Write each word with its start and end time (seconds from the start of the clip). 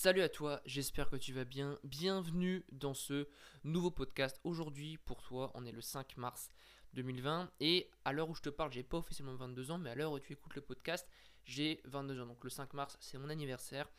Salut 0.00 0.22
à 0.22 0.28
toi, 0.28 0.60
j'espère 0.64 1.10
que 1.10 1.16
tu 1.16 1.32
vas 1.32 1.44
bien. 1.44 1.76
Bienvenue 1.82 2.64
dans 2.70 2.94
ce 2.94 3.26
nouveau 3.64 3.90
podcast. 3.90 4.38
Aujourd'hui, 4.44 4.96
pour 4.96 5.24
toi, 5.24 5.50
on 5.54 5.66
est 5.66 5.72
le 5.72 5.80
5 5.80 6.16
mars 6.18 6.50
2020 6.92 7.50
et 7.58 7.90
à 8.04 8.12
l'heure 8.12 8.30
où 8.30 8.34
je 8.36 8.42
te 8.42 8.48
parle, 8.48 8.70
j'ai 8.70 8.84
pas 8.84 8.98
officiellement 8.98 9.34
22 9.34 9.72
ans, 9.72 9.78
mais 9.78 9.90
à 9.90 9.96
l'heure 9.96 10.12
où 10.12 10.20
tu 10.20 10.32
écoutes 10.34 10.54
le 10.54 10.60
podcast, 10.60 11.04
j'ai 11.44 11.80
22 11.86 12.20
ans. 12.20 12.26
Donc 12.26 12.44
le 12.44 12.48
5 12.48 12.74
mars, 12.74 12.96
c'est 13.00 13.18
mon 13.18 13.28
anniversaire. 13.28 13.90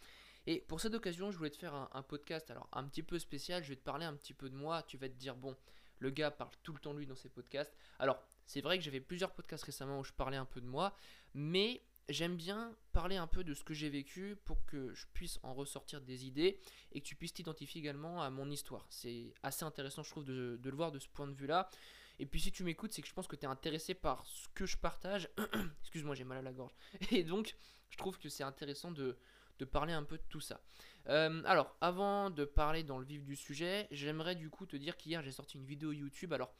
Et 0.47 0.61
pour 0.61 0.79
cette 0.79 0.93
occasion, 0.93 1.31
je 1.31 1.37
voulais 1.37 1.49
te 1.49 1.57
faire 1.57 1.73
un, 1.73 1.89
un, 1.91 2.01
podcast 2.01 2.49
alors 2.49 2.69
un 2.71 2.85
petit 2.85 3.03
peu 3.03 3.19
spécial. 3.19 3.61
Je 3.61 3.67
vais 3.67 3.75
te 3.75 3.83
parler 3.83 4.05
un 4.05 4.15
petit 4.15 4.33
peu 4.33 4.49
de 4.49 4.55
moi. 4.55 4.83
Tu 4.83 4.95
vas 4.95 5.09
te 5.09 5.15
dire, 5.15 5.35
bon, 5.35 5.57
le 5.97 6.11
gars 6.11 6.31
parle 6.31 6.51
tout 6.63 6.71
le 6.71 6.79
temps 6.79 6.93
lui 6.93 7.07
dans 7.07 7.15
ses 7.17 7.27
podcasts. 7.27 7.75
Alors, 7.99 8.23
c'est 8.45 8.61
vrai 8.61 8.77
que 8.77 8.85
j'avais 8.85 9.01
plusieurs 9.01 9.33
podcasts 9.33 9.65
récemment 9.65 9.99
où 9.99 10.05
je 10.05 10.13
parlais 10.13 10.37
un 10.37 10.45
peu 10.45 10.61
de 10.61 10.65
moi, 10.65 10.95
mais 11.33 11.83
j'aime 12.09 12.35
bien 12.35 12.75
parler 12.91 13.15
un 13.15 13.27
peu 13.27 13.43
de 13.43 13.53
ce 13.53 13.63
que 13.63 13.73
j'ai 13.73 13.89
vécu 13.89 14.35
pour 14.45 14.65
que 14.65 14.93
je 14.93 15.05
puisse 15.13 15.39
en 15.43 15.53
ressortir 15.53 16.01
des 16.01 16.25
idées 16.25 16.59
et 16.91 17.01
que 17.01 17.05
tu 17.05 17.15
puisses 17.15 17.33
t'identifier 17.33 17.79
également 17.79 18.21
à 18.21 18.29
mon 18.29 18.49
histoire. 18.49 18.85
C'est 18.89 19.33
assez 19.43 19.63
intéressant, 19.63 20.03
je 20.03 20.09
trouve, 20.09 20.25
de, 20.25 20.59
le 20.61 20.75
voir 20.75 20.91
de 20.91 20.99
ce 20.99 21.07
point 21.07 21.27
de 21.27 21.33
vue-là. 21.33 21.69
Et 22.17 22.25
puis 22.25 22.41
si 22.41 22.51
tu 22.51 22.63
m'écoutes, 22.63 22.91
c'est 22.91 23.01
que 23.01 23.07
je 23.07 23.13
pense 23.13 23.27
que 23.27 23.35
tu 23.35 23.45
es 23.45 23.47
intéressé 23.47 23.93
par 23.93 24.25
ce 24.25 24.47
que 24.53 24.65
je 24.65 24.75
partage. 24.75 25.29
Excuse-moi, 25.81 26.15
j'ai 26.15 26.25
mal 26.25 26.39
à 26.39 26.41
la 26.41 26.51
gorge. 26.51 26.73
Et 27.11 27.23
donc, 27.23 27.55
je 27.89 27.97
trouve 27.97 28.17
que 28.19 28.27
c'est 28.27 28.43
intéressant 28.43 28.91
de, 28.91 29.17
de, 29.59 29.65
parler 29.65 29.93
un 29.93 30.03
peu 30.03 30.17
de 30.17 30.23
tout 30.27 30.41
ça. 30.41 30.59
Euh, 31.07 31.41
alors, 31.45 31.77
avant 31.79 32.29
de 32.29 32.43
parler 32.43 32.83
dans 32.83 32.97
le 32.97 33.05
vif 33.05 33.23
du 33.23 33.35
sujet, 33.35 33.87
j'aimerais 33.91 34.35
du 34.35 34.49
coup 34.49 34.65
te 34.65 34.75
dire 34.75 34.97
qu'hier 34.97 35.21
j'ai 35.23 35.31
sorti 35.31 35.57
une 35.57 35.65
vidéo 35.65 35.93
YouTube. 35.93 36.33
Alors, 36.33 36.53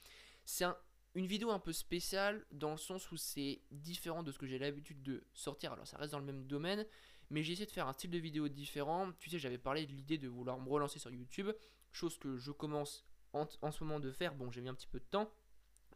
c'est 0.46 0.64
un, 0.64 0.78
une 1.16 1.26
vidéo 1.26 1.52
un 1.52 1.60
peu 1.60 1.74
spéciale 1.74 2.46
dans 2.52 2.72
le 2.72 2.78
sens 2.78 3.12
où 3.12 3.18
c'est 3.18 3.62
différent 3.72 4.24
de 4.24 4.32
ce 4.32 4.38
que 4.38 4.46
j'ai 4.46 4.60
l'habitude 4.60 5.02
de 5.02 5.24
sortir. 5.34 5.74
Alors 5.74 5.88
ça 5.88 5.98
reste 5.98 6.12
dans 6.12 6.20
le 6.20 6.26
même 6.26 6.46
domaine, 6.46 6.86
mais 7.30 7.44
j'ai 7.44 7.54
essayé 7.54 7.66
de 7.66 7.72
faire 7.72 7.88
un 7.88 7.94
style 7.94 8.12
de 8.12 8.18
vidéo 8.18 8.48
différent. 8.48 9.12
Tu 9.20 9.30
sais, 9.30 9.40
j'avais 9.40 9.58
parlé 9.58 9.86
de 9.86 9.92
l'idée 9.92 10.18
de 10.18 10.28
vouloir 10.28 10.60
me 10.60 10.70
relancer 10.70 11.00
sur 11.00 11.12
YouTube, 11.12 11.50
chose 11.92 12.18
que 12.18 12.38
je 12.38 12.52
commence 12.52 13.06
en, 13.34 13.48
ce 13.72 13.84
moment 13.84 14.00
de 14.00 14.12
faire. 14.12 14.36
Bon, 14.36 14.52
j'ai 14.52 14.62
mis 14.62 14.70
un 14.70 14.76
petit 14.76 14.88
peu 14.88 15.00
de 15.00 15.06
temps, 15.06 15.32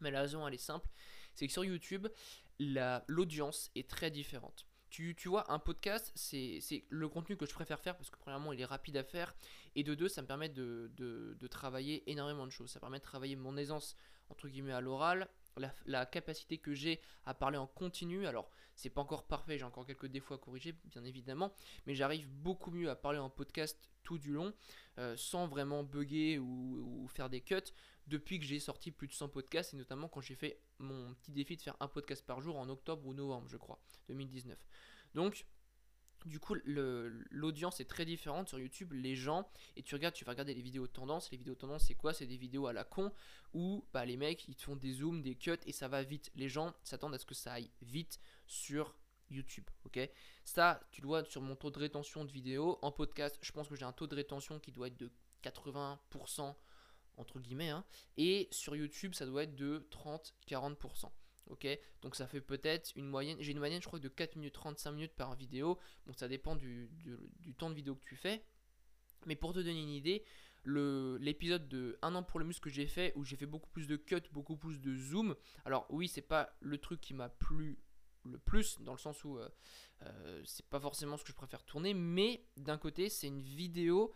mais 0.00 0.10
la 0.10 0.20
raison 0.20 0.46
elle 0.46 0.54
est 0.54 0.58
simple, 0.58 0.88
c'est 1.34 1.46
que 1.46 1.52
sur 1.52 1.64
YouTube, 1.64 2.08
l'audience 2.58 3.70
est 3.74 3.88
très 3.88 4.10
différente. 4.10 4.66
Tu, 4.90 5.16
vois, 5.24 5.50
un 5.52 5.58
podcast, 5.58 6.12
c'est 6.14 6.84
le 6.88 7.08
contenu 7.08 7.36
que 7.36 7.46
je 7.46 7.52
préfère 7.52 7.80
faire 7.80 7.96
parce 7.96 8.10
que 8.10 8.18
premièrement, 8.18 8.52
il 8.52 8.60
est 8.60 8.64
rapide 8.64 8.96
à 8.96 9.02
faire 9.02 9.34
et 9.74 9.82
de 9.82 9.92
deux, 9.96 10.08
ça 10.08 10.22
me 10.22 10.26
permet 10.28 10.48
de, 10.48 10.92
de 10.96 11.46
travailler 11.48 12.08
énormément 12.08 12.46
de 12.46 12.52
choses. 12.52 12.70
Ça 12.70 12.78
permet 12.78 12.98
de 12.98 13.04
travailler 13.04 13.34
mon 13.34 13.56
aisance 13.56 13.96
entre 14.30 14.48
guillemets 14.48 14.72
à 14.72 14.80
l'oral, 14.80 15.28
la, 15.86 16.06
capacité 16.06 16.58
que 16.58 16.74
j'ai 16.74 17.00
à 17.24 17.34
parler 17.34 17.58
en 17.58 17.66
continu. 17.66 18.26
Alors, 18.26 18.50
c'est 18.74 18.90
pas 18.90 19.00
encore 19.00 19.26
parfait, 19.26 19.58
j'ai 19.58 19.64
encore 19.64 19.86
quelques 19.86 20.06
défauts 20.06 20.34
à 20.34 20.38
corriger, 20.38 20.74
bien 20.86 21.04
évidemment, 21.04 21.52
mais 21.86 21.94
j'arrive 21.94 22.28
beaucoup 22.28 22.70
mieux 22.70 22.90
à 22.90 22.96
parler 22.96 23.18
en 23.18 23.30
podcast 23.30 23.78
tout 24.02 24.18
du 24.18 24.32
long, 24.32 24.52
euh, 24.98 25.16
sans 25.16 25.46
vraiment 25.46 25.82
bugger 25.82 26.38
ou, 26.38 27.02
ou, 27.04 27.08
faire 27.08 27.30
des 27.30 27.40
cuts, 27.40 27.72
depuis 28.06 28.38
que 28.38 28.44
j'ai 28.44 28.58
sorti 28.58 28.90
plus 28.90 29.08
de 29.08 29.12
100 29.12 29.28
podcasts, 29.28 29.72
et 29.74 29.76
notamment 29.76 30.08
quand 30.08 30.20
j'ai 30.20 30.34
fait 30.34 30.60
mon 30.78 31.14
petit 31.14 31.32
défi 31.32 31.56
de 31.56 31.62
faire 31.62 31.76
un 31.80 31.88
podcast 31.88 32.24
par 32.26 32.40
jour 32.40 32.58
en 32.58 32.68
octobre 32.68 33.06
ou 33.06 33.14
novembre, 33.14 33.48
je 33.48 33.56
crois, 33.56 33.80
2019. 34.08 34.58
Donc, 35.14 35.46
du 36.24 36.40
coup, 36.40 36.56
l'audience 36.64 37.80
est 37.80 37.84
très 37.84 38.04
différente 38.04 38.48
sur 38.48 38.58
YouTube. 38.58 38.92
Les 38.92 39.14
gens, 39.14 39.48
et 39.76 39.82
tu 39.82 39.94
regardes, 39.94 40.14
tu 40.14 40.24
vas 40.24 40.32
regarder 40.32 40.54
les 40.54 40.62
vidéos 40.62 40.86
de 40.86 40.92
tendance. 40.92 41.30
Les 41.30 41.36
vidéos 41.36 41.54
de 41.54 41.58
tendance, 41.58 41.84
c'est 41.86 41.94
quoi? 41.94 42.14
C'est 42.14 42.26
des 42.26 42.36
vidéos 42.36 42.66
à 42.66 42.72
la 42.72 42.84
con 42.84 43.12
où 43.52 43.84
bah, 43.92 44.04
les 44.04 44.16
mecs 44.16 44.48
ils 44.48 44.56
te 44.56 44.62
font 44.62 44.76
des 44.76 44.94
zooms, 44.94 45.22
des 45.22 45.34
cuts 45.34 45.58
et 45.66 45.72
ça 45.72 45.88
va 45.88 46.02
vite. 46.02 46.30
Les 46.34 46.48
gens 46.48 46.74
s'attendent 46.82 47.14
à 47.14 47.18
ce 47.18 47.26
que 47.26 47.34
ça 47.34 47.52
aille 47.52 47.70
vite 47.82 48.18
sur 48.46 48.94
YouTube. 49.30 49.64
Ça, 50.44 50.80
tu 50.90 51.00
le 51.02 51.06
vois 51.06 51.24
sur 51.24 51.42
mon 51.42 51.56
taux 51.56 51.70
de 51.70 51.78
rétention 51.78 52.24
de 52.24 52.32
vidéos. 52.32 52.78
En 52.82 52.90
podcast, 52.90 53.38
je 53.42 53.52
pense 53.52 53.68
que 53.68 53.76
j'ai 53.76 53.84
un 53.84 53.92
taux 53.92 54.06
de 54.06 54.14
rétention 54.14 54.58
qui 54.58 54.72
doit 54.72 54.88
être 54.88 54.98
de 54.98 55.10
80% 55.42 56.54
entre 57.16 57.38
guillemets. 57.40 57.70
Hein, 57.70 57.84
et 58.16 58.48
sur 58.50 58.74
YouTube, 58.76 59.14
ça 59.14 59.26
doit 59.26 59.44
être 59.44 59.54
de 59.54 59.86
30-40%. 59.90 61.10
Ok, 61.50 61.66
donc 62.00 62.16
ça 62.16 62.26
fait 62.26 62.40
peut-être 62.40 62.92
une 62.96 63.06
moyenne. 63.06 63.36
J'ai 63.40 63.52
une 63.52 63.58
moyenne, 63.58 63.82
je 63.82 63.86
crois, 63.86 63.98
de 63.98 64.08
4 64.08 64.36
minutes 64.36 64.54
35 64.54 64.92
minutes 64.92 65.14
par 65.14 65.34
vidéo. 65.34 65.78
Donc 66.06 66.18
ça 66.18 66.28
dépend 66.28 66.56
du, 66.56 66.88
du, 66.92 67.16
du, 67.40 67.54
temps 67.54 67.68
de 67.68 67.74
vidéo 67.74 67.94
que 67.94 68.04
tu 68.04 68.16
fais. 68.16 68.42
Mais 69.26 69.36
pour 69.36 69.52
te 69.52 69.58
donner 69.58 69.80
une 69.80 69.90
idée, 69.90 70.24
l'épisode 70.64 71.68
de 71.68 71.98
1 72.02 72.14
an 72.14 72.22
pour 72.22 72.38
le 72.38 72.46
muscle 72.46 72.62
que 72.62 72.70
j'ai 72.70 72.86
fait, 72.86 73.12
où 73.16 73.24
j'ai 73.24 73.36
fait 73.36 73.46
beaucoup 73.46 73.70
plus 73.70 73.86
de 73.86 73.96
cuts, 73.96 74.16
beaucoup 74.32 74.56
plus 74.56 74.80
de 74.80 74.96
zoom. 74.96 75.36
Alors 75.64 75.86
oui, 75.90 76.08
c'est 76.08 76.22
pas 76.22 76.56
le 76.60 76.78
truc 76.78 77.00
qui 77.00 77.14
m'a 77.14 77.28
plu 77.28 77.78
le 78.24 78.38
plus, 78.38 78.80
dans 78.80 78.92
le 78.92 78.98
sens 78.98 79.22
où 79.24 79.38
euh, 79.38 79.48
euh, 80.02 80.42
c'est 80.44 80.66
pas 80.66 80.80
forcément 80.80 81.16
ce 81.16 81.24
que 81.24 81.30
je 81.30 81.36
préfère 81.36 81.62
tourner, 81.64 81.94
mais 81.94 82.46
d'un 82.56 82.78
côté, 82.78 83.08
c'est 83.08 83.26
une 83.26 83.42
vidéo 83.42 84.12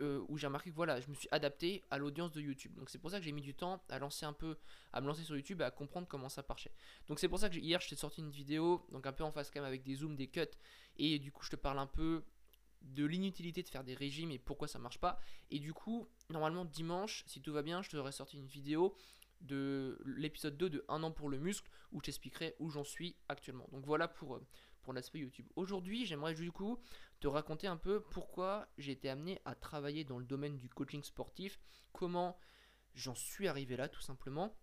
euh, 0.00 0.24
où 0.28 0.38
j'ai 0.38 0.46
remarqué 0.46 0.70
que 0.70 0.74
voilà, 0.74 1.00
je 1.00 1.08
me 1.08 1.14
suis 1.14 1.28
adapté 1.30 1.82
à 1.90 1.98
l'audience 1.98 2.32
de 2.32 2.40
YouTube. 2.40 2.74
Donc 2.74 2.90
c'est 2.90 2.98
pour 2.98 3.10
ça 3.10 3.18
que 3.18 3.24
j'ai 3.24 3.32
mis 3.32 3.42
du 3.42 3.54
temps 3.54 3.82
à 3.88 3.98
lancer 3.98 4.24
un 4.24 4.32
peu, 4.32 4.56
à 4.92 5.00
me 5.00 5.06
lancer 5.06 5.22
sur 5.22 5.36
YouTube 5.36 5.60
et 5.60 5.64
à 5.64 5.70
comprendre 5.70 6.06
comment 6.08 6.28
ça 6.28 6.44
marchait. 6.48 6.72
Donc 7.08 7.18
c'est 7.18 7.28
pour 7.28 7.38
ça 7.38 7.48
que 7.48 7.56
hier 7.56 7.80
je 7.80 7.88
t'ai 7.88 7.96
sorti 7.96 8.20
une 8.20 8.30
vidéo, 8.30 8.86
donc 8.90 9.06
un 9.06 9.12
peu 9.12 9.24
en 9.24 9.32
face 9.32 9.50
cam 9.50 9.64
avec 9.64 9.82
des 9.82 9.96
zooms, 9.96 10.16
des 10.16 10.28
cuts, 10.28 10.42
et 10.96 11.18
du 11.18 11.32
coup 11.32 11.44
je 11.44 11.50
te 11.50 11.56
parle 11.56 11.78
un 11.78 11.86
peu 11.86 12.24
de 12.82 13.04
l'inutilité 13.04 13.62
de 13.62 13.68
faire 13.68 13.84
des 13.84 13.94
régimes 13.94 14.30
et 14.30 14.38
pourquoi 14.38 14.68
ça 14.68 14.78
marche 14.78 14.98
pas. 14.98 15.20
Et 15.50 15.58
du 15.58 15.72
coup, 15.72 16.08
normalement 16.30 16.64
dimanche, 16.64 17.24
si 17.26 17.40
tout 17.40 17.52
va 17.52 17.62
bien, 17.62 17.82
je 17.82 17.90
te 17.90 17.96
aurais 17.96 18.12
sorti 18.12 18.38
une 18.38 18.46
vidéo 18.46 18.96
de 19.40 20.00
l'épisode 20.04 20.56
2 20.56 20.70
de 20.70 20.84
1 20.88 21.02
an 21.02 21.10
pour 21.10 21.28
le 21.28 21.38
muscle 21.38 21.68
où 21.90 21.98
je 22.00 22.04
t'expliquerai 22.04 22.54
où 22.58 22.70
j'en 22.70 22.84
suis 22.84 23.16
actuellement. 23.28 23.68
Donc 23.72 23.84
voilà 23.84 24.08
pour, 24.08 24.36
euh, 24.36 24.46
pour 24.82 24.92
l'aspect 24.92 25.18
YouTube. 25.18 25.46
Aujourd'hui, 25.56 26.06
j'aimerais 26.06 26.34
du 26.34 26.52
coup 26.52 26.78
te 27.22 27.28
raconter 27.28 27.68
un 27.68 27.76
peu 27.76 28.00
pourquoi 28.00 28.66
j'ai 28.78 28.90
été 28.90 29.08
amené 29.08 29.40
à 29.44 29.54
travailler 29.54 30.02
dans 30.02 30.18
le 30.18 30.24
domaine 30.24 30.58
du 30.58 30.68
coaching 30.68 31.04
sportif, 31.04 31.60
comment 31.92 32.36
j'en 32.96 33.14
suis 33.14 33.46
arrivé 33.46 33.76
là 33.76 33.88
tout 33.88 34.00
simplement. 34.00 34.58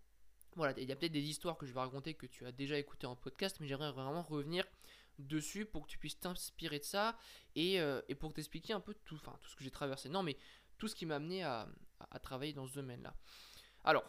Voilà, 0.58 0.78
il 0.78 0.90
y 0.90 0.92
a 0.92 0.96
peut-être 0.98 1.14
des 1.14 1.30
histoires 1.30 1.58
que 1.58 1.66
je 1.66 1.74
vais 1.74 1.80
raconter 1.80 2.16
que 2.16 2.26
tu 2.26 2.46
as 2.46 2.52
déjà 2.52 2.78
écouté 2.78 3.08
en 3.08 3.16
podcast, 3.16 3.58
mais 3.62 3.68
j'aimerais 3.68 3.94
vraiment 3.94 4.24
revenir 4.24 4.66
dessus 5.20 5.66
pour 5.66 5.86
que 5.86 5.92
tu 5.92 5.98
puisses 5.98 6.20
t'inspirer 6.20 6.80
de 6.80 6.84
ça 6.84 7.18
et, 7.56 7.80
euh, 7.80 8.02
pour 8.20 8.34
t'expliquer 8.34 8.74
un 8.74 8.82
peu 8.82 8.94
tout, 9.06 9.16
enfin, 9.16 9.38
tout 9.42 9.50
ce 9.50 9.56
que 9.56 9.64
j'ai 9.64 9.72
traversé. 9.72 10.10
Non, 10.10 10.22
mais 10.22 10.36
tout 10.78 10.90
ce 10.90 10.96
qui 10.96 11.06
m'a 11.06 11.16
amené 11.16 11.44
à 11.44 11.70
travailler 12.22 12.52
dans 12.52 12.68
ce 12.68 12.74
domaine-là. 12.74 13.16
Alors, 13.86 14.04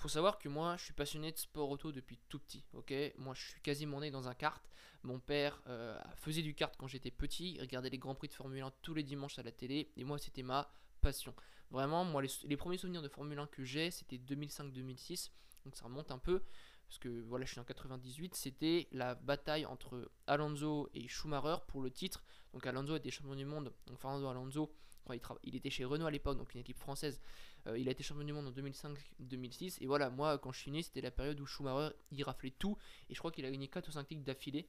faut 0.00 0.08
savoir 0.08 0.38
que 0.38 0.48
moi, 0.48 0.76
je 0.78 0.84
suis 0.84 0.92
passionné 0.94 1.30
de 1.30 1.36
sport 1.36 1.68
auto 1.70 1.92
depuis 1.92 2.18
tout 2.28 2.38
petit, 2.38 2.64
ok? 2.72 2.92
Moi, 3.18 3.34
je 3.34 3.48
suis 3.50 3.60
quasiment 3.60 4.00
né 4.00 4.10
dans 4.10 4.28
un 4.28 4.34
kart. 4.34 4.62
Mon 5.02 5.18
père 5.18 5.60
euh, 5.66 5.98
faisait 6.16 6.42
du 6.42 6.54
kart 6.54 6.74
quand 6.76 6.86
j'étais 6.86 7.10
petit, 7.10 7.52
il 7.52 7.60
regardait 7.60 7.90
les 7.90 7.98
Grands 7.98 8.14
Prix 8.14 8.28
de 8.28 8.34
Formule 8.34 8.62
1 8.62 8.72
tous 8.82 8.94
les 8.94 9.02
dimanches 9.02 9.38
à 9.38 9.42
la 9.42 9.52
télé, 9.52 9.90
et 9.96 10.04
moi, 10.04 10.18
c'était 10.18 10.42
ma 10.42 10.72
passion. 11.00 11.34
Vraiment, 11.70 12.04
moi, 12.04 12.22
les, 12.22 12.56
premiers 12.56 12.78
souvenirs 12.78 13.02
de 13.02 13.08
Formule 13.08 13.38
1 13.38 13.46
que 13.48 13.64
j'ai, 13.64 13.90
c'était 13.90 14.16
2005-2006, 14.16 15.30
donc 15.64 15.76
ça 15.76 15.84
remonte 15.84 16.10
un 16.10 16.18
peu, 16.18 16.42
parce 16.88 16.98
que 16.98 17.20
voilà, 17.22 17.44
je 17.44 17.52
suis 17.52 17.60
en 17.60 17.64
98, 17.64 18.34
c'était 18.34 18.88
la 18.92 19.14
bataille 19.14 19.66
entre 19.66 20.10
Alonso 20.26 20.88
et 20.94 21.08
Schumacher 21.08 21.56
pour 21.68 21.82
le 21.82 21.90
titre. 21.90 22.24
Donc 22.52 22.66
Alonso 22.66 22.96
était 22.96 23.10
champion 23.10 23.36
du 23.36 23.44
monde, 23.44 23.72
donc 23.86 23.98
Fernando 23.98 24.26
Alonso, 24.28 24.74
il, 25.12 25.20
il, 25.44 25.56
était 25.56 25.70
chez 25.70 25.84
Renault 25.84 26.06
à 26.06 26.10
l'époque, 26.10 26.36
donc 26.36 26.54
une 26.54 26.60
équipe 26.60 26.78
française. 26.78 27.20
Euh, 27.66 27.78
il 27.78 27.88
a 27.88 27.92
été 27.92 28.02
champion 28.02 28.24
du 28.24 28.32
monde 28.32 28.46
en 28.46 28.52
2005-2006. 28.52 29.78
Et 29.80 29.86
voilà, 29.86 30.10
moi, 30.10 30.38
quand 30.38 30.52
je 30.52 30.60
suis 30.60 30.70
né, 30.70 30.82
c'était 30.82 31.00
la 31.00 31.10
période 31.10 31.40
où 31.40 31.46
Schumacher, 31.46 31.94
il 32.10 32.22
raflait 32.22 32.50
tout. 32.50 32.76
Et 33.08 33.14
je 33.14 33.18
crois 33.18 33.30
qu'il 33.30 33.44
a 33.44 33.50
gagné 33.50 33.68
4 33.68 33.88
ou 33.88 33.92
5 33.92 34.06
titres 34.06 34.24
d'affilée. 34.24 34.68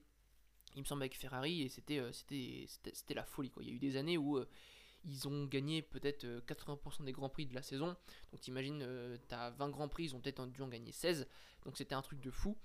Il 0.75 0.81
me 0.81 0.85
semble 0.85 1.01
avec 1.01 1.18
Ferrari, 1.18 1.63
et 1.63 1.69
c'était 1.69 2.00
euh, 2.00 2.12
c'était 2.13 3.13
la 3.13 3.25
folie. 3.25 3.50
Quoi. 3.50 3.63
Il 3.63 3.69
y 3.69 3.72
a 3.72 3.75
eu 3.75 3.80
des 3.80 3.97
années 3.97 4.18
où... 4.18 4.38
Euh, 4.38 4.47
ils 5.03 5.28
ont 5.28 5.46
gagné 5.46 5.81
peut-être 5.81 6.28
80% 6.46 7.06
des 7.06 7.12
grands 7.12 7.28
prix 7.28 7.47
de 7.47 7.56
la 7.56 7.63
saison. 7.63 7.97
Donc 8.31 8.40
t'imagines, 8.40 8.88
t'as 9.30 9.50
20 9.50 9.69
grands 9.69 9.88
prix, 9.88 10.03
ils 10.03 10.16
ont 10.16 10.19
peut-être 10.19 10.46
dû 10.46 10.62
en 10.62 10.68
gagner 10.68 10.91
16. 10.91 11.28
Donc 11.66 11.75
c'était 11.75 11.96
un 11.96 12.03
truc 12.03 12.22
de 12.22 12.30
fou. 12.30 12.56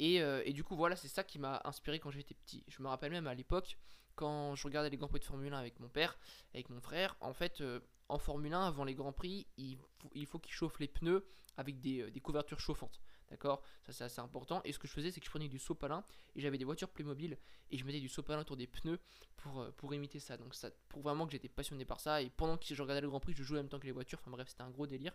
Et, 0.00 0.16
et 0.16 0.52
du 0.52 0.64
coup, 0.64 0.74
voilà, 0.74 0.96
c'est 0.96 1.06
ça 1.06 1.22
qui 1.22 1.38
m'a 1.38 1.62
inspiré 1.64 2.00
quand 2.00 2.10
j'étais 2.10 2.34
petit. 2.34 2.64
Je 2.66 2.82
me 2.82 2.88
rappelle 2.88 3.12
même 3.12 3.28
à 3.28 3.34
l'époque, 3.34 3.78
quand 4.14 4.54
je 4.54 4.64
regardais 4.64 4.90
les 4.90 4.96
grands 4.96 5.08
prix 5.08 5.20
de 5.20 5.24
Formule 5.24 5.52
1 5.52 5.58
avec 5.58 5.80
mon 5.80 5.88
père, 5.88 6.18
avec 6.52 6.70
mon 6.70 6.80
frère, 6.80 7.16
en 7.20 7.32
fait, 7.32 7.60
euh, 7.60 7.80
en 8.08 8.18
Formule 8.18 8.52
1, 8.52 8.66
avant 8.66 8.84
les 8.84 8.94
grands 8.94 9.12
prix, 9.12 9.46
il 9.56 9.76
faut, 9.76 10.10
il 10.14 10.26
faut 10.26 10.38
qu'ils 10.38 10.54
chauffent 10.54 10.78
les 10.78 10.88
pneus 10.88 11.26
avec 11.56 11.80
des, 11.80 12.10
des 12.10 12.20
couvertures 12.20 12.60
chauffantes. 12.60 13.00
D'accord? 13.30 13.62
Ça 13.82 13.92
c'est 13.92 14.04
assez 14.04 14.20
important. 14.20 14.60
Et 14.64 14.72
ce 14.72 14.78
que 14.78 14.86
je 14.86 14.92
faisais, 14.92 15.10
c'est 15.10 15.20
que 15.20 15.26
je 15.26 15.30
prenais 15.30 15.48
du 15.48 15.58
sopalin 15.58 16.04
et 16.34 16.40
j'avais 16.40 16.58
des 16.58 16.64
voitures 16.64 16.90
Playmobil 16.90 17.38
et 17.70 17.78
je 17.78 17.84
mettais 17.84 18.00
du 18.00 18.08
sopalin 18.08 18.42
autour 18.42 18.56
des 18.56 18.66
pneus 18.66 19.00
pour, 19.36 19.60
euh, 19.60 19.70
pour 19.72 19.94
imiter 19.94 20.20
ça. 20.20 20.36
Donc 20.36 20.54
ça 20.54 20.70
pour 20.88 21.02
vraiment 21.02 21.26
que 21.26 21.32
j'étais 21.32 21.48
passionné 21.48 21.84
par 21.84 22.00
ça. 22.00 22.22
Et 22.22 22.30
pendant 22.30 22.58
que 22.58 22.66
je 22.66 22.82
regardais 22.82 23.00
le 23.00 23.08
Grand 23.08 23.20
Prix, 23.20 23.34
je 23.34 23.42
jouais 23.42 23.58
en 23.58 23.62
même 23.62 23.70
temps 23.70 23.80
que 23.80 23.86
les 23.86 23.92
voitures. 23.92 24.18
Enfin 24.20 24.30
bref, 24.30 24.48
c'était 24.48 24.62
un 24.62 24.70
gros 24.70 24.86
délire. 24.86 25.12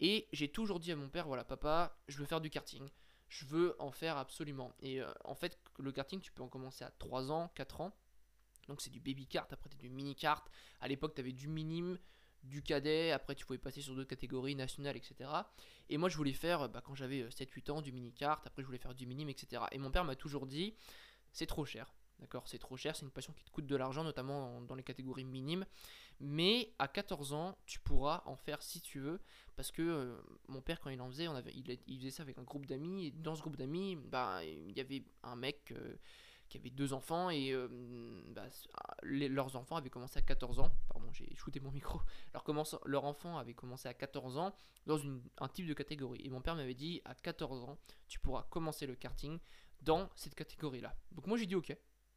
Et 0.00 0.28
j'ai 0.32 0.48
toujours 0.48 0.80
dit 0.80 0.92
à 0.92 0.96
mon 0.96 1.08
père, 1.08 1.26
voilà 1.26 1.44
papa, 1.44 1.96
je 2.08 2.18
veux 2.18 2.26
faire 2.26 2.40
du 2.40 2.50
karting. 2.50 2.88
Je 3.28 3.46
veux 3.46 3.74
en 3.80 3.90
faire 3.90 4.16
absolument. 4.16 4.74
Et 4.80 5.00
euh, 5.00 5.10
en 5.24 5.34
fait, 5.34 5.58
le 5.78 5.92
karting, 5.92 6.20
tu 6.20 6.30
peux 6.30 6.42
en 6.42 6.48
commencer 6.48 6.84
à 6.84 6.90
3 6.98 7.32
ans, 7.32 7.50
4 7.54 7.80
ans. 7.80 7.96
Donc 8.68 8.80
c'est 8.80 8.90
du 8.90 9.00
baby 9.00 9.26
kart, 9.26 9.52
après 9.52 9.68
tu 9.68 9.76
du 9.76 9.90
mini 9.90 10.14
kart. 10.14 10.46
À 10.80 10.88
l'époque, 10.88 11.14
tu 11.14 11.20
avais 11.20 11.32
du 11.32 11.48
minime, 11.48 11.98
du 12.42 12.62
cadet, 12.62 13.10
après 13.12 13.34
tu 13.34 13.46
pouvais 13.46 13.58
passer 13.58 13.80
sur 13.80 13.94
d'autres 13.94 14.08
catégories 14.08 14.54
nationales, 14.54 14.96
etc. 14.96 15.30
Et 15.88 15.98
moi 15.98 16.08
je 16.08 16.16
voulais 16.16 16.32
faire, 16.32 16.68
bah, 16.68 16.82
quand 16.84 16.94
j'avais 16.94 17.28
7-8 17.28 17.70
ans, 17.70 17.82
du 17.82 17.92
mini-kart, 17.92 18.46
après 18.46 18.62
je 18.62 18.66
voulais 18.66 18.78
faire 18.78 18.94
du 18.94 19.06
minime, 19.06 19.28
etc. 19.28 19.62
Et 19.72 19.78
mon 19.78 19.90
père 19.90 20.04
m'a 20.04 20.16
toujours 20.16 20.46
dit, 20.46 20.74
c'est 21.32 21.46
trop 21.46 21.64
cher. 21.64 21.94
D'accord 22.20 22.46
C'est 22.46 22.58
trop 22.58 22.76
cher, 22.76 22.94
c'est 22.94 23.04
une 23.04 23.10
passion 23.10 23.32
qui 23.32 23.44
te 23.44 23.50
coûte 23.50 23.66
de 23.66 23.76
l'argent, 23.76 24.04
notamment 24.04 24.60
dans 24.62 24.74
les 24.74 24.84
catégories 24.84 25.24
minimes. 25.24 25.66
Mais 26.20 26.72
à 26.78 26.86
14 26.86 27.32
ans, 27.32 27.58
tu 27.66 27.80
pourras 27.80 28.22
en 28.26 28.36
faire 28.36 28.62
si 28.62 28.80
tu 28.80 29.00
veux. 29.00 29.20
Parce 29.56 29.72
que 29.72 29.82
euh, 29.82 30.16
mon 30.48 30.62
père, 30.62 30.80
quand 30.80 30.90
il 30.90 31.00
en 31.00 31.08
faisait, 31.10 31.26
il, 31.54 31.98
faisait 31.98 32.10
ça 32.10 32.22
avec 32.22 32.38
un 32.38 32.44
groupe 32.44 32.66
d'amis. 32.66 33.06
Et 33.06 33.10
dans 33.10 33.34
ce 33.34 33.40
groupe 33.40 33.56
d'amis, 33.56 33.96
bah, 33.96 34.44
il 34.44 34.72
y 34.76 34.80
avait 34.80 35.04
un 35.22 35.34
mec 35.34 35.72
euh, 35.72 35.96
qui 36.54 36.58
avait 36.58 36.70
deux 36.70 36.92
enfants. 36.92 37.30
Et 37.30 37.52
euh, 37.52 37.68
bah, 38.28 38.46
leurs 39.02 39.56
enfants 39.56 39.76
avaient 39.76 39.90
commencé 39.90 40.18
à 40.18 40.22
14 40.22 40.60
ans. 40.60 40.70
Pardon, 40.88 41.10
j'ai 41.12 41.34
shooté 41.34 41.58
mon 41.60 41.72
micro. 41.72 42.00
Leur 42.86 43.04
enfant 43.04 43.38
avait 43.38 43.54
commencé 43.54 43.88
à 43.88 43.94
14 43.94 44.38
ans 44.38 44.54
dans 44.86 44.96
une, 44.96 45.20
un 45.38 45.48
type 45.48 45.66
de 45.66 45.74
catégorie. 45.74 46.20
Et 46.24 46.30
mon 46.30 46.40
père 46.40 46.54
m'avait 46.54 46.74
dit 46.74 47.02
à 47.04 47.14
14 47.14 47.64
ans, 47.64 47.78
tu 48.06 48.20
pourras 48.20 48.44
commencer 48.50 48.86
le 48.86 48.94
karting 48.94 49.38
dans 49.82 50.08
cette 50.14 50.34
catégorie-là. 50.34 50.94
Donc 51.12 51.26
moi 51.26 51.36
j'ai 51.36 51.46
dit 51.46 51.56
ok. 51.56 51.76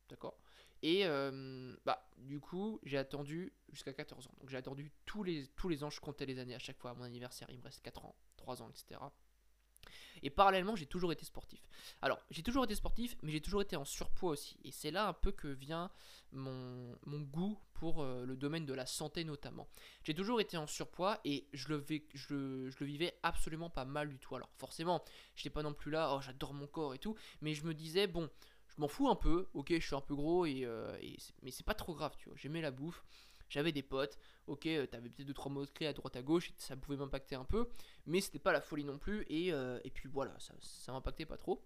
D'accord 0.10 0.39
Et 0.84 1.06
euh, 1.06 1.75
bah, 1.84 2.07
du 2.18 2.39
coup, 2.39 2.80
j'ai 2.84 2.98
attendu 2.98 3.54
jusqu'à 3.69 3.94
14 3.94 4.28
ans. 4.28 4.34
Donc 4.39 4.50
j'ai 4.50 4.57
attendu 4.57 4.92
tous 5.06 5.24
les, 5.24 5.48
tous 5.56 5.68
les 5.68 5.84
ans, 5.84 5.89
je 5.89 6.00
comptais 6.00 6.25
les 6.25 6.39
années 6.39 6.56
à 6.56 6.60
chaque 6.60 6.78
fois 6.78 6.92
à 6.92 6.94
mon 6.94 7.04
anniversaire. 7.04 7.50
Il 7.50 7.57
me 7.57 7.63
reste 7.63 7.81
4 7.81 8.06
ans, 8.06 8.16
3 8.38 8.62
ans, 8.62 8.69
etc. 8.69 9.01
Et 10.23 10.29
parallèlement, 10.29 10.75
j'ai 10.75 10.85
toujours 10.85 11.11
été 11.11 11.25
sportif. 11.25 11.61
Alors, 12.01 12.19
j'ai 12.29 12.43
toujours 12.43 12.63
été 12.63 12.75
sportif, 12.75 13.15
mais 13.21 13.31
j'ai 13.31 13.41
toujours 13.41 13.61
été 13.61 13.75
en 13.75 13.85
surpoids 13.85 14.31
aussi. 14.31 14.57
Et 14.63 14.71
c'est 14.71 14.91
là 14.91 15.07
un 15.07 15.13
peu 15.13 15.31
que 15.31 15.47
vient 15.47 15.91
mon, 16.31 16.95
goût 17.05 17.57
pour 17.73 18.01
euh, 18.01 18.25
le 18.25 18.35
domaine 18.35 18.65
de 18.65 18.73
la 18.73 18.85
santé 18.85 19.23
notamment. 19.23 19.67
J'ai 20.03 20.13
toujours 20.13 20.41
été 20.41 20.57
en 20.57 20.67
surpoids 20.67 21.19
et 21.25 21.47
je 21.53 21.69
le, 21.69 21.85
je, 22.13 22.69
je 22.69 22.83
vivais 22.83 23.17
absolument 23.23 23.69
pas 23.69 23.85
mal 23.85 24.09
du 24.09 24.19
tout. 24.19 24.35
Alors 24.35 24.49
forcément, 24.57 25.03
je 25.35 25.41
n'étais 25.41 25.49
pas 25.49 25.63
non 25.63 25.73
plus 25.73 25.91
là, 25.91 26.13
oh 26.15 26.21
j'adore 26.21 26.53
mon 26.53 26.67
corps 26.67 26.93
et 26.93 26.99
tout, 26.99 27.15
mais 27.41 27.53
je 27.53 27.63
me 27.63 27.73
disais, 27.73 28.07
bon, 28.07 28.29
m'en 28.77 28.87
fous 28.87 29.07
un 29.07 29.15
peu, 29.15 29.47
ok, 29.53 29.73
je 29.73 29.85
suis 29.85 29.95
un 29.95 30.01
peu 30.01 30.15
gros, 30.15 30.45
et, 30.45 30.63
euh, 30.63 30.97
mais 31.41 31.51
c'est 31.51 31.65
pas 31.65 31.73
trop 31.73 31.93
grave, 31.93 32.15
tu 32.17 32.29
vois. 32.29 32.37
J'aimais 32.37 32.61
la 32.61 32.71
bouffe, 32.71 33.03
j'avais 33.49 33.71
des 33.71 33.83
potes, 33.83 34.17
ok, 34.47 34.65
euh, 34.65 34.85
t'avais 34.85 35.09
peut-être 35.09 35.29
2-3 35.29 35.51
mots 35.51 35.65
clés 35.65 35.88
à 35.88 35.94
droite 35.94 36.15
à 36.15 36.21
gauche, 36.21 36.51
ça 36.57 36.75
pouvait 36.75 36.97
m'impacter 36.97 37.35
un 37.35 37.45
peu, 37.45 37.69
mais 38.05 38.21
c'était 38.21 38.39
pas 38.39 38.51
la 38.51 38.61
folie 38.61 38.83
non 38.83 38.97
plus, 38.97 39.25
et, 39.29 39.53
euh, 39.53 39.79
et 39.83 39.91
puis 39.91 40.09
voilà, 40.09 40.38
ça, 40.39 40.53
ça 40.59 40.91
m'impactait 40.91 41.25
pas 41.25 41.38
trop. 41.38 41.63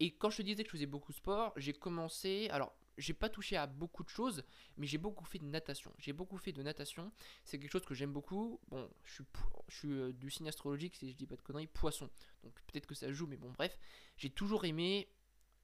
Et 0.00 0.14
quand 0.14 0.30
je 0.30 0.38
te 0.38 0.42
disais 0.42 0.62
que 0.62 0.68
je 0.68 0.72
faisais 0.72 0.86
beaucoup 0.86 1.12
de 1.12 1.16
sport, 1.16 1.52
j'ai 1.56 1.72
commencé. 1.72 2.48
Alors, 2.50 2.72
j'ai 2.98 3.14
pas 3.14 3.28
touché 3.28 3.56
à 3.56 3.66
beaucoup 3.66 4.04
de 4.04 4.08
choses, 4.08 4.44
mais 4.76 4.86
j'ai 4.86 4.98
beaucoup 4.98 5.24
fait 5.24 5.38
de 5.38 5.44
natation. 5.44 5.92
J'ai 5.98 6.12
beaucoup 6.12 6.36
fait 6.36 6.52
de 6.52 6.62
natation. 6.62 7.12
C'est 7.44 7.58
quelque 7.58 7.72
chose 7.72 7.84
que 7.84 7.94
j'aime 7.94 8.12
beaucoup. 8.12 8.60
Bon, 8.68 8.88
je 9.04 9.14
suis, 9.14 9.24
je 9.68 9.76
suis 9.76 10.14
du 10.14 10.30
signe 10.30 10.48
astrologique, 10.48 10.94
si 10.94 11.10
je 11.10 11.16
dis 11.16 11.26
pas 11.26 11.36
de 11.36 11.42
conneries, 11.42 11.66
poisson. 11.66 12.08
Donc 12.44 12.54
peut-être 12.66 12.86
que 12.86 12.94
ça 12.94 13.12
joue, 13.12 13.26
mais 13.26 13.36
bon, 13.36 13.50
bref. 13.50 13.76
J'ai 14.16 14.30
toujours 14.30 14.64
aimé 14.64 15.08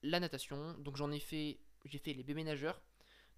la 0.03 0.19
natation. 0.19 0.73
Donc 0.79 0.97
j'en 0.97 1.11
ai 1.11 1.19
fait, 1.19 1.59
j'ai 1.85 1.99
fait 1.99 2.13
les 2.13 2.23
bébés 2.23 2.43
nageurs. 2.43 2.81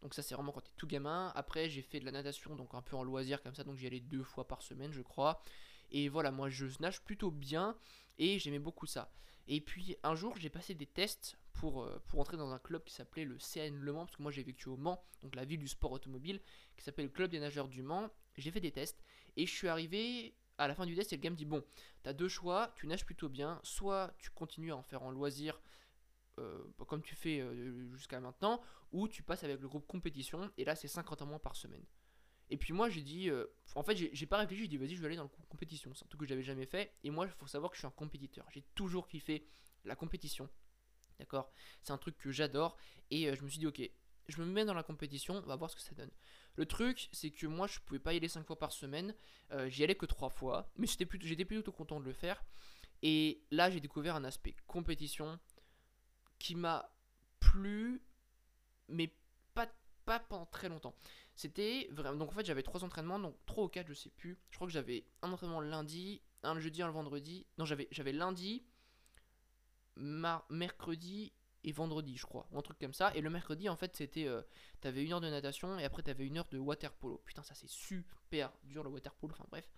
Donc 0.01 0.13
ça 0.13 0.21
c'est 0.21 0.35
vraiment 0.35 0.51
quand 0.51 0.61
t'es 0.61 0.71
tout 0.77 0.87
gamin. 0.87 1.31
Après 1.35 1.69
j'ai 1.69 1.81
fait 1.81 1.99
de 1.99 2.05
la 2.05 2.11
natation, 2.11 2.55
donc 2.55 2.73
un 2.73 2.81
peu 2.81 2.95
en 2.95 3.03
loisir 3.03 3.41
comme 3.41 3.55
ça. 3.55 3.63
Donc 3.63 3.77
j'y 3.77 3.87
allais 3.87 3.99
deux 3.99 4.23
fois 4.23 4.47
par 4.47 4.61
semaine 4.61 4.91
je 4.91 5.01
crois. 5.01 5.43
Et 5.91 6.09
voilà, 6.09 6.31
moi 6.31 6.49
je 6.49 6.65
nage 6.79 7.01
plutôt 7.01 7.31
bien 7.31 7.75
et 8.17 8.39
j'aimais 8.39 8.59
beaucoup 8.59 8.85
ça. 8.85 9.11
Et 9.47 9.61
puis 9.61 9.95
un 10.03 10.15
jour 10.15 10.35
j'ai 10.37 10.49
passé 10.49 10.73
des 10.75 10.85
tests 10.85 11.37
pour, 11.53 11.83
euh, 11.83 12.01
pour 12.07 12.19
entrer 12.19 12.37
dans 12.37 12.51
un 12.51 12.59
club 12.59 12.83
qui 12.83 12.93
s'appelait 12.93 13.25
le 13.25 13.37
CN 13.39 13.79
Le 13.79 13.93
Mans, 13.93 14.05
parce 14.05 14.15
que 14.15 14.21
moi 14.21 14.31
j'ai 14.31 14.43
vécu 14.43 14.69
au 14.69 14.77
Mans, 14.77 15.03
donc 15.23 15.35
la 15.35 15.45
ville 15.45 15.59
du 15.59 15.67
sport 15.67 15.91
automobile, 15.91 16.39
qui 16.75 16.83
s'appelle 16.83 17.05
le 17.05 17.11
Club 17.11 17.31
des 17.31 17.39
Nageurs 17.39 17.67
du 17.67 17.81
Mans. 17.81 18.09
J'ai 18.37 18.51
fait 18.51 18.59
des 18.59 18.71
tests 18.71 19.03
et 19.35 19.45
je 19.45 19.51
suis 19.51 19.67
arrivé 19.67 20.35
à 20.57 20.67
la 20.67 20.75
fin 20.75 20.85
du 20.85 20.95
test 20.95 21.13
et 21.13 21.15
le 21.15 21.21
gars 21.21 21.29
me 21.29 21.35
dit 21.35 21.45
bon, 21.45 21.63
t'as 22.03 22.13
deux 22.13 22.27
choix, 22.27 22.71
tu 22.75 22.87
nages 22.87 23.05
plutôt 23.05 23.29
bien, 23.29 23.59
soit 23.63 24.13
tu 24.19 24.29
continues 24.29 24.71
à 24.71 24.77
en 24.77 24.83
faire 24.83 25.03
en 25.03 25.11
loisir 25.11 25.59
euh, 26.39 26.63
comme 26.87 27.01
tu 27.01 27.15
fais 27.15 27.39
euh, 27.39 27.89
jusqu'à 27.95 28.19
maintenant, 28.19 28.61
ou 28.91 29.07
tu 29.07 29.23
passes 29.23 29.43
avec 29.43 29.59
le 29.59 29.67
groupe 29.67 29.87
compétition, 29.87 30.51
et 30.57 30.65
là 30.65 30.75
c'est 30.75 30.87
50 30.87 31.21
mois 31.23 31.39
par 31.39 31.55
semaine. 31.55 31.83
Et 32.49 32.57
puis 32.57 32.73
moi 32.73 32.89
j'ai 32.89 33.01
dit, 33.01 33.29
euh, 33.29 33.45
en 33.75 33.83
fait 33.83 33.95
j'ai 33.95 34.25
pas 34.25 34.37
réfléchi, 34.37 34.63
j'ai 34.63 34.67
dit 34.67 34.77
vas-y 34.77 34.95
je 34.95 35.01
vais 35.01 35.07
aller 35.07 35.15
dans 35.15 35.23
le 35.23 35.29
groupe 35.29 35.47
compétition, 35.47 35.93
c'est 35.93 36.05
un 36.05 36.07
truc 36.07 36.21
que 36.21 36.27
j'avais 36.27 36.43
jamais 36.43 36.65
fait, 36.65 36.93
et 37.03 37.09
moi 37.09 37.25
il 37.25 37.31
faut 37.31 37.47
savoir 37.47 37.71
que 37.71 37.75
je 37.75 37.81
suis 37.81 37.87
un 37.87 37.91
compétiteur, 37.91 38.45
j'ai 38.51 38.63
toujours 38.75 39.07
kiffé 39.07 39.47
la 39.83 39.95
compétition, 39.95 40.49
d'accord? 41.19 41.51
C'est 41.81 41.91
un 41.91 41.97
truc 41.97 42.17
que 42.17 42.31
j'adore, 42.31 42.77
et 43.11 43.35
je 43.35 43.43
me 43.43 43.49
suis 43.49 43.59
dit 43.59 43.67
ok, 43.67 43.81
je 44.27 44.41
me 44.41 44.45
mets 44.45 44.65
dans 44.65 44.73
la 44.73 44.83
compétition, 44.83 45.35
on 45.35 45.47
va 45.47 45.55
voir 45.55 45.69
ce 45.71 45.75
que 45.75 45.81
ça 45.81 45.95
donne. 45.95 46.11
Le 46.55 46.65
truc, 46.65 47.07
c'est 47.11 47.29
que 47.29 47.47
moi, 47.47 47.67
je 47.67 47.79
pouvais 47.79 47.99
pas 47.99 48.13
y 48.13 48.17
aller 48.17 48.27
5 48.27 48.45
fois 48.45 48.59
par 48.59 48.73
semaine. 48.73 49.15
J'y 49.67 49.85
allais 49.85 49.95
que 49.95 50.05
3 50.05 50.29
fois. 50.29 50.69
Mais 50.75 50.85
j'étais 50.85 51.05
plutôt, 51.05 51.27
plutôt 51.45 51.71
content 51.71 51.99
de 52.01 52.05
le 52.05 52.11
faire. 52.11 52.43
Et 53.03 53.43
là, 53.51 53.69
j'ai 53.69 53.79
découvert 53.79 54.15
un 54.15 54.23
aspect 54.23 54.55
compétition 54.65 55.39
qui 56.39 56.55
m'a 56.55 56.91
plu, 57.39 58.01
mais 58.87 59.13
pas, 59.53 59.67
pas 60.05 60.19
pendant 60.19 60.45
très 60.45 60.69
longtemps. 60.69 60.95
C'était 61.35 61.87
vraiment. 61.91 62.17
Donc 62.17 62.29
en 62.29 62.33
fait, 62.33 62.45
j'avais 62.45 62.63
trois 62.63 62.83
entraînements, 62.83 63.19
donc 63.19 63.35
trois 63.45 63.63
ou 63.63 63.67
quatre, 63.67 63.87
je 63.87 63.93
sais 63.93 64.09
plus. 64.09 64.39
Je 64.49 64.55
crois 64.55 64.67
que 64.67 64.73
j'avais 64.73 65.05
un 65.21 65.31
entraînement 65.31 65.59
le 65.59 65.69
lundi, 65.69 66.21
un 66.43 66.53
le 66.53 66.59
jeudi, 66.59 66.81
un 66.81 66.87
le 66.87 66.93
vendredi. 66.93 67.45
Non, 67.57 67.65
j'avais, 67.65 67.87
lundi, 68.11 68.65
mercredi 69.95 71.33
et 71.63 71.71
vendredi, 71.71 72.17
je 72.17 72.25
crois, 72.25 72.47
ou 72.51 72.57
un 72.57 72.61
truc 72.61 72.79
comme 72.79 72.93
ça. 72.93 73.13
Et 73.15 73.21
le 73.21 73.29
mercredi, 73.29 73.69
en 73.69 73.75
fait, 73.75 73.95
c'était. 73.95 74.27
Euh, 74.27 74.41
t'avais 74.81 75.03
une 75.03 75.13
heure 75.13 75.21
de 75.21 75.29
natation 75.29 75.77
et 75.79 75.83
après, 75.83 76.03
t'avais 76.03 76.25
une 76.25 76.37
heure 76.37 76.47
de 76.49 76.57
water 76.57 76.93
polo. 76.93 77.21
Putain, 77.25 77.43
ça 77.43 77.53
c'est 77.55 77.69
super 77.69 78.51
dur 78.63 78.83
le 78.83 78.89
water 78.89 79.13
polo, 79.15 79.33
enfin 79.33 79.47
bref. 79.49 79.69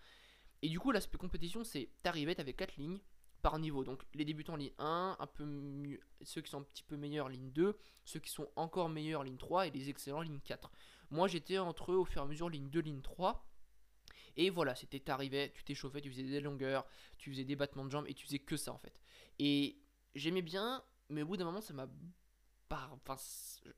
Et 0.61 0.69
du 0.69 0.79
coup, 0.79 0.91
l'aspect 0.91 1.17
compétition, 1.17 1.63
c'est 1.63 1.89
t'arrivais, 2.03 2.35
t'avais 2.35 2.53
quatre 2.53 2.75
lignes, 2.77 3.00
par 3.41 3.59
niveau. 3.59 3.83
Donc 3.83 4.03
les 4.13 4.25
débutants 4.25 4.56
ligne 4.56 4.71
1, 4.77 5.18
un 5.19 5.27
peu 5.27 5.45
mieux, 5.45 6.00
ceux 6.21 6.41
qui 6.41 6.50
sont 6.50 6.59
un 6.59 6.63
petit 6.63 6.83
peu 6.83 6.97
meilleurs 6.97 7.30
ligne 7.30 7.51
2, 7.51 7.77
ceux 8.06 8.19
qui 8.19 8.30
sont 8.30 8.47
encore 8.56 8.89
meilleurs 8.89 9.24
ligne 9.24 9.38
3 9.38 9.68
et 9.68 9.71
les 9.71 9.89
excellents 9.89 10.21
ligne 10.21 10.39
4. 10.39 10.71
Moi 11.12 11.27
j'étais 11.27 11.57
entre 11.57 11.91
eux 11.91 11.97
au 11.97 12.06
fur 12.06 12.21
et 12.21 12.25
à 12.25 12.27
mesure 12.27 12.50
ligne 12.50 12.69
2, 12.69 12.80
ligne 12.80 13.01
3. 13.01 13.45
Et 14.38 14.50
voilà, 14.50 14.75
c'était 14.75 15.00
t'arrivais, 15.00 15.51
tu 15.53 15.63
t'échauffais, 15.63 16.01
tu 16.01 16.09
faisais 16.09 16.24
des 16.24 16.39
longueurs, 16.39 16.86
tu 17.18 17.31
faisais 17.31 17.44
des 17.44 17.56
battements 17.56 17.86
de 17.86 17.91
jambes 17.91 18.06
et 18.07 18.13
tu 18.13 18.25
faisais 18.25 18.39
que 18.39 18.57
ça 18.57 18.71
en 18.71 18.77
fait. 18.77 19.00
Et 19.38 19.81
j'aimais 20.15 20.42
bien, 20.42 20.83
mais 21.09 21.24
au 21.24 21.25
bout 21.25 21.38
d'un 21.38 21.45
moment 21.45 21.62
ça 21.62 21.74
m'a 21.74 21.88
Enfin, 22.71 23.15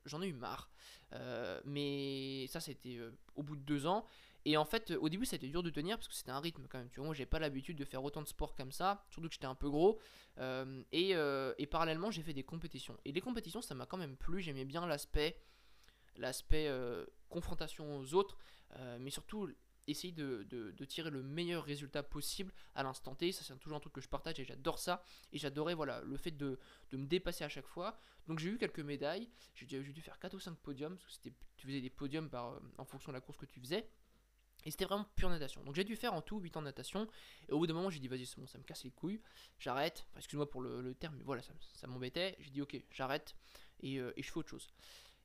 j'en 0.04 0.22
ai 0.22 0.28
eu 0.28 0.34
marre. 0.34 0.70
Euh, 1.14 1.60
mais 1.64 2.46
ça, 2.48 2.60
c'était 2.60 2.96
euh, 2.96 3.10
au 3.36 3.42
bout 3.42 3.56
de 3.56 3.62
deux 3.62 3.86
ans. 3.86 4.06
Et 4.44 4.56
en 4.56 4.64
fait, 4.64 4.90
au 4.92 5.08
début, 5.08 5.24
c'était 5.24 5.48
dur 5.48 5.62
de 5.62 5.70
tenir 5.70 5.96
parce 5.96 6.08
que 6.08 6.14
c'était 6.14 6.30
un 6.30 6.40
rythme 6.40 6.66
quand 6.68 6.78
même. 6.78 6.90
Tu 6.90 6.96
vois, 6.96 7.06
moi, 7.06 7.14
j'ai 7.14 7.26
pas 7.26 7.38
l'habitude 7.38 7.76
de 7.76 7.84
faire 7.84 8.02
autant 8.02 8.22
de 8.22 8.28
sport 8.28 8.54
comme 8.54 8.72
ça, 8.72 9.04
surtout 9.10 9.28
que 9.28 9.34
j'étais 9.34 9.46
un 9.46 9.54
peu 9.54 9.70
gros. 9.70 10.00
Euh, 10.38 10.82
et, 10.90 11.14
euh, 11.14 11.54
et, 11.58 11.66
parallèlement, 11.66 12.10
j'ai 12.10 12.22
fait 12.22 12.32
des 12.32 12.42
compétitions. 12.42 12.98
Et 13.04 13.12
les 13.12 13.20
compétitions, 13.20 13.62
ça 13.62 13.74
m'a 13.74 13.86
quand 13.86 13.98
même 13.98 14.16
plu. 14.16 14.40
J'aimais 14.40 14.64
bien 14.64 14.84
l'aspect, 14.86 15.38
l'aspect 16.16 16.66
euh, 16.68 17.06
confrontation 17.28 17.98
aux 17.98 18.14
autres, 18.14 18.36
mais 18.98 19.10
surtout 19.10 19.48
essayer 19.86 20.12
de, 20.12 20.84
tirer 20.88 21.10
le 21.10 21.22
meilleur 21.22 21.64
résultat 21.64 22.02
possible 22.02 22.52
à 22.74 22.82
l'instant 22.82 23.14
T. 23.14 23.32
Ça, 23.32 23.44
c'est 23.44 23.58
toujours 23.58 23.76
un 23.76 23.80
truc 23.80 23.92
que 23.92 24.00
je 24.00 24.08
partage 24.08 24.40
et 24.40 24.44
j'adore 24.44 24.78
ça. 24.78 25.04
Et 25.32 25.38
j'adorais 25.38 25.74
voilà, 25.74 26.00
le 26.00 26.16
fait 26.16 26.30
de, 26.30 26.58
me 26.92 27.06
dépasser 27.06 27.44
à 27.44 27.48
chaque 27.48 27.66
fois. 27.66 27.98
Donc 28.26 28.38
j'ai 28.38 28.48
eu 28.50 28.58
quelques 28.58 28.80
médailles. 28.80 29.28
J'ai 29.54 29.66
dû, 29.66 30.00
faire 30.00 30.18
4 30.18 30.34
ou 30.34 30.40
5 30.40 30.56
podiums. 30.58 30.96
Parce 30.96 31.18
que 31.18 31.28
tu 31.56 31.66
faisais 31.66 31.80
des 31.80 31.90
podiums 31.90 32.30
en 32.78 32.84
fonction 32.84 33.12
de 33.12 33.16
la 33.16 33.20
course 33.20 33.38
que 33.38 33.46
tu 33.46 33.60
faisais. 33.60 33.88
Et 34.64 34.70
c'était 34.70 34.84
vraiment 34.84 35.06
pure 35.16 35.28
natation. 35.28 35.62
Donc 35.64 35.74
j'ai 35.74 35.84
dû 35.84 35.96
faire 35.96 36.14
en 36.14 36.22
tout 36.22 36.38
8 36.38 36.56
ans 36.56 36.60
de 36.60 36.66
natation. 36.66 37.08
Et 37.48 37.52
au 37.52 37.58
bout 37.58 37.66
d'un 37.66 37.74
moment, 37.74 37.90
j'ai 37.90 38.00
dit, 38.00 38.08
vas-y, 38.08 38.26
c'est 38.26 38.38
bon, 38.38 38.46
ça 38.46 38.58
me 38.58 38.64
casse 38.64 38.84
les 38.84 38.90
couilles. 38.90 39.20
J'arrête. 39.58 40.06
excuse-moi 40.16 40.48
pour 40.48 40.62
le, 40.62 40.94
terme, 40.94 41.16
mais 41.16 41.24
voilà, 41.24 41.42
ça, 41.42 41.86
m'embêtait. 41.86 42.36
J'ai 42.40 42.50
dit, 42.50 42.62
ok, 42.62 42.80
j'arrête. 42.90 43.34
Euh, 43.84 44.12
et, 44.16 44.22
je 44.22 44.30
fais 44.30 44.38
autre 44.38 44.48
chose. 44.48 44.68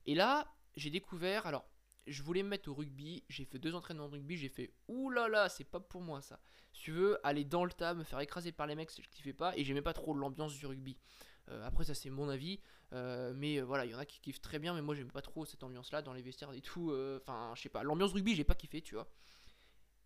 Et 0.06 0.16
là, 0.16 0.52
j'ai 0.76 0.90
découvert. 0.90 1.46
Alors, 1.46 1.66
je 2.08 2.24
voulais 2.24 2.44
me 2.44 2.50
mettre 2.50 2.70
au 2.70 2.74
rugby. 2.74 3.24
J'ai 3.30 3.46
fait 3.46 3.60
deux 3.60 3.76
entraînements 3.76 4.08
de 4.08 4.14
rugby. 4.14 4.38
J'ai 4.38 4.50
fait, 4.50 4.74
oulala, 4.88 5.50
c'est 5.50 5.66
pas 5.66 5.80
pour 5.80 6.02
moi 6.02 6.22
ça. 6.22 6.40
Si 6.74 6.84
tu 6.84 6.92
veux, 6.92 7.20
aller 7.26 7.44
dans 7.44 7.66
le 7.66 7.72
tas, 7.72 7.94
me 7.94 8.04
faire 8.04 8.20
écraser 8.20 8.52
par 8.52 8.68
les 8.68 8.76
mecs, 8.76 8.92
je 8.96 9.08
kiffais 9.10 9.34
pas. 9.34 9.56
Et 9.58 9.64
j'aimais 9.64 9.82
pas 9.82 9.94
trop 9.94 10.14
l'ambiance 10.14 10.54
du 10.54 10.66
rugby. 10.66 10.98
Euh, 11.50 11.66
après, 11.66 11.84
ça, 11.84 11.94
c'est 11.94 12.10
mon 12.10 12.30
avis. 12.30 12.60
Euh, 12.94 13.34
mais 13.36 13.60
voilà, 13.62 13.86
il 13.86 13.92
y 13.92 13.96
en 13.96 14.00
a 14.00 14.06
qui 14.06 14.20
kiffent 14.20 14.42
très 14.42 14.60
bien. 14.60 14.74
Mais 14.74 14.82
moi, 14.82 14.96
j'aime 14.96 15.12
pas 15.12 15.22
trop 15.22 15.46
cette 15.46 15.64
ambiance-là 15.64 16.02
dans 16.02 16.14
les 16.14 16.22
vestiaires 16.22 16.54
et 16.54 16.62
tout. 16.62 16.94
Enfin, 17.22 17.54
je 17.56 17.62
sais 17.62 17.70
pas. 17.70 17.84
L'ambiance 17.84 18.14
rugby, 18.14 18.36
j'ai 18.36 18.44
pas 18.44 18.56
kiffé, 18.56 18.82
tu 18.82 18.96
vois. 18.96 19.10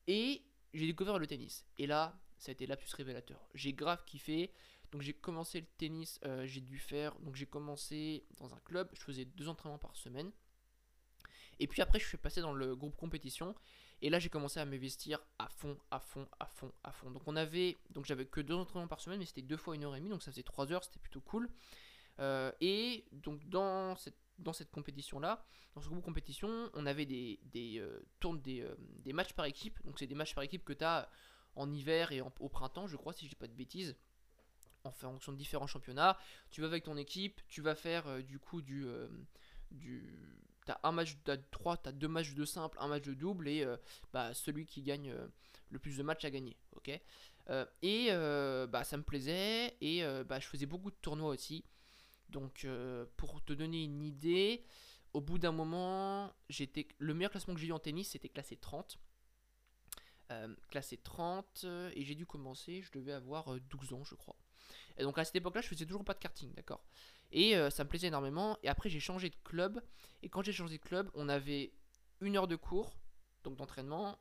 Et 0.07 0.41
j'ai 0.73 0.85
découvert 0.85 1.19
le 1.19 1.27
tennis. 1.27 1.65
Et 1.77 1.87
là, 1.87 2.19
ça 2.37 2.49
a 2.49 2.53
été 2.53 2.65
l'absus 2.65 2.93
révélateur. 2.95 3.47
J'ai 3.53 3.73
grave 3.73 4.03
kiffé. 4.05 4.51
Donc 4.91 5.01
j'ai 5.01 5.13
commencé 5.13 5.61
le 5.61 5.67
tennis, 5.77 6.19
euh, 6.25 6.45
j'ai 6.45 6.61
dû 6.61 6.77
faire. 6.77 7.17
Donc 7.19 7.35
j'ai 7.35 7.45
commencé 7.45 8.25
dans 8.39 8.53
un 8.53 8.59
club, 8.59 8.89
je 8.93 9.01
faisais 9.01 9.25
deux 9.25 9.47
entraînements 9.47 9.77
par 9.77 9.95
semaine. 9.95 10.31
Et 11.59 11.67
puis 11.67 11.81
après, 11.81 11.99
je 11.99 12.07
suis 12.07 12.17
passé 12.17 12.41
dans 12.41 12.53
le 12.53 12.75
groupe 12.75 12.95
compétition. 12.97 13.55
Et 14.01 14.09
là, 14.09 14.19
j'ai 14.19 14.29
commencé 14.29 14.59
à 14.59 14.65
m'investir 14.65 15.19
à 15.37 15.47
fond, 15.47 15.77
à 15.91 15.99
fond, 15.99 16.27
à 16.39 16.47
fond, 16.47 16.71
à 16.83 16.91
fond. 16.91 17.11
Donc 17.11 17.21
on 17.27 17.35
avait, 17.35 17.77
donc 17.91 18.05
j'avais 18.05 18.25
que 18.25 18.41
deux 18.41 18.55
entraînements 18.55 18.87
par 18.87 18.99
semaine, 18.99 19.19
mais 19.19 19.25
c'était 19.25 19.43
deux 19.43 19.57
fois 19.57 19.75
une 19.75 19.83
heure 19.83 19.95
et 19.95 19.99
demie, 19.99 20.09
donc 20.09 20.23
ça 20.23 20.31
faisait 20.31 20.43
trois 20.43 20.71
heures, 20.71 20.83
c'était 20.83 20.99
plutôt 20.99 21.21
cool. 21.21 21.49
Euh, 22.21 22.51
et 22.61 23.05
donc 23.11 23.47
dans 23.49 23.95
cette 23.95 24.17
dans 24.37 24.53
cette 24.53 24.71
compétition-là, 24.71 25.43
dans 25.75 25.81
ce 25.81 25.87
groupe 25.87 26.03
compétition, 26.03 26.69
on 26.73 26.85
avait 26.87 27.05
des, 27.05 27.39
des, 27.53 27.79
euh, 27.79 28.01
des, 28.43 28.61
euh, 28.61 28.75
des, 29.03 29.13
matchs 29.13 29.33
par 29.33 29.45
équipe. 29.45 29.79
Donc, 29.85 29.99
c'est 29.99 30.07
des 30.07 30.15
matchs 30.15 30.33
par 30.33 30.43
équipe 30.43 30.63
que 30.63 30.73
tu 30.73 30.83
as 30.83 31.07
en 31.55 31.71
hiver 31.71 32.11
et 32.11 32.21
au 32.21 32.49
printemps, 32.49 32.87
je 32.87 32.97
crois, 32.97 33.13
si 33.13 33.25
je 33.25 33.29
dis 33.29 33.35
pas 33.35 33.45
de 33.45 33.53
bêtises. 33.53 33.95
en 34.83 34.91
fonction 34.91 35.31
de 35.31 35.37
différents 35.37 35.67
championnats. 35.67 36.17
Tu 36.49 36.61
vas 36.61 36.67
avec 36.67 36.85
ton 36.85 36.97
équipe, 36.97 37.39
tu 37.47 37.61
vas 37.61 37.75
faire 37.75 38.23
du 38.23 38.39
coup 38.39 38.63
du. 38.63 38.85
du 39.69 40.03
T'as 40.65 40.79
un 40.83 40.91
match, 40.91 41.17
t'as 41.23 41.37
trois, 41.37 41.77
t'as 41.77 41.91
deux 41.91 42.07
matchs 42.07 42.33
de 42.33 42.45
simple, 42.45 42.77
un 42.79 42.87
match 42.87 43.03
de 43.03 43.13
double 43.13 43.47
et 43.47 43.63
bah, 44.13 44.33
celui 44.33 44.65
qui 44.65 44.81
gagne 44.81 45.13
le 45.69 45.79
plus 45.79 45.97
de 45.97 46.03
matchs 46.03 46.25
à 46.25 46.31
gagner, 46.31 46.57
ok? 46.75 46.99
Et 47.81 48.09
bah 48.69 48.83
ça 48.83 48.97
me 48.97 49.03
plaisait 49.03 49.75
et 49.81 50.03
bah 50.25 50.39
je 50.39 50.47
faisais 50.47 50.65
beaucoup 50.65 50.89
de 50.89 50.97
tournois 51.01 51.29
aussi. 51.29 51.63
Donc 52.31 52.65
pour 53.17 53.43
te 53.43 53.53
donner 53.53 53.83
une 53.83 54.01
idée, 54.01 54.65
au 55.13 55.21
bout 55.21 55.37
d'un 55.37 55.51
moment, 55.51 56.33
j'étais 56.49 56.87
le 56.97 57.13
meilleur 57.13 57.31
classement 57.31 57.53
que 57.53 57.59
j'ai 57.59 57.67
eu 57.67 57.73
en 57.73 57.79
tennis, 57.79 58.09
c'était 58.09 58.29
classé 58.29 58.55
30. 58.57 58.97
classé 60.69 60.97
30 60.97 61.65
et 61.93 62.03
j'ai 62.03 62.15
dû 62.15 62.25
commencer, 62.25 62.81
je 62.81 62.91
devais 62.91 63.13
avoir 63.13 63.59
12 63.59 63.93
ans 63.93 64.03
je 64.03 64.15
crois. 64.15 64.37
Et 64.97 65.03
donc 65.03 65.17
à 65.17 65.25
cette 65.25 65.35
époque-là, 65.35 65.61
je 65.61 65.67
faisais 65.67 65.85
toujours 65.85 66.05
pas 66.05 66.13
de 66.13 66.19
karting, 66.19 66.53
d'accord 66.53 66.83
Et 67.31 67.53
ça 67.69 67.83
me 67.83 67.89
plaisait 67.89 68.07
énormément. 68.07 68.57
Et 68.63 68.69
après, 68.69 68.89
j'ai 68.89 68.99
changé 68.99 69.29
de 69.29 69.35
club. 69.43 69.81
Et 70.21 70.29
quand 70.29 70.43
j'ai 70.43 70.53
changé 70.53 70.77
de 70.77 70.83
club, 70.83 71.09
on 71.13 71.27
avait 71.29 71.73
une 72.19 72.37
heure 72.37 72.47
de 72.47 72.55
cours, 72.55 72.93
donc 73.43 73.57
d'entraînement. 73.57 74.19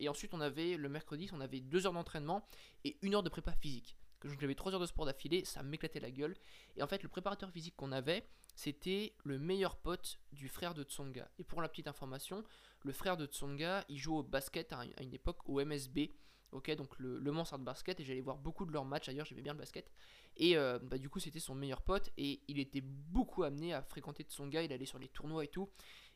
Et 0.00 0.08
ensuite, 0.08 0.32
on 0.34 0.40
avait 0.40 0.76
le 0.76 0.88
mercredi, 0.88 1.28
on 1.32 1.40
avait 1.40 1.60
deux 1.60 1.86
heures 1.86 1.92
d'entraînement 1.92 2.46
et 2.84 2.96
une 3.02 3.14
heure 3.14 3.22
de 3.22 3.28
prépa 3.28 3.52
physique. 3.52 3.96
Donc 4.26 4.40
j'avais 4.40 4.54
trois 4.54 4.74
heures 4.74 4.80
de 4.80 4.86
sport 4.86 5.06
d'affilée, 5.06 5.44
ça 5.44 5.62
m'éclatait 5.62 6.00
la 6.00 6.10
gueule. 6.10 6.36
Et 6.76 6.82
en 6.82 6.86
fait, 6.86 7.02
le 7.02 7.08
préparateur 7.08 7.50
physique 7.50 7.74
qu'on 7.76 7.92
avait, 7.92 8.26
c'était 8.54 9.14
le 9.24 9.38
meilleur 9.38 9.76
pote 9.76 10.18
du 10.32 10.48
frère 10.48 10.74
de 10.74 10.82
Tsonga. 10.82 11.30
Et 11.38 11.44
pour 11.44 11.62
la 11.62 11.68
petite 11.68 11.88
information, 11.88 12.42
le 12.82 12.92
frère 12.92 13.16
de 13.16 13.26
Tsonga, 13.26 13.84
il 13.88 13.98
joue 13.98 14.16
au 14.16 14.22
basket 14.22 14.72
à 14.72 14.84
une 15.00 15.14
époque 15.14 15.48
au 15.48 15.64
MSB. 15.64 16.10
Ok, 16.52 16.70
donc 16.76 16.98
le, 16.98 17.18
le 17.18 17.32
Mansard 17.32 17.58
Basket, 17.58 17.98
et 18.00 18.04
j'allais 18.04 18.20
voir 18.20 18.38
beaucoup 18.38 18.64
de 18.64 18.72
leurs 18.72 18.84
matchs, 18.84 19.06
d'ailleurs 19.06 19.26
j'aimais 19.26 19.42
bien 19.42 19.52
le 19.52 19.58
basket. 19.58 19.90
Et 20.36 20.56
euh, 20.56 20.78
bah, 20.78 20.96
du 20.96 21.08
coup, 21.08 21.18
c'était 21.18 21.40
son 21.40 21.54
meilleur 21.54 21.82
pote, 21.82 22.10
et 22.16 22.40
il 22.48 22.58
était 22.58 22.80
beaucoup 22.82 23.42
amené 23.42 23.74
à 23.74 23.82
fréquenter 23.82 24.22
Tsonga, 24.22 24.62
il 24.62 24.72
allait 24.72 24.86
sur 24.86 24.98
les 24.98 25.08
tournois 25.08 25.44
et 25.44 25.48
tout, 25.48 25.68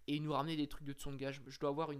et 0.06 0.14
il 0.14 0.22
nous 0.22 0.32
ramenait 0.32 0.56
des 0.56 0.68
trucs 0.68 0.84
de 0.84 0.92
Tsonga. 0.92 1.32
Je, 1.32 1.58
dois 1.58 1.70
avoir 1.70 1.90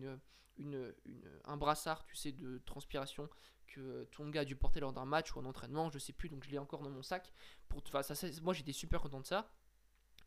un 1.45 1.57
brassard, 1.57 2.05
tu 2.07 2.17
sais, 2.17 2.33
de 2.33 2.59
transpiration 2.65 3.29
que 3.71 4.07
Tsonga 4.13 4.41
a 4.41 4.45
dû 4.45 4.57
porter 4.57 4.81
lors 4.81 4.93
d'un 4.93 5.05
match 5.05 5.35
ou 5.35 5.41
un 5.41 5.45
entraînement, 5.47 5.91
je 5.91 5.99
sais 5.99 6.13
plus, 6.13 6.29
donc 6.29 6.45
je 6.45 6.51
l'ai 6.51 6.59
encore 6.59 6.83
dans 6.83 6.91
mon 6.91 7.03
sac. 7.03 7.33
Pour, 7.69 7.83
ça, 8.03 8.15
moi 8.43 8.53
j'étais 8.53 8.73
super 8.73 9.01
content 9.01 9.21
de 9.21 9.27
ça. 9.27 9.51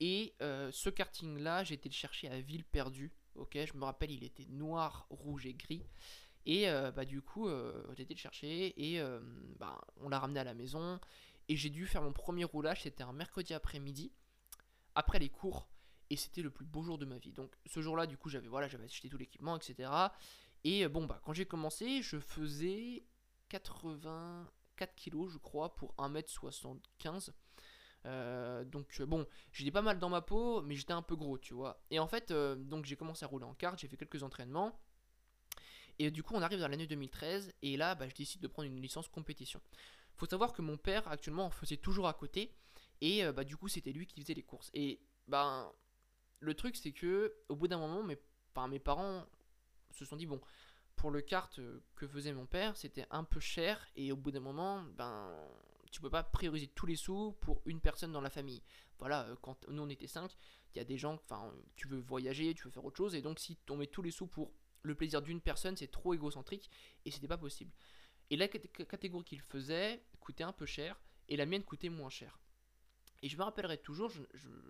Et 0.00 0.34
euh, 0.40 0.70
ce 0.72 0.88
karting 0.88 1.38
là, 1.38 1.62
j'ai 1.62 1.74
été 1.74 1.88
le 1.88 1.94
chercher 1.94 2.28
à 2.28 2.40
Ville 2.40 2.64
Perdue, 2.64 3.12
ok 3.34 3.58
Je 3.66 3.76
me 3.76 3.84
rappelle, 3.84 4.10
il 4.10 4.24
était 4.24 4.46
noir, 4.46 5.06
rouge 5.10 5.46
et 5.46 5.54
gris. 5.54 5.84
Et 6.46 6.68
euh, 6.68 6.90
bah, 6.90 7.04
du 7.04 7.20
coup, 7.20 7.48
euh, 7.48 7.84
j'ai 7.94 8.04
été 8.04 8.14
le 8.14 8.18
chercher 8.18 8.74
et 8.76 9.00
euh, 9.00 9.20
bah, 9.58 9.80
on 9.98 10.08
l'a 10.08 10.18
ramené 10.18 10.40
à 10.40 10.44
la 10.44 10.54
maison. 10.54 10.98
Et 11.48 11.56
j'ai 11.56 11.70
dû 11.70 11.86
faire 11.86 12.02
mon 12.02 12.12
premier 12.12 12.44
roulage, 12.44 12.82
c'était 12.82 13.02
un 13.02 13.12
mercredi 13.12 13.54
après-midi, 13.54 14.12
après 14.94 15.18
les 15.18 15.28
cours. 15.28 15.68
Et 16.08 16.16
c'était 16.16 16.42
le 16.42 16.50
plus 16.50 16.64
beau 16.64 16.82
jour 16.82 16.98
de 16.98 17.04
ma 17.04 17.18
vie. 17.18 17.32
Donc 17.32 17.52
ce 17.66 17.80
jour-là, 17.80 18.06
du 18.06 18.16
coup, 18.16 18.28
j'avais 18.28 18.48
voilà, 18.48 18.68
j'avais 18.68 18.84
acheté 18.84 19.08
tout 19.08 19.18
l'équipement, 19.18 19.56
etc. 19.56 19.90
Et 20.64 20.86
bon, 20.88 21.06
bah, 21.06 21.20
quand 21.24 21.32
j'ai 21.32 21.46
commencé, 21.46 22.02
je 22.02 22.18
faisais 22.18 23.04
84 23.48 24.94
kilos, 24.94 25.32
je 25.32 25.38
crois, 25.38 25.74
pour 25.74 25.94
1m75. 25.96 27.30
donc 28.66 29.02
bon, 29.02 29.26
j'étais 29.52 29.70
pas 29.70 29.82
mal 29.82 29.98
dans 29.98 30.08
ma 30.08 30.20
peau, 30.20 30.62
mais 30.62 30.74
j'étais 30.74 30.92
un 30.92 31.02
peu 31.02 31.16
gros, 31.16 31.38
tu 31.38 31.54
vois. 31.54 31.82
Et 31.90 31.98
en 31.98 32.06
fait, 32.06 32.32
donc 32.32 32.84
j'ai 32.84 32.96
commencé 32.96 33.24
à 33.24 33.28
rouler 33.28 33.44
en 33.44 33.54
carte, 33.54 33.78
j'ai 33.78 33.88
fait 33.88 33.96
quelques 33.96 34.22
entraînements. 34.22 34.78
Et 35.98 36.10
du 36.10 36.22
coup, 36.22 36.34
on 36.34 36.40
arrive 36.40 36.60
dans 36.60 36.68
l'année 36.68 36.86
2013, 36.86 37.52
et 37.60 37.76
là, 37.76 37.94
bah, 37.94 38.08
je 38.08 38.14
décide 38.14 38.40
de 38.40 38.48
prendre 38.48 38.66
une 38.66 38.80
licence 38.80 39.06
compétition. 39.08 39.60
Faut 40.16 40.24
savoir 40.24 40.54
que 40.54 40.62
mon 40.62 40.78
père, 40.78 41.06
actuellement, 41.08 41.44
en 41.44 41.50
faisait 41.50 41.76
toujours 41.76 42.08
à 42.08 42.14
côté, 42.14 42.56
et 43.02 43.22
euh, 43.22 43.32
bah, 43.32 43.44
du 43.44 43.56
coup, 43.56 43.68
c'était 43.68 43.92
lui 43.92 44.06
qui 44.06 44.20
faisait 44.22 44.32
les 44.32 44.42
courses. 44.42 44.70
Et 44.72 45.02
ben, 45.28 45.70
le 46.38 46.54
truc, 46.54 46.76
c'est 46.76 46.92
que 46.92 47.34
au 47.50 47.56
bout 47.56 47.68
d'un 47.68 47.78
moment, 47.78 48.02
mes 48.02 48.78
parents 48.78 49.26
se 49.92 50.04
sont 50.04 50.16
dit, 50.16 50.26
bon, 50.26 50.40
pour 50.96 51.10
le 51.10 51.20
kart 51.20 51.58
euh, 51.58 51.82
que 51.96 52.06
faisait 52.06 52.32
mon 52.32 52.46
père, 52.46 52.76
c'était 52.76 53.06
un 53.10 53.24
peu 53.24 53.40
cher, 53.40 53.86
et 53.96 54.12
au 54.12 54.16
bout 54.16 54.30
d'un 54.30 54.40
moment, 54.40 54.82
ben, 54.96 55.30
tu 55.90 56.00
peux 56.00 56.10
pas 56.10 56.22
prioriser 56.22 56.68
tous 56.68 56.86
les 56.86 56.96
sous 56.96 57.32
pour 57.40 57.62
une 57.64 57.80
personne 57.80 58.12
dans 58.12 58.20
la 58.20 58.30
famille. 58.30 58.62
Voilà, 58.98 59.24
euh, 59.24 59.36
quand 59.40 59.66
nous 59.68 59.82
on 59.82 59.88
était 59.88 60.06
5, 60.06 60.36
il 60.74 60.78
y 60.78 60.80
a 60.80 60.84
des 60.84 60.98
gens, 60.98 61.14
enfin, 61.14 61.52
tu 61.76 61.88
veux 61.88 61.98
voyager, 61.98 62.54
tu 62.54 62.64
veux 62.64 62.70
faire 62.70 62.84
autre 62.84 62.96
chose, 62.96 63.14
et 63.14 63.22
donc 63.22 63.38
si 63.38 63.58
on 63.70 63.76
met 63.76 63.86
tous 63.86 64.02
les 64.02 64.10
sous 64.10 64.26
pour 64.26 64.52
le 64.82 64.94
plaisir 64.94 65.22
d'une 65.22 65.40
personne, 65.40 65.76
c'est 65.76 65.90
trop 65.90 66.14
égocentrique 66.14 66.70
et 67.04 67.10
c'était 67.10 67.28
pas 67.28 67.38
possible. 67.38 67.72
Et 68.30 68.36
la 68.36 68.48
catégorie 68.48 69.24
qu'il 69.24 69.40
faisait 69.40 70.02
coûtait 70.20 70.44
un 70.44 70.52
peu 70.52 70.66
cher 70.66 71.00
et 71.28 71.36
la 71.36 71.46
mienne 71.46 71.64
coûtait 71.64 71.88
moins 71.88 72.10
cher. 72.10 72.38
Et 73.22 73.28
je 73.28 73.36
me 73.36 73.42
rappellerai 73.42 73.78
toujours, 73.78 74.10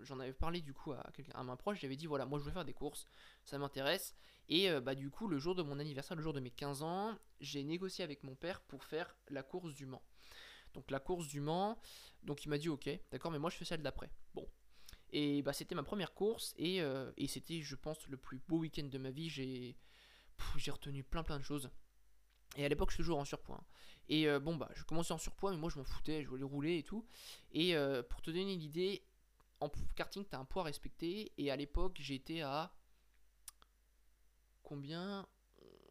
j'en 0.02 0.18
avais 0.18 0.32
parlé 0.32 0.60
du 0.60 0.74
coup 0.74 0.92
à 0.92 1.08
quelqu'un 1.14 1.32
à 1.34 1.44
ma 1.44 1.56
proche, 1.56 1.80
j'avais 1.80 1.96
dit 1.96 2.06
voilà, 2.06 2.26
moi 2.26 2.38
je 2.40 2.44
veux 2.44 2.50
faire 2.50 2.64
des 2.64 2.74
courses, 2.74 3.06
ça 3.44 3.58
m'intéresse. 3.58 4.14
Et 4.48 4.68
euh, 4.68 4.80
bah 4.80 4.96
du 4.96 5.10
coup, 5.10 5.28
le 5.28 5.38
jour 5.38 5.54
de 5.54 5.62
mon 5.62 5.78
anniversaire, 5.78 6.16
le 6.16 6.22
jour 6.22 6.32
de 6.32 6.40
mes 6.40 6.50
15 6.50 6.82
ans, 6.82 7.16
j'ai 7.40 7.62
négocié 7.62 8.02
avec 8.02 8.24
mon 8.24 8.34
père 8.34 8.60
pour 8.62 8.84
faire 8.84 9.16
la 9.28 9.44
course 9.44 9.72
du 9.74 9.86
Mans. 9.86 10.02
Donc 10.74 10.90
la 10.90 10.98
course 10.98 11.28
du 11.28 11.40
Mans, 11.40 11.80
donc 12.24 12.44
il 12.44 12.48
m'a 12.48 12.58
dit 12.58 12.68
ok, 12.68 12.90
d'accord, 13.12 13.30
mais 13.30 13.38
moi 13.38 13.50
je 13.50 13.56
fais 13.56 13.64
celle 13.64 13.82
d'après. 13.82 14.10
Bon. 14.34 14.48
Et 15.12 15.42
bah 15.42 15.52
c'était 15.52 15.76
ma 15.76 15.84
première 15.84 16.12
course 16.12 16.52
et, 16.56 16.82
euh, 16.82 17.12
et 17.16 17.28
c'était, 17.28 17.62
je 17.62 17.76
pense, 17.76 18.08
le 18.08 18.16
plus 18.16 18.40
beau 18.48 18.58
week-end 18.58 18.88
de 18.90 18.98
ma 18.98 19.10
vie. 19.10 19.28
J'ai 19.28 19.76
j'ai 20.56 20.70
retenu 20.72 21.04
plein 21.04 21.22
plein 21.22 21.38
de 21.38 21.44
choses. 21.44 21.70
Et 22.56 22.64
à 22.64 22.68
l'époque, 22.68 22.90
je 22.90 22.94
suis 22.94 23.02
toujours 23.02 23.18
en 23.18 23.24
surpoids. 23.24 23.62
Et 24.10 24.28
euh, 24.28 24.40
bon, 24.40 24.56
bah, 24.56 24.68
je 24.74 24.82
commençais 24.82 25.12
en 25.12 25.18
surpoids, 25.18 25.52
mais 25.52 25.56
moi, 25.56 25.70
je 25.70 25.78
m'en 25.78 25.84
foutais, 25.84 26.22
je 26.22 26.28
voulais 26.28 26.44
rouler 26.44 26.78
et 26.78 26.82
tout. 26.82 27.06
Et 27.52 27.76
euh, 27.76 28.02
pour 28.02 28.20
te 28.20 28.30
donner 28.30 28.52
une 28.52 28.62
idée, 28.62 29.02
en 29.60 29.70
karting, 29.94 30.26
tu 30.28 30.34
as 30.34 30.40
un 30.40 30.44
poids 30.44 30.64
respecté. 30.64 31.32
Et 31.38 31.50
à 31.50 31.56
l'époque, 31.56 31.96
j'étais 32.00 32.42
à. 32.42 32.74
Combien? 34.62 35.26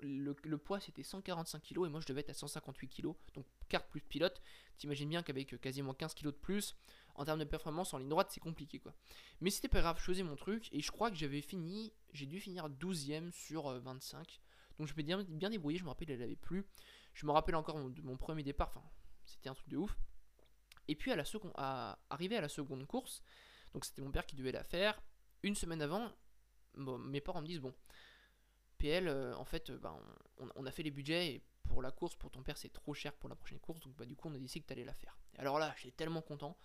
Le, 0.01 0.33
poids, 0.57 0.79
c'était 0.79 1.03
145 1.03 1.61
kg 1.61 1.85
et 1.85 1.89
moi, 1.89 1.99
je 1.99 2.05
devais 2.05 2.21
être 2.21 2.29
à 2.29 2.33
158 2.33 2.88
kg. 2.88 3.13
Donc, 3.33 3.45
carte 3.67 3.89
plus 3.89 4.01
pilote. 4.01 4.41
T'imagines 4.77 5.09
bien 5.09 5.23
qu'avec 5.23 5.53
euh, 5.53 5.57
quasiment 5.57 5.93
15 5.93 6.13
kg 6.13 6.25
de 6.25 6.31
plus, 6.31 6.75
en 7.15 7.25
termes 7.25 7.39
de 7.39 7.45
performance 7.45 7.93
en 7.93 7.97
ligne 7.97 8.09
droite, 8.09 8.29
c'est 8.31 8.39
compliqué 8.39 8.79
quoi. 8.79 8.93
Mais 9.41 9.49
c'était 9.49 9.67
pas 9.67 9.81
grave, 9.81 9.97
je 9.99 10.05
faisais 10.05 10.23
mon 10.23 10.38
truc 10.38 10.69
et 10.71 10.79
je 10.79 10.89
crois 10.89 11.11
que 11.11 11.17
j'avais 11.17 11.41
fini, 11.41 11.91
j'ai 12.13 12.25
dû 12.25 12.39
finir 12.39 12.69
12ème 12.69 13.31
sur 13.31 13.69
25. 13.81 14.17
Euh, 14.17 14.75
Donc 14.77 14.88
je 14.88 14.93
me 14.95 15.01
bien, 15.03 15.21
bien 15.23 15.49
débrouillé, 15.49 15.77
je 15.77 15.83
me 15.83 15.89
rappelle, 15.89 16.11
elle 16.11 16.21
avait 16.21 16.38
plus. 16.38 16.65
Je 17.19 17.25
me 17.25 17.33
rappelle 17.33 17.55
encore 17.55 17.75
de 17.89 18.01
mon 18.01 18.15
premier 18.15 18.43
départ, 18.43 18.69
enfin, 18.69 18.81
c'était 19.25 19.49
un 19.49 19.53
truc 19.53 19.67
de 19.67 19.75
ouf. 19.75 19.93
Et 20.88 20.95
puis 20.95 21.11
à 21.11 21.17
la 21.17 21.25
seconde, 21.25 21.51
à, 21.55 21.99
arrivé 22.09 22.38
à 22.38 22.41
la 22.41 22.47
seconde 22.47 22.88
course, 22.88 23.21
donc 23.73 23.83
c'était 23.83 24.01
mon 24.01 24.09
père 24.09 24.25
qui 24.25 24.38
devait 24.38 24.53
la 24.53 24.63
faire. 24.63 25.01
Une 25.43 25.53
semaine 25.53 25.81
avant, 25.81 26.09
mes 26.77 27.19
parents 27.19 27.41
me 27.41 27.45
disent 27.45 27.59
bon, 27.59 27.75
PL, 28.77 29.09
euh, 29.09 29.35
en 29.35 29.43
fait, 29.43 29.69
ben, 29.69 29.99
on, 30.55 30.65
a 30.65 30.71
fait 30.71 30.81
les 30.81 30.91
budgets 30.91 31.33
et 31.33 31.43
pour 31.67 31.81
la 31.81 31.91
course, 31.91 32.15
pour 32.15 32.31
ton 32.31 32.41
père, 32.41 32.57
c'est 32.57 32.71
trop 32.71 32.93
cher 32.93 33.11
pour 33.11 33.27
la 33.27 33.35
prochaine 33.35 33.59
course, 33.59 33.81
donc 33.81 33.97
bah 33.97 34.05
du 34.05 34.15
coup 34.15 34.29
on 34.29 34.33
a 34.33 34.38
décidé 34.38 34.61
que 34.61 34.67
tu 34.67 34.73
allais 34.73 34.85
la 34.85 34.93
faire. 34.93 35.19
Alors 35.39 35.59
là, 35.59 35.75
j'étais 35.75 35.97
tellement 35.97 36.21
content. 36.21 36.57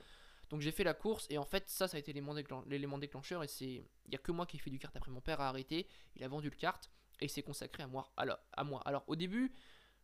Donc 0.50 0.60
j'ai 0.60 0.70
fait 0.70 0.84
la 0.84 0.94
course 0.94 1.26
et 1.30 1.38
en 1.38 1.44
fait 1.44 1.68
ça 1.68 1.88
ça 1.88 1.96
a 1.96 2.00
été 2.00 2.12
l'élément 2.12 2.98
déclencheur 2.98 3.42
et 3.42 3.48
c'est 3.48 3.82
il 4.06 4.12
y 4.12 4.14
a 4.14 4.18
que 4.18 4.30
moi 4.30 4.46
qui 4.46 4.58
ai 4.58 4.60
fait 4.60 4.70
du 4.70 4.78
kart 4.78 4.94
après 4.94 5.10
mon 5.10 5.22
père 5.22 5.40
a 5.40 5.48
arrêté, 5.48 5.88
il 6.14 6.22
a 6.22 6.28
vendu 6.28 6.48
le 6.48 6.54
kart 6.54 6.88
et 7.20 7.24
il 7.24 7.28
s'est 7.28 7.42
consacré 7.42 7.82
à 7.82 7.88
moi. 7.88 8.12
À 8.16 8.62
moi. 8.62 8.80
Alors 8.84 9.02
au 9.08 9.16
début, 9.16 9.52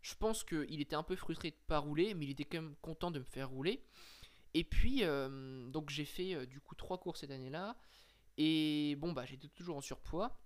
je 0.03 0.15
pense 0.15 0.45
qu'il 0.45 0.81
était 0.81 0.97
un 0.97 1.03
peu 1.03 1.17
frustré 1.17 1.51
de 1.51 1.57
pas 1.67 1.79
rouler, 1.79 2.15
mais 2.15 2.27
il 2.27 2.31
était 2.31 2.45
quand 2.45 2.63
même 2.63 2.77
content 2.77 3.11
de 3.11 3.19
me 3.19 3.25
faire 3.25 3.51
rouler. 3.51 3.85
Et 4.55 4.65
puis 4.65 5.05
euh, 5.05 5.67
donc 5.69 5.91
j'ai 5.91 6.05
fait 6.05 6.35
euh, 6.35 6.47
du 6.47 6.61
coup 6.61 6.75
trois 6.75 6.99
courses 6.99 7.21
cette 7.21 7.31
année-là 7.31 7.77
et 8.37 8.97
bon 8.99 9.13
bah 9.13 9.25
j'étais 9.25 9.49
toujours 9.49 9.77
en 9.77 9.81
surpoids. 9.81 10.41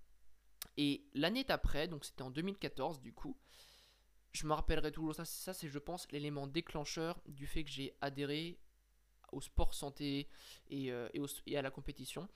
Et 0.77 1.05
l'année 1.13 1.43
d'après, 1.43 1.87
donc 1.87 2.05
c'était 2.05 2.21
en 2.21 2.31
2014 2.31 3.01
du 3.01 3.13
coup, 3.13 3.37
je 4.33 4.45
me 4.45 4.53
rappellerai 4.53 4.91
toujours 4.91 5.15
ça, 5.15 5.25
ça 5.25 5.53
c'est 5.53 5.69
je 5.69 5.79
pense 5.79 6.11
l'élément 6.11 6.47
déclencheur 6.47 7.21
du 7.27 7.47
fait 7.47 7.63
que 7.63 7.71
j'ai 7.71 7.95
adhéré 8.01 8.59
au 9.31 9.41
sport 9.41 9.73
santé 9.73 10.27
euh, 10.71 11.09
et, 11.45 11.57
à 11.57 11.61
la 11.61 11.71
compétition. 11.71 12.27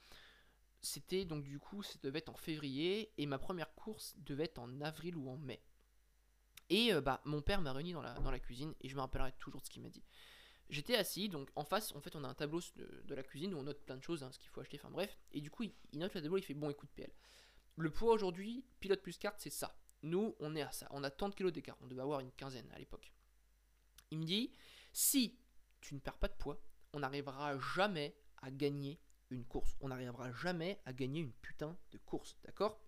C'était 0.80 1.24
donc 1.24 1.44
du 1.44 1.58
coup, 1.58 1.82
ça 1.82 1.98
devait 2.02 2.20
être 2.20 2.30
en 2.30 2.36
février 2.36 3.12
et 3.18 3.26
ma 3.26 3.38
première 3.38 3.74
course 3.74 4.14
devait 4.18 4.44
être 4.44 4.58
en 4.58 4.80
avril 4.80 5.16
ou 5.16 5.28
en 5.28 5.36
mai. 5.36 5.62
Et 6.70 6.92
euh, 6.92 7.00
bah, 7.00 7.20
mon 7.24 7.42
père 7.42 7.60
m'a 7.60 7.72
réuni 7.72 7.92
dans 7.92 8.02
la, 8.02 8.38
cuisine 8.38 8.74
et 8.80 8.88
je 8.88 8.94
me 8.94 9.00
rappellerai 9.00 9.32
toujours 9.38 9.60
de 9.60 9.66
ce 9.66 9.70
qu'il 9.70 9.82
m'a 9.82 9.90
dit. 9.90 10.02
j'étais 10.70 10.96
assis, 10.96 11.28
donc 11.28 11.50
en 11.56 11.64
face, 11.64 11.94
en 11.94 12.00
fait, 12.00 12.14
on 12.16 12.24
a 12.24 12.28
un 12.28 12.34
tableau 12.34 12.60
de, 12.76 13.14
la 13.14 13.22
cuisine 13.22 13.52
où 13.54 13.58
on 13.58 13.64
note 13.64 13.84
plein 13.84 13.96
de 13.96 14.02
choses, 14.02 14.22
hein, 14.22 14.30
ce 14.32 14.38
qu'il 14.38 14.48
faut 14.48 14.60
acheter, 14.60 14.78
enfin 14.78 14.90
bref. 14.90 15.18
Et 15.32 15.40
du 15.40 15.50
coup, 15.50 15.64
il, 15.64 15.98
note 15.98 16.14
le 16.14 16.22
tableau, 16.22 16.38
il 16.38 16.42
fait 16.42 16.54
bon, 16.54 16.70
écoute, 16.70 16.90
PL. 16.94 17.12
Le 17.76 17.90
poids 17.90 18.12
aujourd'hui, 18.12 18.64
pilote 18.78 19.02
plus 19.02 19.18
carte, 19.18 19.40
c'est 19.40 19.50
ça. 19.50 19.76
Nous, 20.02 20.34
on 20.38 20.54
est 20.56 20.62
à 20.62 20.72
ça. 20.72 20.86
On 20.90 21.04
a 21.04 21.10
tant 21.10 21.28
de 21.28 21.34
kilos 21.34 21.52
d'écart. 21.52 21.76
On 21.82 21.86
devait 21.86 22.02
avoir 22.02 22.20
une 22.20 22.32
quinzaine 22.32 22.70
à 22.72 22.78
l'époque. 22.78 23.12
Il 24.10 24.18
me 24.18 24.24
dit 24.24 24.52
si 24.92 25.38
tu 25.80 25.94
ne 25.94 26.00
perds 26.00 26.18
pas 26.18 26.28
de 26.28 26.34
poids, 26.34 26.60
on 26.92 27.00
n'arrivera 27.00 27.58
jamais 27.58 28.16
à 28.42 28.50
gagner 28.50 29.00
une 29.30 29.44
course. 29.44 29.76
On 29.80 29.88
n'arrivera 29.88 30.32
jamais 30.32 30.80
à 30.84 30.92
gagner 30.92 31.20
une 31.20 31.32
putain 31.32 31.76
de 31.92 31.98
course. 31.98 32.36
D'accord? 32.44 32.80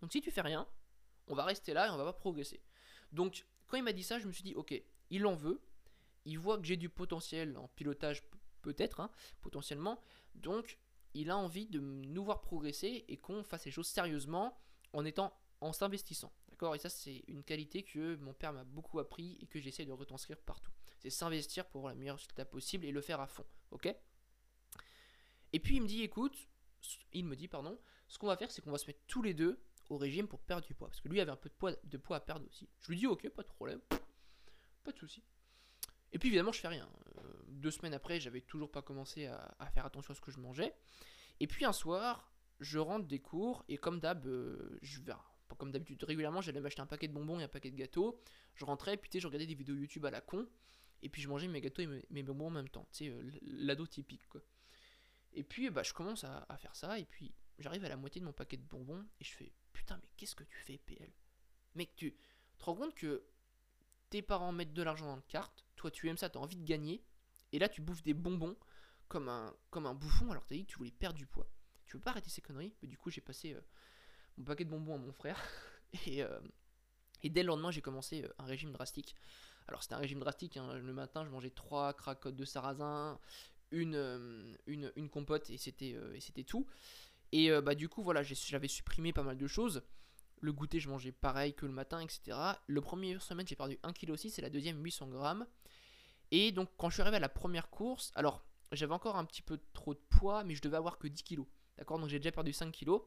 Donc 0.00 0.12
si 0.12 0.20
tu 0.20 0.30
fais 0.30 0.42
rien, 0.42 0.68
on 1.26 1.34
va 1.34 1.44
rester 1.44 1.72
là 1.72 1.86
et 1.86 1.90
on 1.90 1.96
va 1.96 2.04
pas 2.04 2.12
progresser. 2.12 2.62
Donc 3.12 3.46
quand 3.66 3.76
il 3.76 3.82
m'a 3.82 3.92
dit 3.92 4.02
ça, 4.02 4.18
je 4.18 4.26
me 4.26 4.32
suis 4.32 4.42
dit 4.42 4.54
ok, 4.54 4.80
il 5.10 5.26
en 5.26 5.34
veut. 5.34 5.60
Il 6.24 6.38
voit 6.38 6.58
que 6.58 6.64
j'ai 6.64 6.76
du 6.76 6.88
potentiel 6.88 7.56
en 7.56 7.68
pilotage 7.68 8.22
peut-être, 8.60 9.00
hein, 9.00 9.10
potentiellement. 9.40 10.00
Donc 10.34 10.78
il 11.14 11.30
a 11.30 11.36
envie 11.36 11.66
de 11.66 11.80
nous 11.80 12.24
voir 12.24 12.40
progresser 12.40 13.04
et 13.08 13.16
qu'on 13.16 13.42
fasse 13.42 13.64
les 13.64 13.70
choses 13.70 13.86
sérieusement 13.86 14.60
en 14.92 15.04
étant 15.04 15.32
en 15.60 15.72
s'investissant. 15.72 16.32
D'accord? 16.50 16.74
Et 16.74 16.78
ça, 16.78 16.88
c'est 16.88 17.24
une 17.28 17.42
qualité 17.42 17.82
que 17.82 18.16
mon 18.16 18.32
père 18.32 18.52
m'a 18.52 18.64
beaucoup 18.64 18.98
appris 18.98 19.38
et 19.40 19.46
que 19.46 19.60
j'essaie 19.60 19.84
de 19.84 19.92
retranscrire 19.92 20.38
partout. 20.38 20.72
C'est 20.98 21.10
s'investir 21.10 21.66
pour 21.66 21.80
avoir 21.80 21.94
la 21.94 21.98
meilleure 21.98 22.16
résultat 22.16 22.44
possible 22.44 22.84
et 22.84 22.92
le 22.92 23.00
faire 23.00 23.20
à 23.20 23.26
fond. 23.26 23.46
Ok? 23.70 23.94
Et 25.52 25.60
puis 25.60 25.76
il 25.76 25.82
me 25.82 25.86
dit 25.86 26.02
écoute, 26.02 26.48
il 27.12 27.24
me 27.24 27.36
dit 27.36 27.48
pardon, 27.48 27.78
ce 28.08 28.18
qu'on 28.18 28.26
va 28.26 28.36
faire, 28.36 28.50
c'est 28.50 28.62
qu'on 28.62 28.70
va 28.70 28.78
se 28.78 28.86
mettre 28.86 29.00
tous 29.06 29.22
les 29.22 29.34
deux 29.34 29.60
au 29.88 29.96
régime 29.96 30.28
pour 30.28 30.40
perdre 30.40 30.66
du 30.66 30.74
poids. 30.74 30.88
Parce 30.88 31.00
que 31.00 31.08
lui 31.08 31.20
avait 31.20 31.30
un 31.30 31.36
peu 31.36 31.48
de 31.48 31.54
poids, 31.54 31.72
de 31.84 31.96
poids 31.96 32.16
à 32.16 32.20
perdre 32.20 32.46
aussi. 32.46 32.68
Je 32.80 32.88
lui 32.88 32.96
dis 32.96 33.06
ok, 33.06 33.28
pas 33.30 33.42
de 33.42 33.48
problème. 33.48 33.80
Pas 34.84 34.92
de 34.92 34.98
souci. 34.98 35.22
Et 36.12 36.18
puis 36.18 36.28
évidemment, 36.28 36.52
je 36.52 36.60
fais 36.60 36.68
rien. 36.68 36.88
Euh, 37.18 37.22
deux 37.48 37.70
semaines 37.70 37.94
après, 37.94 38.20
j'avais 38.20 38.40
toujours 38.40 38.70
pas 38.70 38.82
commencé 38.82 39.26
à, 39.26 39.70
faire 39.74 39.84
attention 39.84 40.12
à 40.12 40.14
ce 40.14 40.20
que 40.20 40.30
je 40.30 40.38
mangeais. 40.38 40.74
Et 41.40 41.46
puis 41.46 41.64
un 41.64 41.72
soir, 41.72 42.32
je 42.60 42.78
rentre 42.78 43.06
des 43.06 43.20
cours 43.20 43.64
et 43.68 43.76
comme 43.76 44.00
d'hab, 44.00 44.26
euh, 44.26 44.78
je 44.82 45.00
comme 45.56 45.72
d'habitude, 45.72 46.02
régulièrement, 46.04 46.40
j'allais 46.40 46.60
m'acheter 46.60 46.82
un 46.82 46.86
paquet 46.86 47.08
de 47.08 47.12
bonbons 47.12 47.40
et 47.40 47.42
un 47.42 47.48
paquet 47.48 47.70
de 47.70 47.76
gâteaux. 47.76 48.20
Je 48.54 48.64
rentrais, 48.64 48.96
puis 48.96 49.10
tu 49.10 49.20
je 49.20 49.26
regardais 49.26 49.46
des 49.46 49.54
vidéos 49.54 49.74
YouTube 49.74 50.04
à 50.06 50.10
la 50.10 50.20
con. 50.20 50.48
Et 51.02 51.08
puis 51.08 51.22
je 51.22 51.28
mangeais 51.28 51.48
mes 51.48 51.60
gâteaux 51.60 51.82
et 51.82 52.04
mes, 52.10 52.22
bonbons 52.22 52.46
en 52.46 52.50
même 52.50 52.68
temps. 52.68 52.86
Tu 52.92 53.04
sais, 53.04 53.10
euh, 53.10 53.30
l'ado 53.42 53.86
typique, 53.86 54.28
quoi. 54.28 54.42
Et 55.32 55.44
puis, 55.44 55.70
bah, 55.70 55.82
je 55.82 55.92
commence 55.92 56.24
à, 56.24 56.46
faire 56.58 56.74
ça. 56.74 56.98
Et 56.98 57.04
puis, 57.04 57.34
j'arrive 57.58 57.84
à 57.84 57.88
la 57.88 57.96
moitié 57.96 58.20
de 58.20 58.26
mon 58.26 58.32
paquet 58.32 58.56
de 58.56 58.62
bonbons. 58.62 59.06
Et 59.20 59.24
je 59.24 59.32
fais, 59.34 59.52
putain, 59.72 59.98
mais 60.02 60.08
qu'est-ce 60.16 60.34
que 60.34 60.44
tu 60.44 60.58
fais, 60.58 60.78
PL 60.78 61.10
Mec, 61.74 61.94
tu 61.96 62.16
te 62.58 62.64
rends 62.64 62.74
compte 62.74 62.94
que 62.94 63.24
tes 64.10 64.22
parents 64.22 64.52
mettent 64.52 64.72
de 64.72 64.82
l'argent 64.82 65.06
dans 65.06 65.16
le 65.16 65.22
carte. 65.28 65.64
Toi, 65.76 65.90
tu 65.90 66.08
aimes 66.08 66.16
ça, 66.16 66.28
t'as 66.28 66.38
envie 66.38 66.56
de 66.56 66.64
gagner. 66.64 67.02
Et 67.52 67.58
là, 67.58 67.68
tu 67.68 67.80
bouffes 67.80 68.02
des 68.02 68.14
bonbons 68.14 68.56
comme 69.08 69.28
un, 69.28 69.54
comme 69.70 69.86
un 69.86 69.94
bouffon 69.94 70.30
alors 70.30 70.44
que 70.44 70.50
t'as 70.50 70.54
dit 70.56 70.66
que 70.66 70.72
tu 70.72 70.78
voulais 70.78 70.90
perdre 70.90 71.18
du 71.18 71.26
poids. 71.26 71.50
Tu 71.86 71.96
veux 71.96 72.02
pas 72.02 72.10
arrêter 72.10 72.30
ces 72.30 72.42
conneries? 72.42 72.74
Mais 72.82 72.88
du 72.88 72.98
coup, 72.98 73.10
j'ai 73.10 73.20
passé 73.20 73.54
euh, 73.54 73.60
mon 74.36 74.44
paquet 74.44 74.64
de 74.64 74.70
bonbons 74.70 74.94
à 74.94 74.98
mon 74.98 75.12
frère. 75.12 75.42
et, 76.06 76.22
euh, 76.22 76.40
et 77.22 77.30
dès 77.30 77.42
le 77.42 77.48
lendemain, 77.48 77.70
j'ai 77.70 77.80
commencé 77.80 78.24
euh, 78.24 78.28
un 78.38 78.44
régime 78.44 78.72
drastique. 78.72 79.16
Alors, 79.66 79.82
c'était 79.82 79.94
un 79.94 79.98
régime 79.98 80.20
drastique. 80.20 80.56
Hein. 80.56 80.74
Le 80.74 80.92
matin, 80.92 81.24
je 81.24 81.30
mangeais 81.30 81.50
trois 81.50 81.94
cracottes 81.94 82.36
de 82.36 82.44
sarrasin, 82.44 83.18
une, 83.70 84.56
une, 84.66 84.92
une 84.96 85.10
compote 85.10 85.50
et 85.50 85.58
c'était 85.58 85.94
et 86.14 86.20
c'était 86.20 86.44
tout. 86.44 86.66
Et 87.32 87.50
bah, 87.60 87.74
du 87.74 87.88
coup, 87.88 88.02
voilà, 88.02 88.22
j'avais 88.22 88.68
supprimé 88.68 89.12
pas 89.12 89.22
mal 89.22 89.36
de 89.36 89.46
choses. 89.46 89.82
Le 90.40 90.52
goûter, 90.52 90.80
je 90.80 90.88
mangeais 90.88 91.12
pareil 91.12 91.54
que 91.54 91.66
le 91.66 91.72
matin, 91.72 92.00
etc. 92.00 92.38
Le 92.66 92.80
premier 92.80 93.18
semaine, 93.20 93.46
j'ai 93.46 93.56
perdu 93.56 93.78
1,6 93.82 93.92
kg 93.94 94.38
et 94.38 94.42
la 94.42 94.50
deuxième, 94.50 94.82
800 94.82 95.08
grammes. 95.08 95.46
Et 96.30 96.52
donc, 96.52 96.70
quand 96.76 96.90
je 96.90 96.94
suis 96.94 97.02
arrivé 97.02 97.16
à 97.16 97.20
la 97.20 97.28
première 97.28 97.70
course, 97.70 98.12
alors 98.14 98.44
j'avais 98.72 98.92
encore 98.92 99.16
un 99.16 99.24
petit 99.24 99.42
peu 99.42 99.58
trop 99.72 99.94
de 99.94 100.00
poids, 100.10 100.44
mais 100.44 100.54
je 100.54 100.62
devais 100.62 100.76
avoir 100.76 100.98
que 100.98 101.08
10 101.08 101.22
kg. 101.22 101.42
D'accord? 101.76 101.98
Donc, 101.98 102.08
j'ai 102.08 102.18
déjà 102.18 102.32
perdu 102.32 102.52
5 102.52 102.72
kg. 102.72 102.98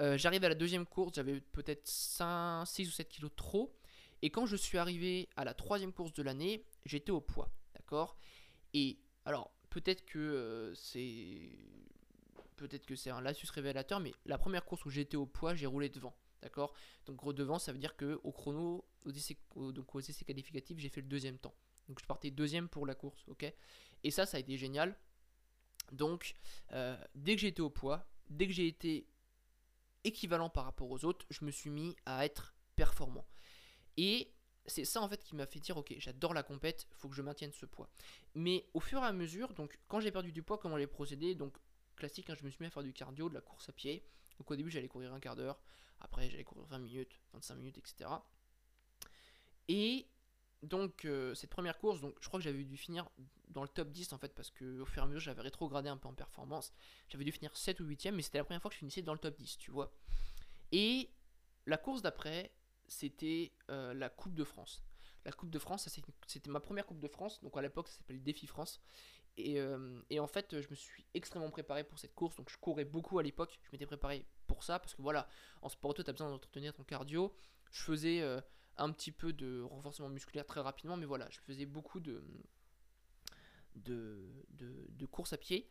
Euh, 0.00 0.16
j'arrive 0.16 0.44
à 0.44 0.48
la 0.48 0.54
deuxième 0.54 0.86
course, 0.86 1.12
j'avais 1.14 1.40
peut-être 1.40 1.86
6 1.86 2.88
ou 2.88 2.90
7 2.90 3.08
kg 3.08 3.28
trop. 3.34 3.76
Et 4.22 4.30
quand 4.30 4.46
je 4.46 4.56
suis 4.56 4.78
arrivé 4.78 5.28
à 5.36 5.44
la 5.44 5.54
troisième 5.54 5.92
course 5.92 6.12
de 6.14 6.22
l'année, 6.22 6.64
j'étais 6.86 7.10
au 7.10 7.20
poids. 7.20 7.50
D'accord? 7.74 8.16
Et 8.72 8.98
alors, 9.24 9.52
peut-être 9.70 10.04
que 10.04 10.18
euh, 10.18 10.74
c'est. 10.74 11.50
Peut-être 12.62 12.86
que 12.86 12.94
c'est 12.94 13.10
un 13.10 13.20
lapsus 13.20 13.48
révélateur, 13.50 13.98
mais 13.98 14.14
la 14.24 14.38
première 14.38 14.64
course 14.64 14.84
où 14.84 14.90
j'étais 14.90 15.16
au 15.16 15.26
poids, 15.26 15.52
j'ai 15.56 15.66
roulé 15.66 15.88
devant. 15.88 16.14
D'accord? 16.42 16.72
Donc, 17.06 17.16
gros 17.16 17.32
devant, 17.32 17.58
ça 17.58 17.72
veut 17.72 17.78
dire 17.78 17.96
que 17.96 18.20
au 18.22 18.30
chrono, 18.30 18.84
aux 19.04 19.10
essais, 19.10 19.36
donc 19.56 19.92
aux 19.92 19.98
essais 19.98 20.24
qualificatifs, 20.24 20.78
j'ai 20.78 20.88
fait 20.88 21.00
le 21.00 21.08
deuxième 21.08 21.38
temps. 21.38 21.56
Donc, 21.88 21.98
je 22.00 22.06
partais 22.06 22.30
deuxième 22.30 22.68
pour 22.68 22.86
la 22.86 22.94
course. 22.94 23.26
Et 24.04 24.12
ça, 24.12 24.26
ça 24.26 24.36
a 24.36 24.40
été 24.40 24.56
génial. 24.56 24.96
Donc, 25.90 26.34
euh, 26.70 26.96
dès 27.16 27.34
que 27.34 27.40
j'ai 27.40 27.48
été 27.48 27.62
au 27.62 27.70
poids, 27.70 28.06
dès 28.30 28.46
que 28.46 28.52
j'ai 28.52 28.68
été 28.68 29.08
équivalent 30.04 30.48
par 30.48 30.64
rapport 30.64 30.88
aux 30.88 31.04
autres, 31.04 31.26
je 31.30 31.44
me 31.44 31.50
suis 31.50 31.70
mis 31.70 31.96
à 32.06 32.24
être 32.24 32.54
performant. 32.76 33.26
Et 33.96 34.32
c'est 34.66 34.84
ça 34.84 35.00
en 35.00 35.08
fait 35.08 35.22
qui 35.24 35.34
m'a 35.34 35.46
fait 35.46 35.58
dire 35.58 35.76
ok 35.76 35.92
j'adore 35.98 36.32
la 36.32 36.44
compète, 36.44 36.86
faut 36.92 37.08
que 37.08 37.16
je 37.16 37.22
maintienne 37.22 37.52
ce 37.52 37.66
poids. 37.66 37.90
Mais 38.34 38.68
au 38.74 38.80
fur 38.80 39.00
et 39.02 39.06
à 39.06 39.12
mesure, 39.12 39.52
donc 39.54 39.78
quand 39.88 39.98
j'ai 39.98 40.12
perdu 40.12 40.32
du 40.32 40.42
poids, 40.42 40.58
comment 40.58 40.76
les 40.76 40.86
procédés, 40.86 41.34
donc 41.34 41.56
classique, 41.96 42.30
hein, 42.30 42.34
je 42.38 42.44
me 42.44 42.50
suis 42.50 42.60
mis 42.60 42.66
à 42.66 42.70
faire 42.70 42.82
du 42.82 42.92
cardio, 42.92 43.28
de 43.28 43.34
la 43.34 43.40
course 43.40 43.68
à 43.68 43.72
pied. 43.72 44.04
Donc 44.38 44.50
au 44.50 44.56
début 44.56 44.70
j'allais 44.70 44.88
courir 44.88 45.12
un 45.12 45.20
quart 45.20 45.36
d'heure, 45.36 45.60
après 46.00 46.28
j'allais 46.30 46.44
courir 46.44 46.64
20 46.66 46.78
minutes, 46.78 47.20
25 47.34 47.54
minutes, 47.56 47.78
etc. 47.78 48.10
Et 49.68 50.06
donc 50.62 51.04
euh, 51.04 51.34
cette 51.34 51.50
première 51.50 51.78
course, 51.78 52.00
donc 52.00 52.14
je 52.20 52.28
crois 52.28 52.38
que 52.38 52.44
j'avais 52.44 52.64
dû 52.64 52.76
finir 52.76 53.08
dans 53.48 53.62
le 53.62 53.68
top 53.68 53.90
10 53.90 54.12
en 54.12 54.18
fait 54.18 54.34
parce 54.34 54.50
que 54.50 54.80
au 54.80 54.86
fur 54.86 55.02
et 55.02 55.04
à 55.04 55.08
mesure 55.08 55.20
j'avais 55.20 55.42
rétrogradé 55.42 55.88
un 55.88 55.96
peu 55.96 56.08
en 56.08 56.14
performance. 56.14 56.72
J'avais 57.08 57.24
dû 57.24 57.32
finir 57.32 57.56
7 57.56 57.80
ou 57.80 57.84
8ème 57.84 58.12
mais 58.12 58.22
c'était 58.22 58.38
la 58.38 58.44
première 58.44 58.62
fois 58.62 58.70
que 58.70 58.74
je 58.74 58.78
finissais 58.78 59.02
dans 59.02 59.12
le 59.12 59.18
top 59.18 59.36
10, 59.36 59.58
tu 59.58 59.70
vois. 59.70 59.92
Et 60.70 61.10
la 61.66 61.76
course 61.76 62.02
d'après, 62.02 62.52
c'était 62.88 63.52
euh, 63.70 63.94
la 63.94 64.08
Coupe 64.08 64.34
de 64.34 64.44
France. 64.44 64.82
La 65.24 65.32
Coupe 65.32 65.50
de 65.50 65.58
France, 65.58 65.88
c'était 66.26 66.50
ma 66.50 66.60
première 66.60 66.86
Coupe 66.86 66.98
de 66.98 67.08
France, 67.08 67.40
donc 67.42 67.56
à 67.56 67.62
l'époque 67.62 67.88
ça 67.88 67.98
s'appelle 67.98 68.22
Défi 68.22 68.46
France. 68.46 68.80
Et, 69.36 69.58
euh, 69.60 70.00
et, 70.10 70.20
en 70.20 70.26
fait, 70.26 70.60
je 70.60 70.68
me 70.68 70.74
suis 70.74 71.06
extrêmement 71.14 71.50
préparé 71.50 71.84
pour 71.84 71.98
cette 71.98 72.14
course, 72.14 72.36
donc 72.36 72.50
je 72.50 72.58
courais 72.58 72.84
beaucoup 72.84 73.18
à 73.18 73.22
l'époque, 73.22 73.58
je 73.62 73.70
m'étais 73.72 73.86
préparé 73.86 74.26
pour 74.46 74.62
ça, 74.62 74.78
parce 74.78 74.94
que 74.94 75.00
voilà, 75.00 75.26
en 75.62 75.68
sport 75.68 75.92
auto, 75.92 76.02
tu 76.02 76.10
as 76.10 76.12
besoin 76.12 76.28
d'entretenir 76.28 76.74
ton 76.74 76.84
cardio. 76.84 77.34
Je 77.70 77.82
faisais 77.82 78.22
un 78.76 78.92
petit 78.92 79.12
peu 79.12 79.32
de 79.32 79.62
renforcement 79.62 80.08
musculaire 80.08 80.46
très 80.46 80.60
rapidement, 80.60 80.96
mais 80.96 81.06
voilà, 81.06 81.28
je 81.30 81.40
faisais 81.40 81.66
beaucoup 81.66 82.00
de, 82.00 82.22
de, 83.76 84.44
de, 84.50 85.08
à 85.32 85.36
pied 85.36 85.68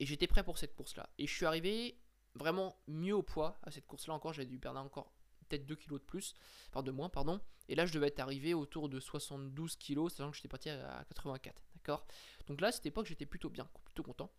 et 0.00 0.06
j'étais 0.06 0.26
prêt 0.26 0.44
pour 0.44 0.58
cette 0.58 0.74
course-là. 0.74 1.08
Et 1.18 1.26
je 1.26 1.34
suis 1.34 1.46
arrivé 1.46 1.98
vraiment 2.34 2.76
mieux 2.88 3.14
au 3.14 3.22
poids 3.22 3.58
à 3.62 3.70
cette 3.70 3.86
course-là 3.86 4.14
encore, 4.14 4.32
j'avais 4.32 4.46
dû 4.46 4.58
perdre 4.58 4.80
encore 4.80 5.12
peut-être 5.48 5.66
2 5.66 5.76
kilos 5.76 6.00
de 6.00 6.04
plus, 6.04 6.34
enfin 6.70 6.82
de 6.82 6.90
moins, 6.90 7.08
pardon. 7.08 7.40
Et 7.68 7.74
là, 7.74 7.86
je 7.86 7.92
devais 7.92 8.08
être 8.08 8.20
arrivé 8.20 8.54
autour 8.54 8.88
de 8.88 8.98
72 8.98 9.76
kilos, 9.76 10.14
sachant 10.14 10.30
que 10.30 10.36
j'étais 10.36 10.48
parti 10.48 10.70
à 10.70 11.04
84, 11.08 11.62
d'accord 11.84 12.06
Donc 12.46 12.60
là, 12.60 12.68
à 12.68 12.72
cette 12.72 12.86
époque, 12.86 13.06
j'étais 13.06 13.26
plutôt 13.26 13.50
bien, 13.50 13.68
plutôt 13.84 14.02
content. 14.02 14.32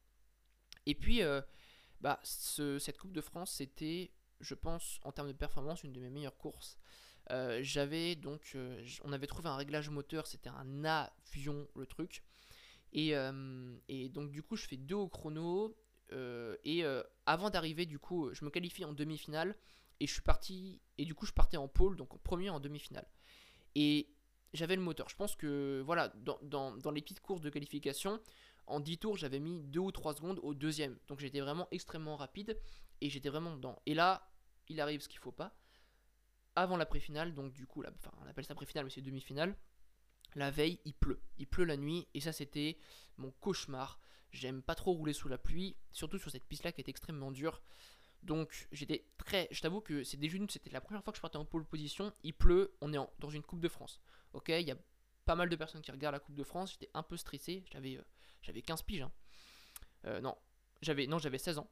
Et 0.86 0.96
puis, 0.96 1.22
euh, 1.22 1.42
bah, 2.02 2.20
cette 2.24 2.98
Coupe 2.98 3.14
de 3.14 3.22
France, 3.22 3.52
c'était, 3.52 4.12
je 4.40 4.56
pense, 4.56 5.00
en 5.04 5.12
termes 5.12 5.28
de 5.28 5.38
performance, 5.38 5.84
une 5.84 5.94
de 5.94 6.00
mes 6.00 6.10
meilleures 6.10 6.38
courses. 6.38 6.78
Euh, 7.32 7.60
j'avais 7.62 8.16
donc, 8.16 8.52
euh, 8.56 8.84
on 9.04 9.12
avait 9.12 9.28
trouvé 9.28 9.50
un 9.50 9.56
réglage 9.56 9.90
moteur, 9.90 10.28
c'était 10.28 10.50
un 10.50 10.86
avion 10.86 11.68
le 11.76 11.86
truc. 11.86 12.24
Et, 12.94 13.14
donc 14.10 14.32
du 14.32 14.42
coup, 14.42 14.56
je 14.56 14.66
fais 14.66 14.78
deux 14.78 14.96
au 14.96 15.10
chrono. 15.10 15.76
et 16.64 16.84
avant 17.26 17.50
d'arriver, 17.50 17.86
du 17.86 18.00
coup, 18.00 18.34
je 18.34 18.46
me 18.46 18.50
qualifie 18.50 18.86
en 18.86 18.94
demi-finale. 18.94 19.56
Et 20.02 20.08
je 20.08 20.14
suis 20.14 20.22
parti. 20.22 20.82
Et 20.98 21.06
du 21.06 21.14
coup, 21.16 21.26
je 21.26 21.32
partais 21.32 21.58
en 21.58 21.68
pôle, 21.68 21.96
donc 21.96 22.14
en 22.14 22.18
premier 22.18 22.50
en 22.50 22.60
demi-finale. 22.60 23.08
Et 23.76 24.15
j'avais 24.56 24.76
le 24.76 24.82
moteur. 24.82 25.10
Je 25.10 25.16
pense 25.16 25.36
que, 25.36 25.82
voilà, 25.86 26.14
dans, 26.42 26.92
les 26.92 27.02
petites 27.02 27.22
courses 27.22 27.42
de 27.42 27.50
qualification, 27.50 28.20
en 28.68 28.80
10 28.80 28.98
tours, 28.98 29.18
j'avais 29.18 29.40
mis 29.40 29.64
2 29.64 29.80
ou 29.80 29.92
3 29.92 30.16
secondes 30.16 30.40
au 30.44 30.54
deuxième. 30.54 30.98
Donc 31.08 31.20
j'étais 31.20 31.40
vraiment 31.42 31.68
extrêmement 31.72 32.16
rapide. 32.16 32.58
Et 33.02 33.10
j'étais 33.10 33.30
vraiment 33.30 33.56
dedans. 33.56 33.82
Et 33.86 33.94
là, 33.94 34.32
il 34.70 34.80
arrive 34.80 35.02
ce 35.02 35.10
qu'il 35.10 35.20
faut 35.20 35.32
pas 35.32 35.54
avant 36.56 36.78
la 36.78 36.86
pré-finale, 36.86 37.34
donc 37.34 37.54
du 37.54 37.68
coup, 37.68 37.84
enfin, 37.84 38.12
on 38.24 38.28
appelle 38.28 38.46
ça 38.46 38.56
pré-finale, 38.56 38.86
mais 38.86 38.90
c'est 38.90 39.02
demi-finale. 39.02 39.56
La 40.36 40.52
veille, 40.52 40.80
il 40.86 40.94
pleut. 40.94 41.22
Il 41.38 41.48
pleut 41.48 41.66
la 41.66 41.78
nuit, 41.78 42.08
et 42.14 42.22
ça, 42.22 42.32
c'était 42.32 42.78
mon 43.18 43.32
cauchemar. 43.32 44.00
J'aime 44.32 44.62
pas 44.62 44.76
trop 44.76 44.94
rouler 44.94 45.14
sous 45.14 45.28
la 45.28 45.38
pluie, 45.38 45.76
surtout 45.92 46.18
sur 46.18 46.32
cette 46.32 46.46
piste-là 46.46 46.72
qui 46.72 46.82
est 46.82 46.90
extrêmement 46.90 47.32
dure. 47.32 47.62
Donc, 48.24 48.68
j'étais 48.72 49.06
très. 49.18 49.48
Je 49.52 49.62
t'avoue 49.62 49.82
que 49.82 50.04
c'est 50.04 50.18
déjà 50.18 50.38
c'était 50.50 50.72
la 50.72 50.82
première 50.82 51.04
fois 51.04 51.12
que 51.14 51.18
je 51.18 51.22
partais 51.22 51.38
en 51.38 51.46
pole 51.46 51.66
position. 51.66 52.12
Il 52.24 52.34
pleut, 52.34 52.76
on 52.82 52.94
est 52.94 52.98
dans 53.20 53.30
une 53.30 53.44
Coupe 53.44 53.62
de 53.62 53.70
France. 53.70 54.02
Ok, 54.34 54.50
il 54.50 54.68
y 54.68 54.72
a 54.72 54.78
pas 55.26 55.36
mal 55.36 55.50
de 55.50 55.56
personnes 55.56 55.82
qui 55.82 55.92
regardent 55.92 56.16
la 56.16 56.20
Coupe 56.20 56.36
de 56.36 56.44
France. 56.44 56.72
J'étais 56.72 56.90
un 56.94 57.04
peu 57.04 57.18
stressé. 57.18 57.64
J'avais, 57.72 57.98
euh, 57.98 58.04
j'avais 58.42 58.62
15 58.62 58.82
piges. 58.82 59.02
Hein. 59.02 59.12
Euh, 60.06 60.22
non, 60.22 60.36
j'avais, 60.82 61.08
non, 61.08 61.20
j'avais 61.20 61.38
16 61.38 61.60
ans. 61.60 61.70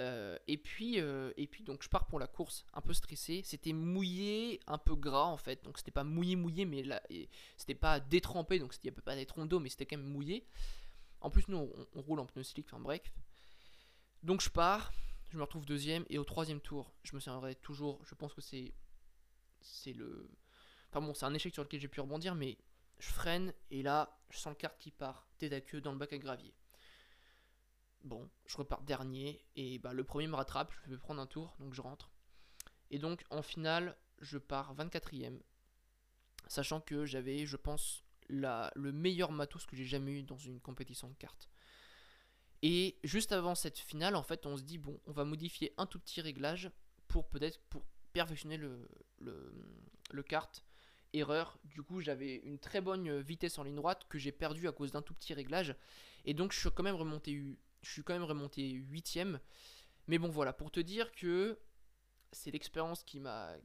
Euh, 0.00 0.38
et 0.48 0.56
puis, 0.56 0.98
euh, 0.98 1.32
et 1.36 1.46
puis 1.46 1.62
donc 1.62 1.82
je 1.82 1.88
pars 1.88 2.06
pour 2.06 2.18
la 2.18 2.26
course, 2.26 2.64
un 2.72 2.80
peu 2.80 2.94
stressé. 2.94 3.42
C'était 3.44 3.72
mouillé, 3.72 4.60
un 4.66 4.78
peu 4.78 4.94
gras 4.94 5.24
en 5.26 5.36
fait. 5.36 5.62
Donc 5.64 5.78
c'était 5.78 5.90
pas 5.90 6.04
mouillé 6.04 6.36
mouillé, 6.36 6.64
mais 6.64 6.82
là, 6.82 7.02
c'était 7.56 7.74
pas 7.74 8.00
détrempé, 8.00 8.58
donc 8.58 8.74
il 8.76 8.86
n'y 8.86 8.90
avait 8.90 9.02
pas 9.02 9.14
des 9.14 9.26
troncs 9.26 9.48
d'eau, 9.48 9.60
mais 9.60 9.68
c'était 9.68 9.86
quand 9.86 9.98
même 9.98 10.06
mouillé. 10.06 10.46
En 11.20 11.28
plus, 11.28 11.46
nous, 11.48 11.70
on, 11.94 12.00
roule 12.00 12.20
en 12.20 12.26
pneu 12.26 12.42
slick, 12.42 12.66
enfin 12.66 12.80
bref. 12.80 13.02
Donc 14.22 14.40
je 14.40 14.48
pars, 14.48 14.90
je 15.30 15.36
me 15.36 15.42
retrouve 15.42 15.64
deuxième, 15.64 16.04
et 16.08 16.18
au 16.18 16.24
troisième 16.24 16.60
tour, 16.60 16.92
je 17.04 17.14
me 17.14 17.20
souviendrai 17.20 17.54
toujours. 17.54 18.04
Je 18.04 18.14
pense 18.14 18.34
que 18.34 18.40
c'est, 18.40 18.74
c'est 19.60 19.92
le, 19.92 20.28
enfin 20.90 21.00
bon, 21.00 21.14
c'est 21.14 21.24
un 21.24 21.34
échec 21.34 21.54
sur 21.54 21.62
lequel 21.62 21.80
j'ai 21.80 21.88
pu 21.88 22.00
rebondir, 22.00 22.34
mais 22.34 22.58
je 22.98 23.10
freine 23.10 23.52
et 23.70 23.82
là, 23.82 24.18
je 24.30 24.38
sens 24.38 24.52
le 24.52 24.56
kart 24.56 24.76
qui 24.78 24.90
part, 24.90 25.28
tête 25.38 25.52
à 25.52 25.60
queue 25.60 25.80
dans 25.80 25.92
le 25.92 25.98
bac 25.98 26.12
à 26.12 26.18
gravier. 26.18 26.54
Bon, 28.02 28.28
je 28.46 28.56
repars 28.56 28.82
dernier 28.82 29.44
et 29.56 29.78
bah, 29.78 29.92
le 29.92 30.04
premier 30.04 30.26
me 30.26 30.34
rattrape, 30.34 30.72
je 30.84 30.90
vais 30.90 30.96
prendre 30.96 31.20
un 31.20 31.26
tour, 31.26 31.54
donc 31.60 31.74
je 31.74 31.82
rentre. 31.82 32.10
Et 32.90 32.98
donc 32.98 33.24
en 33.30 33.42
finale, 33.42 33.96
je 34.20 34.38
pars 34.38 34.74
24ème, 34.74 35.40
sachant 36.48 36.80
que 36.80 37.04
j'avais, 37.04 37.46
je 37.46 37.56
pense, 37.56 38.04
la, 38.28 38.72
le 38.74 38.92
meilleur 38.92 39.32
matos 39.32 39.66
que 39.66 39.76
j'ai 39.76 39.84
jamais 39.84 40.12
eu 40.12 40.22
dans 40.22 40.38
une 40.38 40.60
compétition 40.60 41.08
de 41.08 41.14
cartes. 41.14 41.49
Et 42.62 42.98
juste 43.04 43.32
avant 43.32 43.54
cette 43.54 43.78
finale, 43.78 44.16
en 44.16 44.22
fait, 44.22 44.44
on 44.46 44.56
se 44.56 44.62
dit, 44.62 44.78
bon, 44.78 45.00
on 45.06 45.12
va 45.12 45.24
modifier 45.24 45.72
un 45.78 45.86
tout 45.86 45.98
petit 45.98 46.20
réglage 46.20 46.70
pour 47.08 47.28
peut-être 47.28 47.60
pour 47.70 47.84
perfectionner 48.12 48.56
le, 48.56 48.88
le, 49.18 50.22
kart. 50.22 50.64
Erreur, 51.12 51.58
du 51.64 51.82
coup 51.82 52.00
j'avais 52.00 52.36
une 52.36 52.60
très 52.60 52.80
bonne 52.80 53.18
vitesse 53.20 53.58
en 53.58 53.64
ligne 53.64 53.74
droite 53.74 54.06
que 54.08 54.16
j'ai 54.16 54.30
perdu 54.30 54.68
à 54.68 54.72
cause 54.72 54.92
d'un 54.92 55.02
tout 55.02 55.12
petit 55.12 55.34
réglage. 55.34 55.74
Et 56.24 56.34
donc 56.34 56.52
je 56.52 56.60
suis 56.60 56.70
quand 56.70 56.84
même 56.84 56.94
remonté 56.94 57.58
je 57.82 57.90
suis 57.90 58.02
quand 58.02 58.12
même 58.12 58.24
remonté 58.24 58.70
8 58.70 59.18
Mais 60.06 60.18
bon, 60.18 60.28
voilà, 60.28 60.52
pour 60.52 60.70
te 60.70 60.80
dire 60.80 61.10
que 61.12 61.58
c'est 62.32 62.50
l'expérience 62.50 63.02
qui 63.02 63.20
m'a 63.20 63.56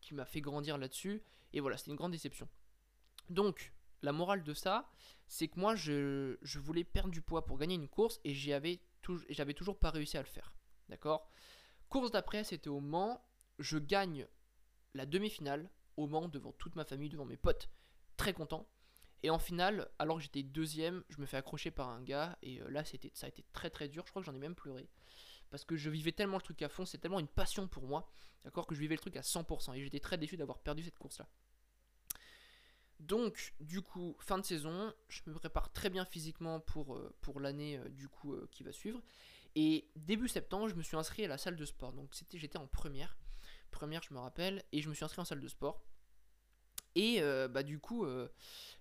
qui 0.00 0.14
m'a 0.14 0.24
fait 0.24 0.40
grandir 0.40 0.78
là-dessus. 0.78 1.22
Et 1.52 1.60
voilà, 1.60 1.76
c'était 1.76 1.90
une 1.90 1.96
grande 1.96 2.12
déception. 2.12 2.48
Donc, 3.30 3.72
la 4.02 4.12
morale 4.12 4.44
de 4.44 4.54
ça, 4.54 4.90
c'est 5.26 5.48
que 5.48 5.58
moi, 5.58 5.74
je, 5.74 6.36
voulais 6.58 6.84
perdre 6.84 7.10
du 7.10 7.20
poids 7.20 7.44
pour 7.44 7.58
gagner 7.58 7.74
une 7.74 7.88
course 7.88 8.20
et 8.24 8.34
j'avais 8.34 8.80
toujours 9.54 9.78
pas 9.78 9.90
réussi 9.90 10.16
à 10.16 10.22
le 10.22 10.28
faire. 10.28 10.52
D'accord? 10.88 11.30
Course 11.88 12.10
d'après, 12.10 12.44
c'était 12.44 12.68
au 12.68 12.80
Mans. 12.80 13.24
Je 13.58 13.78
gagne 13.78 14.26
la 14.94 15.06
demi-finale 15.06 15.70
au 15.96 16.06
Mans 16.06 16.28
devant 16.28 16.52
toute 16.52 16.76
ma 16.76 16.84
famille, 16.84 17.08
devant 17.08 17.24
mes 17.24 17.36
potes. 17.36 17.68
Très 18.16 18.32
content. 18.32 18.68
Et 19.22 19.30
en 19.30 19.38
finale, 19.38 19.90
alors 19.98 20.16
que 20.16 20.22
j'étais 20.22 20.42
deuxième, 20.42 21.02
je 21.08 21.20
me 21.20 21.26
fais 21.26 21.36
accrocher 21.36 21.70
par 21.70 21.88
un 21.88 22.02
gars. 22.02 22.38
Et 22.42 22.60
euh, 22.60 22.70
là, 22.70 22.84
ça 22.84 22.96
a 23.26 23.28
été 23.28 23.44
très 23.52 23.70
très 23.70 23.88
dur. 23.88 24.04
Je 24.06 24.10
crois 24.10 24.22
que 24.22 24.26
j'en 24.26 24.34
ai 24.34 24.38
même 24.38 24.54
pleuré. 24.54 24.88
Parce 25.50 25.64
que 25.64 25.76
je 25.76 25.90
vivais 25.90 26.12
tellement 26.12 26.36
le 26.36 26.42
truc 26.42 26.60
à 26.62 26.68
fond, 26.68 26.84
c'est 26.84 26.98
tellement 26.98 27.18
une 27.18 27.28
passion 27.28 27.66
pour 27.66 27.84
moi. 27.84 28.08
D'accord 28.44 28.66
Que 28.66 28.74
je 28.74 28.80
vivais 28.80 28.94
le 28.94 29.00
truc 29.00 29.16
à 29.16 29.22
100%. 29.22 29.74
Et 29.74 29.82
j'étais 29.82 30.00
très 30.00 30.18
déçu 30.18 30.36
d'avoir 30.36 30.58
perdu 30.58 30.82
cette 30.82 30.98
course-là. 30.98 31.28
Donc, 33.00 33.54
du 33.60 33.80
coup, 33.80 34.16
fin 34.18 34.38
de 34.38 34.44
saison, 34.44 34.92
je 35.08 35.22
me 35.26 35.34
prépare 35.34 35.72
très 35.72 35.88
bien 35.88 36.04
physiquement 36.04 36.60
pour, 36.60 36.96
euh, 36.96 37.14
pour 37.20 37.40
l'année 37.40 37.78
euh, 37.78 37.88
du 37.88 38.08
coup 38.08 38.36
qui 38.50 38.64
va 38.64 38.72
suivre. 38.72 39.00
Et 39.54 39.88
début 39.96 40.28
septembre, 40.28 40.68
je 40.68 40.74
me 40.74 40.82
suis 40.82 40.96
inscrit 40.96 41.24
à 41.24 41.28
la 41.28 41.38
salle 41.38 41.56
de 41.56 41.64
sport. 41.64 41.92
Donc, 41.92 42.14
c'était, 42.14 42.38
j'étais 42.38 42.58
en 42.58 42.66
première. 42.66 43.16
Première, 43.70 44.02
je 44.02 44.12
me 44.12 44.18
rappelle. 44.18 44.64
Et 44.72 44.82
je 44.82 44.88
me 44.88 44.94
suis 44.94 45.04
inscrit 45.04 45.20
en 45.20 45.24
salle 45.24 45.40
de 45.40 45.48
sport. 45.48 45.82
Et 46.94 47.22
euh, 47.22 47.46
bah 47.46 47.62
du 47.62 47.78
coup, 47.78 48.04
euh, 48.04 48.28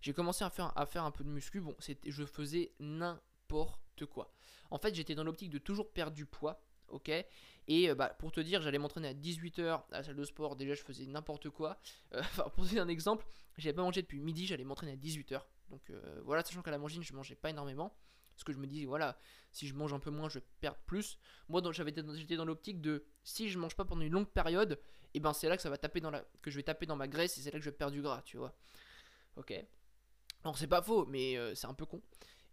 j'ai 0.02 0.12
commencé 0.12 0.44
à 0.44 0.50
faire, 0.50 0.76
à 0.76 0.88
faire 0.88 1.04
un 1.04 1.12
peu 1.12 1.24
de 1.24 1.30
muscu. 1.30 1.62
Bon, 1.62 1.76
je 1.80 2.26
faisais 2.26 2.74
n'importe 2.80 4.06
quoi. 4.06 4.34
En 4.72 4.80
fait, 4.80 4.96
j'étais 4.96 5.14
dans 5.14 5.24
l'optique 5.24 5.52
de 5.52 5.60
toujours 5.60 5.92
perdre 5.92 6.16
du 6.16 6.26
poids. 6.26 6.60
Ok 6.90 7.10
Et 7.10 7.90
euh, 7.90 7.96
bah, 7.96 8.10
pour 8.20 8.32
te 8.32 8.40
dire, 8.40 8.62
j'allais 8.62 8.78
m'entraîner 8.78 9.10
à 9.10 9.14
18h 9.14 9.62
à 9.62 9.86
la 9.92 10.04
salle 10.04 10.16
de 10.16 10.24
sport. 10.24 10.56
Déjà, 10.56 10.74
je 10.74 10.84
faisais 10.84 11.06
n'importe 11.06 11.50
quoi. 11.50 11.80
Enfin, 12.14 12.44
pour 12.50 12.64
te 12.64 12.70
donner 12.70 12.82
un 12.82 12.88
exemple, 12.88 13.26
j'avais 13.58 13.74
pas 13.74 13.84
mangé 13.84 14.02
depuis 14.02 14.20
midi, 14.20 14.46
j'allais 14.46 14.64
m'entraîner 14.64 14.94
à 14.94 14.96
18h. 14.96 15.42
Donc 15.70 15.92
voilà, 16.24 16.44
sachant 16.44 16.62
qu'à 16.62 16.72
la 16.72 16.78
mangine, 16.78 17.04
je 17.04 17.14
mangeais 17.14 17.36
pas 17.36 17.50
énormément. 17.50 17.94
Parce 18.38 18.44
que 18.44 18.54
je 18.54 18.60
me 18.60 18.68
dis, 18.68 18.86
voilà, 18.86 19.18
si 19.52 19.68
je 19.68 19.74
mange 19.74 19.94
un 19.94 20.00
peu 20.00 20.12
moins, 20.12 20.30
je 20.30 20.38
perds 20.62 20.78
plus. 20.78 21.18
Moi, 21.50 21.60
j'étais 21.72 22.36
dans, 22.36 22.46
l'optique 22.46 22.82
de 22.82 23.04
si 23.24 23.50
je 23.50 23.58
mange 23.58 23.76
pas 23.76 23.84
pendant 23.84 24.02
une 24.02 24.14
longue 24.14 24.30
période, 24.30 24.74
et 24.74 25.18
eh 25.18 25.20
ben 25.20 25.34
c'est 25.34 25.50
là 25.50 25.56
que 25.56 25.64
ça 25.64 25.72
va 25.72 25.78
taper 25.80 26.02
dans 26.02 26.12
la, 26.12 26.24
que 26.44 26.52
je 26.52 26.56
vais 26.56 26.62
taper 26.62 26.86
dans 26.86 26.96
ma 26.96 27.08
graisse 27.08 27.36
et 27.40 27.42
c'est 27.42 27.50
là 27.50 27.58
que 27.58 27.66
je 27.66 27.72
vais 27.72 27.76
perdre 27.76 27.94
du 27.94 28.04
gras, 28.04 28.22
tu 28.22 28.38
vois. 28.38 28.56
Ok. 29.38 29.52
Alors 30.44 30.56
c'est 30.56 30.68
pas 30.68 30.84
faux, 30.84 31.08
mais 31.08 31.36
euh, 31.36 31.56
c'est 31.56 31.66
un 31.66 31.74
peu 31.74 31.88
con. 31.88 32.00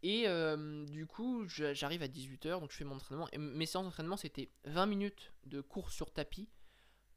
Et 0.05 0.29
euh, 0.29 0.85
du 0.85 1.07
coup, 1.07 1.49
j'arrive 1.49 2.03
à 2.03 2.09
18h, 2.09 2.61
donc 2.61 2.71
je 2.71 2.77
fais 2.77 2.85
mon 2.85 2.97
entraînement. 2.97 3.27
Et 3.33 3.39
mes 3.39 3.65
séances 3.65 3.87
d'entraînement, 3.87 4.19
c'était 4.19 4.51
20 4.67 4.85
minutes 4.85 5.33
de 5.47 5.63
course 5.63 5.95
sur 5.95 6.13
tapis. 6.13 6.51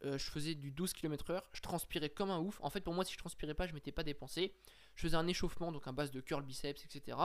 Euh, 0.06 0.18
je 0.18 0.32
faisais 0.32 0.56
du 0.56 0.72
12 0.72 0.94
km/h. 0.94 1.44
Je 1.52 1.60
transpirais 1.60 2.10
comme 2.10 2.32
un 2.32 2.40
ouf. 2.40 2.60
En 2.62 2.70
fait, 2.70 2.80
pour 2.80 2.94
moi, 2.94 3.04
si 3.04 3.12
je 3.12 3.18
transpirais 3.18 3.56
pas, 3.56 3.68
je 3.68 3.74
m'étais 3.74 3.92
pas 3.92 4.04
dépensé. 4.04 4.56
Je 4.96 5.02
faisais 5.02 5.18
un 5.18 5.28
échauffement, 5.28 5.74
donc 5.74 5.86
un 5.86 5.92
base 5.92 6.12
de 6.12 6.22
curl 6.22 6.46
biceps, 6.46 6.86
etc. 6.86 7.18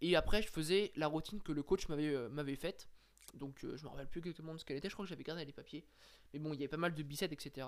Et 0.00 0.14
après, 0.14 0.42
je 0.42 0.48
faisais 0.48 0.92
la 0.94 1.08
routine 1.08 1.42
que 1.42 1.50
le 1.50 1.64
coach 1.64 1.88
m'avait 1.88 2.14
euh, 2.14 2.56
faite. 2.56 2.88
Donc, 3.34 3.58
je 3.62 3.82
me 3.82 3.88
rappelle 3.88 4.06
plus 4.06 4.20
exactement 4.20 4.54
de 4.54 4.58
ce 4.60 4.64
qu'elle 4.64 4.76
était. 4.76 4.88
Je 4.88 4.94
crois 4.94 5.06
que 5.06 5.10
j'avais 5.10 5.24
gardé 5.24 5.44
les 5.44 5.52
papiers. 5.52 5.84
Mais 6.32 6.38
bon, 6.38 6.52
il 6.52 6.60
y 6.60 6.62
avait 6.62 6.68
pas 6.68 6.76
mal 6.76 6.94
de 6.94 7.02
biceps, 7.02 7.32
etc. 7.32 7.66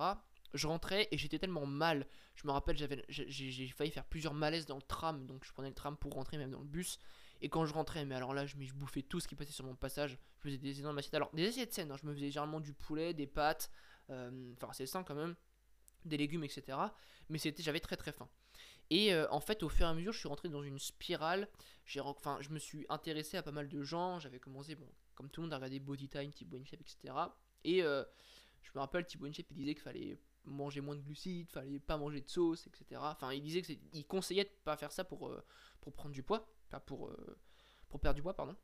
Je 0.54 0.66
rentrais 0.66 1.08
et 1.10 1.18
j'étais 1.18 1.38
tellement 1.38 1.66
mal. 1.66 2.06
Je 2.34 2.46
me 2.46 2.52
rappelle, 2.52 2.76
j'avais, 2.76 3.04
j'ai 3.08 3.68
failli 3.68 3.90
faire 3.90 4.04
plusieurs 4.04 4.34
malaises 4.34 4.66
dans 4.66 4.76
le 4.76 4.82
tram. 4.82 5.26
Donc, 5.26 5.44
je 5.44 5.52
prenais 5.52 5.68
le 5.68 5.74
tram 5.74 5.96
pour 5.96 6.14
rentrer, 6.14 6.38
même 6.38 6.50
dans 6.50 6.60
le 6.60 6.66
bus. 6.66 6.98
Et 7.42 7.48
quand 7.48 7.66
je 7.66 7.74
rentrais, 7.74 8.04
mais 8.04 8.14
alors 8.14 8.32
là, 8.32 8.46
je, 8.46 8.56
je 8.58 8.74
bouffais 8.74 9.02
tout 9.02 9.20
ce 9.20 9.28
qui 9.28 9.34
passait 9.34 9.52
sur 9.52 9.64
mon 9.64 9.74
passage. 9.74 10.18
Je 10.38 10.42
faisais 10.42 10.58
des 10.58 10.80
énormes 10.80 10.98
assiettes. 10.98 11.14
Alors, 11.14 11.30
des 11.34 11.46
assiettes 11.46 11.72
saines, 11.72 11.90
hein. 11.90 11.96
je 12.00 12.06
me 12.06 12.14
faisais 12.14 12.30
généralement 12.30 12.60
du 12.60 12.72
poulet, 12.72 13.12
des 13.12 13.26
pâtes. 13.26 13.70
Euh, 14.10 14.52
enfin, 14.54 14.72
c'est 14.72 14.86
sain 14.86 15.02
quand 15.02 15.14
même. 15.14 15.34
Des 16.04 16.16
légumes, 16.16 16.44
etc. 16.44 16.78
Mais 17.28 17.38
j'avais 17.58 17.80
très 17.80 17.96
très 17.96 18.12
faim. 18.12 18.28
Et 18.90 19.12
euh, 19.12 19.26
en 19.30 19.40
fait, 19.40 19.62
au 19.62 19.68
fur 19.68 19.86
et 19.86 19.90
à 19.90 19.94
mesure, 19.94 20.12
je 20.12 20.18
suis 20.18 20.28
rentré 20.28 20.48
dans 20.48 20.62
une 20.62 20.78
spirale. 20.78 21.48
Enfin, 21.98 22.38
je 22.40 22.50
me 22.50 22.58
suis 22.58 22.86
intéressé 22.88 23.36
à 23.36 23.42
pas 23.42 23.52
mal 23.52 23.68
de 23.68 23.82
gens. 23.82 24.18
J'avais 24.20 24.38
commencé, 24.38 24.74
bon, 24.74 24.88
comme 25.14 25.28
tout 25.28 25.40
le 25.40 25.46
monde, 25.46 25.52
à 25.52 25.56
regarder 25.56 25.80
Body 25.80 26.08
Time, 26.08 26.30
Thibaut 26.32 26.56
InShape, 26.56 26.80
etc. 26.80 27.14
Et 27.64 27.82
euh, 27.82 28.04
je 28.62 28.70
me 28.74 28.80
rappelle, 28.80 29.04
Thibaut 29.06 29.26
InShape, 29.26 29.46
il 29.50 29.56
disait 29.56 29.74
qu'il 29.74 29.82
fallait 29.82 30.18
manger 30.46 30.80
moins 30.80 30.96
de 30.96 31.00
glucides, 31.00 31.50
fallait 31.50 31.80
pas 31.80 31.96
manger 31.96 32.20
de 32.20 32.28
sauce, 32.28 32.66
etc. 32.66 33.00
Enfin, 33.04 33.32
il 33.32 33.42
disait 33.42 33.62
qu'il 33.62 34.06
conseillait 34.06 34.44
de 34.44 34.50
pas 34.64 34.76
faire 34.76 34.92
ça 34.92 35.04
pour, 35.04 35.28
euh, 35.28 35.44
pour 35.80 35.92
prendre 35.92 36.14
du 36.14 36.22
poids, 36.22 36.48
enfin 36.68 36.80
pour, 36.80 37.10
pour 37.88 38.00
perdre 38.00 38.16
du 38.16 38.22
poids, 38.22 38.34
pardon. 38.34 38.56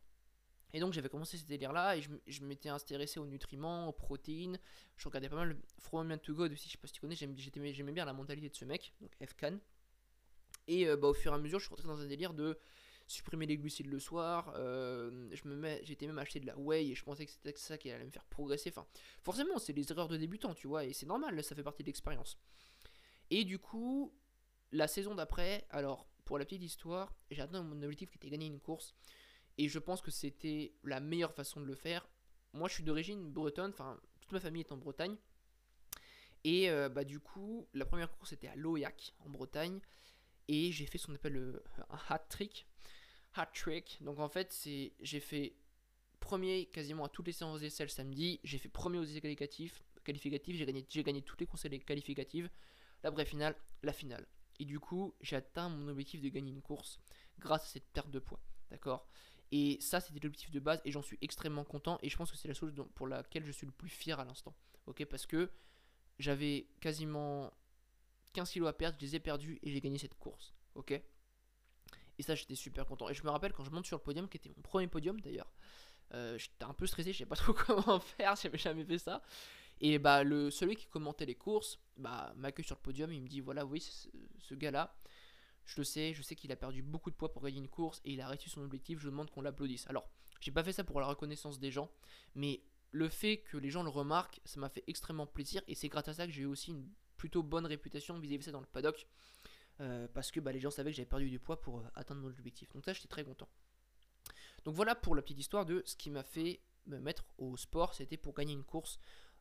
Et 0.75 0.81
donc 0.81 0.93
j'avais 0.93 1.09
commencé 1.09 1.37
ce 1.37 1.45
délire 1.45 1.73
là 1.73 1.97
et 1.97 2.01
je, 2.01 2.45
m'étais 2.45 2.71
intéressé 2.71 3.21
aux 3.21 3.27
nutriments, 3.27 3.89
aux 3.89 3.93
protéines. 3.93 4.59
Je 4.97 5.07
regardais 5.07 5.29
pas 5.29 5.37
mal 5.37 5.57
From 5.79 6.07
Man 6.07 6.19
to 6.19 6.35
God 6.35 6.53
aussi, 6.53 6.69
je 6.69 6.73
sais 6.73 6.79
pas 6.79 6.87
si 6.87 6.95
tu 6.95 7.01
connais, 7.01 7.15
j'aimais 7.15 7.93
bien 7.93 8.05
la 8.05 8.15
mentalité 8.15 8.49
de 8.49 8.57
ce 8.57 8.65
mec, 8.65 8.95
donc 9.01 9.13
FCAN. 9.21 9.59
Et 10.69 10.89
euh, 10.89 10.97
bah, 10.97 11.09
au 11.09 11.15
fur 11.15 11.33
et 11.33 11.35
à 11.35 11.39
mesure, 11.39 11.59
je 11.59 11.65
suis 11.67 11.71
rentré 11.71 11.89
dans 11.89 12.01
un 12.01 12.07
délire 12.07 12.33
de 12.33 12.59
supprimer 13.13 13.47
les 13.47 13.57
glucides 13.57 13.87
le 13.87 13.99
soir. 13.99 14.53
Euh, 14.57 15.29
j'étais 15.83 16.07
même 16.07 16.19
acheté 16.19 16.41
de 16.41 16.47
la 16.47 16.59
whey 16.59 16.89
et 16.89 16.95
je 16.95 17.05
pensais 17.05 17.27
que 17.27 17.33
c'était 17.33 17.53
ça 17.57 17.79
qui 17.79 17.91
allait 17.91 18.05
me 18.05 18.11
faire 18.11 18.25
progresser. 18.25 18.71
Enfin, 18.71 18.87
forcément, 19.23 19.59
c'est 19.59 19.73
les 19.73 19.91
erreurs 19.91 20.09
de 20.09 20.17
débutant, 20.17 20.55
tu 20.55 20.67
vois, 20.67 20.85
et 20.85 20.93
c'est 20.93 21.07
normal, 21.07 21.43
ça 21.45 21.55
fait 21.55 21.63
partie 21.63 21.83
de 21.83 21.89
l'expérience. 21.89 22.39
Et 23.31 23.45
du 23.45 23.59
coup, 23.59 24.15
la 24.73 24.89
saison 24.89 25.15
d'après, 25.15 25.67
alors 25.71 26.09
pour 26.25 26.39
la 26.39 26.45
petite 26.45 26.63
histoire, 26.63 27.15
j'ai 27.31 27.43
atteint 27.43 27.63
mon 27.63 27.83
objectif 27.83 28.11
qui 28.11 28.17
était 28.17 28.31
gagner 28.31 28.47
une 28.47 28.61
course. 28.61 28.95
Et 29.59 29.69
je 29.69 29.79
pense 29.79 30.01
que 30.01 30.11
c'était 30.11 30.75
la 30.83 31.01
meilleure 31.01 31.35
façon 31.35 31.61
de 31.61 31.67
le 31.67 31.75
faire. 31.75 32.09
Moi, 32.55 32.69
je 32.69 32.75
suis 32.75 32.85
d'origine 32.85 33.31
bretonne, 33.31 33.71
enfin, 33.71 34.01
toute 34.21 34.33
ma 34.33 34.41
famille 34.41 34.63
est 34.63 34.73
en 34.73 34.79
Bretagne. 34.79 35.17
Et 36.45 36.71
euh, 36.71 36.89
bah, 36.89 37.05
du 37.05 37.21
coup, 37.21 37.69
la 37.75 37.85
première 37.85 38.11
course 38.11 38.33
était 38.33 38.49
à 38.49 38.57
Loyac, 38.57 39.15
en 39.21 39.29
Bretagne 39.29 39.81
et 40.49 40.73
j'ai 40.73 40.87
fait 40.87 40.99
ce 40.99 41.07
qu'on 41.07 41.15
appelle 41.15 41.33
le, 41.33 41.63
un 41.91 41.99
hat 42.09 42.19
trick. 42.29 42.67
Hat 43.35 43.47
trick. 43.47 43.99
Donc 44.03 44.19
en 44.19 44.29
fait, 44.29 44.53
c'est 44.53 44.93
j'ai 45.01 45.21
fait 45.21 45.55
premier 46.21 46.67
quasiment 46.67 47.05
à 47.05 47.09
toutes 47.09 47.27
les 47.27 47.33
séances 47.33 47.61
d'essai 47.61 47.83
le 47.83 47.89
samedi. 47.89 48.41
J'ai 48.45 48.59
fait 48.59 48.69
premier 48.69 48.99
aux 48.99 49.05
essais 49.05 49.21
qualificatifs. 49.21 49.83
j'ai 50.07 51.05
gagné, 51.05 51.23
toutes 51.23 51.41
les 51.41 51.47
courses 51.47 51.67
qualificatives. 51.87 52.49
La 53.03 53.11
vraie 53.11 53.25
finale, 53.25 53.57
la 53.83 53.93
finale. 53.93 54.27
Et 54.59 54.65
du 54.65 54.79
coup, 54.79 55.15
j'ai 55.21 55.37
atteint 55.37 55.69
mon 55.69 55.89
objectif 55.89 56.21
de 56.21 56.29
gagner 56.29 56.51
une 56.51 56.63
course 56.63 57.01
grâce 57.39 57.65
à 57.65 57.67
cette 57.67 57.87
perte 57.93 58.11
de 58.11 58.19
poids. 58.19 58.41
D'accord? 58.71 59.09
Et 59.51 59.79
ça, 59.81 60.01
c'était 60.01 60.21
l'objectif 60.21 60.51
de 60.51 60.61
base 60.61 60.81
et 60.85 60.93
j'en 60.93 61.03
suis 61.03 61.19
extrêmement 61.21 61.65
content. 61.65 61.99
Et 62.03 62.09
je 62.09 62.17
pense 62.17 62.31
que 62.31 62.37
c'est 62.37 62.49
la 62.49 62.55
chose 62.55 62.73
pour 62.95 63.07
laquelle 63.07 63.45
je 63.45 63.53
suis 63.53 63.67
le 63.67 63.73
plus 63.73 63.91
fier 63.91 64.19
à 64.19 64.25
l'instant. 64.25 64.55
Ok? 64.87 65.05
Parce 65.05 65.27
que 65.27 65.51
j'avais 66.19 66.69
quasiment 66.81 67.53
15 68.33 68.51
kilos 68.51 68.69
à 68.69 68.73
perdre, 68.73 68.97
je 69.01 69.05
les 69.05 69.17
ai 69.17 69.21
perdus 69.21 69.59
et 69.63 69.71
j'ai 69.71 69.81
gagné 69.81 69.99
cette 69.99 70.15
course. 70.15 70.55
Ok? 70.75 71.01
Et 72.19 72.23
ça, 72.23 72.35
j'étais 72.35 72.55
super 72.55 72.87
content. 72.87 73.09
Et 73.09 73.15
je 73.15 73.23
me 73.25 73.31
rappelle 73.31 73.53
quand 73.53 73.65
je 73.65 73.71
monte 73.71 73.87
sur 73.87 73.97
le 73.97 74.03
podium, 74.03 74.29
qui 74.29 74.37
était 74.37 74.51
mon 74.51 74.63
premier 74.63 74.87
podium 74.87 75.21
d'ailleurs, 75.21 75.51
euh, 76.15 76.37
j'étais 76.37 76.65
un 76.65 76.75
peu 76.75 76.87
stressé, 76.87 77.13
je 77.13 77.19
sais 77.19 77.27
pas 77.27 77.37
trop 77.37 77.53
comment 77.53 78.01
faire, 78.01 78.37
j'avais 78.37 78.59
jamais 78.59 78.85
fait 78.85 78.99
ça. 78.99 79.23
Et 79.81 79.99
bah, 79.99 80.23
le, 80.23 80.51
celui 80.51 80.77
qui 80.77 80.87
commentait 80.87 81.27
les 81.27 81.35
courses 81.35 81.81
bah, 81.97 82.33
m'accueille 82.37 82.65
sur 82.65 82.77
le 82.77 82.83
podium, 82.83 83.13
il 83.13 83.23
me 83.23 83.29
dit 83.29 83.41
voilà, 83.41 83.65
oui, 83.65 83.81
ce, 83.81 84.09
ce 84.39 84.55
gars-là, 84.55 84.95
je 85.65 85.81
le 85.81 85.85
sais, 85.85 86.15
je 86.15 86.23
sais 86.23 86.37
qu'il 86.37 86.53
a 86.53 86.57
perdu 86.57 86.83
beaucoup 86.83 87.11
de 87.11 87.17
poids 87.17 87.33
pour 87.33 87.43
gagner 87.43 87.59
une 87.59 87.69
course 87.69 88.01
et 88.05 88.13
il 88.13 88.21
a 88.21 88.29
réussi 88.29 88.51
son 88.51 88.63
objectif, 88.63 88.99
je 88.99 89.09
demande 89.09 89.31
qu'on 89.31 89.43
l'applaudisse. 89.43 89.87
Alors, 89.89 90.09
J'ai 90.41 90.51
pas 90.53 90.65
fait 90.65 90.73
ça 90.73 90.85
pour 90.85 91.01
la 91.01 91.07
reconnaissance 91.07 91.59
des 91.59 91.71
gens, 91.71 91.91
mais 92.35 92.63
le 92.91 93.09
fait 93.09 93.39
que 93.39 93.57
les 93.57 93.71
gens 93.71 93.83
le 93.83 93.89
remarquent, 93.89 94.41
ça 94.45 94.61
m'a 94.61 94.69
fait 94.69 94.85
extrêmement 94.87 95.27
plaisir 95.27 95.63
et 95.67 95.75
c'est 95.75 95.89
grâce 95.89 96.09
à 96.09 96.15
ça 96.15 96.27
que 96.27 96.33
j'ai 96.33 96.43
eu 96.43 96.47
aussi 96.47 96.71
une 96.71 96.89
plutôt 97.17 97.43
bonne 97.43 97.67
réputation 97.67 98.19
vis-à-vis 98.19 98.39
de 98.39 98.45
ça 98.45 98.53
dans 98.53 98.61
le 98.61 98.67
paddock. 98.67 99.07
Euh, 99.83 100.07
parce 100.15 100.31
que 100.31 100.39
bah, 100.39 100.53
les 100.53 100.61
gens 100.61 100.71
savaient 100.71 100.91
que 100.91 100.97
j'avais 100.97 101.09
perdu 101.09 101.29
du 101.29 101.41
poids 101.41 101.61
pour 101.61 101.81
euh, 101.81 101.83
atteindre 101.95 102.21
mon 102.21 102.29
objectif. 102.29 102.73
Donc 102.73 102.85
ça, 102.85 102.93
j'étais 102.93 103.09
très 103.09 103.25
content. 103.25 103.49
Donc 104.65 104.75
voilà 104.75 104.95
pour 104.95 105.17
la 105.17 105.23
petite 105.23 105.41
histoire 105.41 105.67
de 105.67 105.83
ce 105.85 105.97
qui 105.97 106.09
m'a 106.09 106.23
fait 106.23 106.61
me 106.87 107.01
mettre 107.01 107.25
au 107.39 107.57
sport. 107.57 107.93
C'était 107.95 108.17
pour 108.17 108.33
gagner 108.33 108.53
une 108.53 108.63
course 108.63 109.01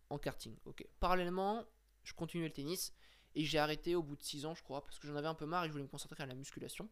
en 0.09 0.17
karting. 0.17 0.55
Parallèlement, 0.99 1.63
je 2.03 2.13
continuais 2.13 2.47
le 2.47 2.53
tennis 2.53 2.91
et 3.35 3.45
j'ai 3.45 3.59
arrêté 3.59 3.95
au 3.95 4.01
bout 4.01 4.15
de 4.15 4.23
6 4.23 4.47
ans, 4.47 4.55
je 4.55 4.63
crois, 4.63 4.83
parce 4.83 4.97
que 4.97 5.07
j'en 5.07 5.15
avais 5.15 5.27
un 5.27 5.35
peu 5.35 5.45
marre 5.45 5.65
et 5.65 5.67
je 5.67 5.71
voulais 5.71 5.83
me 5.83 5.89
concentrer 5.89 6.23
à 6.23 6.25
la 6.25 6.33
musculation. 6.33 6.89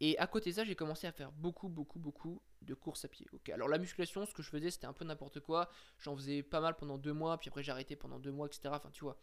Et 0.00 0.18
à 0.18 0.26
côté 0.26 0.50
de 0.50 0.56
ça, 0.56 0.64
j'ai 0.64 0.74
commencé 0.74 1.06
à 1.06 1.12
faire 1.12 1.32
beaucoup, 1.32 1.68
beaucoup, 1.68 1.98
beaucoup 1.98 2.42
de 2.62 2.74
courses 2.74 3.04
à 3.04 3.08
pied. 3.08 3.26
Alors 3.52 3.68
la 3.68 3.78
musculation, 3.78 4.24
ce 4.26 4.34
que 4.34 4.42
je 4.42 4.48
faisais, 4.48 4.70
c'était 4.70 4.86
un 4.86 4.92
peu 4.92 5.04
n'importe 5.04 5.40
quoi. 5.40 5.70
J'en 5.98 6.14
faisais 6.14 6.42
pas 6.42 6.60
mal 6.60 6.76
pendant 6.76 6.98
deux 6.98 7.12
mois, 7.12 7.38
puis 7.38 7.48
après 7.48 7.62
j'ai 7.62 7.72
arrêté 7.72 7.96
pendant 7.96 8.18
deux 8.18 8.32
mois, 8.32 8.46
etc. 8.46 8.70
Enfin, 8.72 8.90
tu 8.90 9.04
vois. 9.04 9.18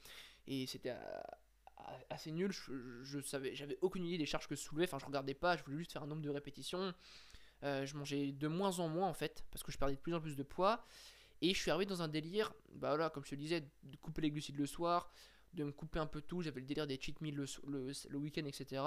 Et 0.45 0.67
c'était 0.67 0.91
euh, 0.91 1.21
assez 2.09 2.31
nul. 2.31 2.51
Je, 2.51 3.19
savais, 3.21 3.55
j'avais 3.55 3.77
aucune 3.81 4.05
idée 4.05 4.17
des 4.17 4.25
charges 4.25 4.47
que 4.47 4.55
je 4.55 4.61
soulevais. 4.61 4.85
Enfin, 4.85 4.99
je 4.99 5.05
regardais 5.05 5.33
pas. 5.33 5.57
Je 5.57 5.63
voulais 5.63 5.77
juste 5.77 5.91
faire 5.91 6.03
un 6.03 6.07
nombre 6.07 6.21
de 6.21 6.29
répétitions. 6.29 6.93
Euh, 7.63 7.85
je 7.85 7.95
mangeais 7.95 8.31
de 8.31 8.47
moins 8.47 8.79
en 8.79 8.87
moins 8.87 9.07
en 9.07 9.13
fait, 9.13 9.43
parce 9.51 9.63
que 9.63 9.71
je 9.71 9.77
perdais 9.77 9.95
de 9.95 9.99
plus 9.99 10.13
en 10.13 10.21
plus 10.21 10.35
de 10.35 10.43
poids. 10.43 10.85
Et 11.41 11.53
je 11.53 11.59
suis 11.59 11.71
arrivé 11.71 11.85
dans 11.85 12.01
un 12.01 12.07
délire, 12.07 12.53
bah 12.73 12.89
voilà, 12.89 13.09
comme 13.09 13.23
je 13.23 13.31
te 13.31 13.35
disais, 13.35 13.61
de 13.83 13.97
couper 13.97 14.21
les 14.21 14.31
glucides 14.31 14.57
le 14.57 14.65
soir, 14.65 15.11
de 15.53 15.63
me 15.63 15.71
couper 15.71 15.99
un 15.99 16.07
peu 16.07 16.21
tout. 16.21 16.41
J'avais 16.41 16.61
le 16.61 16.65
délire 16.65 16.87
des 16.87 16.99
cheat 16.99 17.21
meals 17.21 17.35
le, 17.35 17.45
le, 18.09 18.17
week-end, 18.17 18.45
etc. 18.45 18.83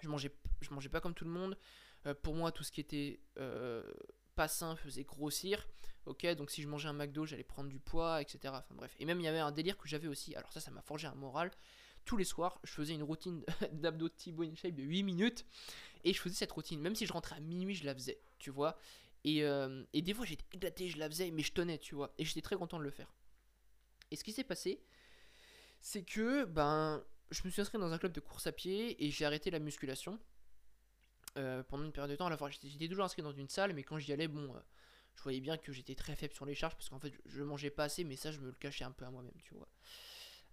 Je 0.00 0.08
mangeais, 0.08 0.32
je 0.60 0.70
mangeais 0.70 0.88
pas 0.88 1.00
comme 1.00 1.14
tout 1.14 1.24
le 1.24 1.30
monde. 1.30 1.56
Euh, 2.06 2.14
pour 2.14 2.34
moi, 2.34 2.50
tout 2.50 2.64
ce 2.64 2.72
qui 2.72 2.80
était 2.80 3.20
euh, 3.38 3.84
pas 4.34 4.48
sain 4.48 4.74
faisait 4.76 5.04
grossir. 5.04 5.66
Ok, 6.06 6.26
donc 6.34 6.50
si 6.50 6.62
je 6.62 6.68
mangeais 6.68 6.88
un 6.88 6.94
McDo, 6.94 7.26
j'allais 7.26 7.44
prendre 7.44 7.68
du 7.68 7.78
poids, 7.78 8.20
etc. 8.20 8.54
Enfin 8.56 8.74
bref. 8.74 8.94
Et 8.98 9.04
même 9.04 9.20
il 9.20 9.24
y 9.24 9.28
avait 9.28 9.38
un 9.38 9.52
délire 9.52 9.78
que 9.78 9.88
j'avais 9.88 10.08
aussi. 10.08 10.34
Alors 10.34 10.52
ça, 10.52 10.58
ça 10.58 10.72
m'a 10.72 10.82
forgé 10.82 11.06
un 11.06 11.14
moral. 11.14 11.52
Tous 12.04 12.16
les 12.16 12.24
soirs, 12.24 12.60
je 12.64 12.72
faisais 12.72 12.94
une 12.94 13.02
routine 13.02 13.44
d'abdos 13.72 14.08
Thibaut 14.08 14.44
de 14.44 14.82
8 14.82 15.02
minutes. 15.02 15.44
Et 16.04 16.12
je 16.12 16.20
faisais 16.20 16.34
cette 16.34 16.52
routine. 16.52 16.80
Même 16.80 16.94
si 16.94 17.06
je 17.06 17.12
rentrais 17.12 17.36
à 17.36 17.40
minuit, 17.40 17.74
je 17.74 17.84
la 17.84 17.94
faisais. 17.94 18.18
Tu 18.38 18.50
vois. 18.50 18.76
Et, 19.24 19.44
euh, 19.44 19.84
et 19.92 20.02
des 20.02 20.14
fois, 20.14 20.24
j'étais 20.24 20.44
éclaté, 20.52 20.88
je 20.88 20.98
la 20.98 21.08
faisais, 21.08 21.30
mais 21.30 21.42
je 21.42 21.52
tenais, 21.52 21.78
tu 21.78 21.94
vois. 21.94 22.12
Et 22.18 22.24
j'étais 22.24 22.40
très 22.40 22.56
content 22.56 22.78
de 22.78 22.84
le 22.84 22.90
faire. 22.90 23.12
Et 24.10 24.16
ce 24.16 24.24
qui 24.24 24.32
s'est 24.32 24.44
passé, 24.44 24.82
c'est 25.80 26.02
que 26.02 26.44
ben, 26.44 27.04
je 27.30 27.42
me 27.44 27.50
suis 27.50 27.62
inscrit 27.62 27.78
dans 27.78 27.92
un 27.92 27.98
club 27.98 28.12
de 28.12 28.20
course 28.20 28.46
à 28.46 28.52
pied 28.52 29.02
et 29.04 29.10
j'ai 29.10 29.24
arrêté 29.24 29.50
la 29.50 29.58
musculation 29.58 30.18
euh, 31.38 31.62
pendant 31.62 31.84
une 31.84 31.92
période 31.92 32.10
de 32.10 32.16
temps. 32.16 32.28
J'étais 32.50 32.88
toujours 32.88 33.04
inscrit 33.04 33.22
dans 33.22 33.32
une 33.32 33.48
salle, 33.48 33.72
mais 33.72 33.82
quand 33.82 33.98
j'y 33.98 34.12
allais, 34.12 34.28
bon, 34.28 34.54
euh, 34.54 34.58
je 35.14 35.22
voyais 35.22 35.40
bien 35.40 35.56
que 35.56 35.72
j'étais 35.72 35.94
très 35.94 36.14
faible 36.14 36.34
sur 36.34 36.44
les 36.44 36.54
charges 36.54 36.74
parce 36.74 36.88
qu'en 36.88 36.98
fait, 36.98 37.12
je 37.24 37.42
mangeais 37.42 37.70
pas 37.70 37.84
assez, 37.84 38.04
mais 38.04 38.16
ça, 38.16 38.32
je 38.32 38.40
me 38.40 38.46
le 38.46 38.52
cachais 38.52 38.84
un 38.84 38.90
peu 38.90 39.04
à 39.04 39.10
moi-même, 39.10 39.32
tu 39.42 39.54
vois. 39.54 39.68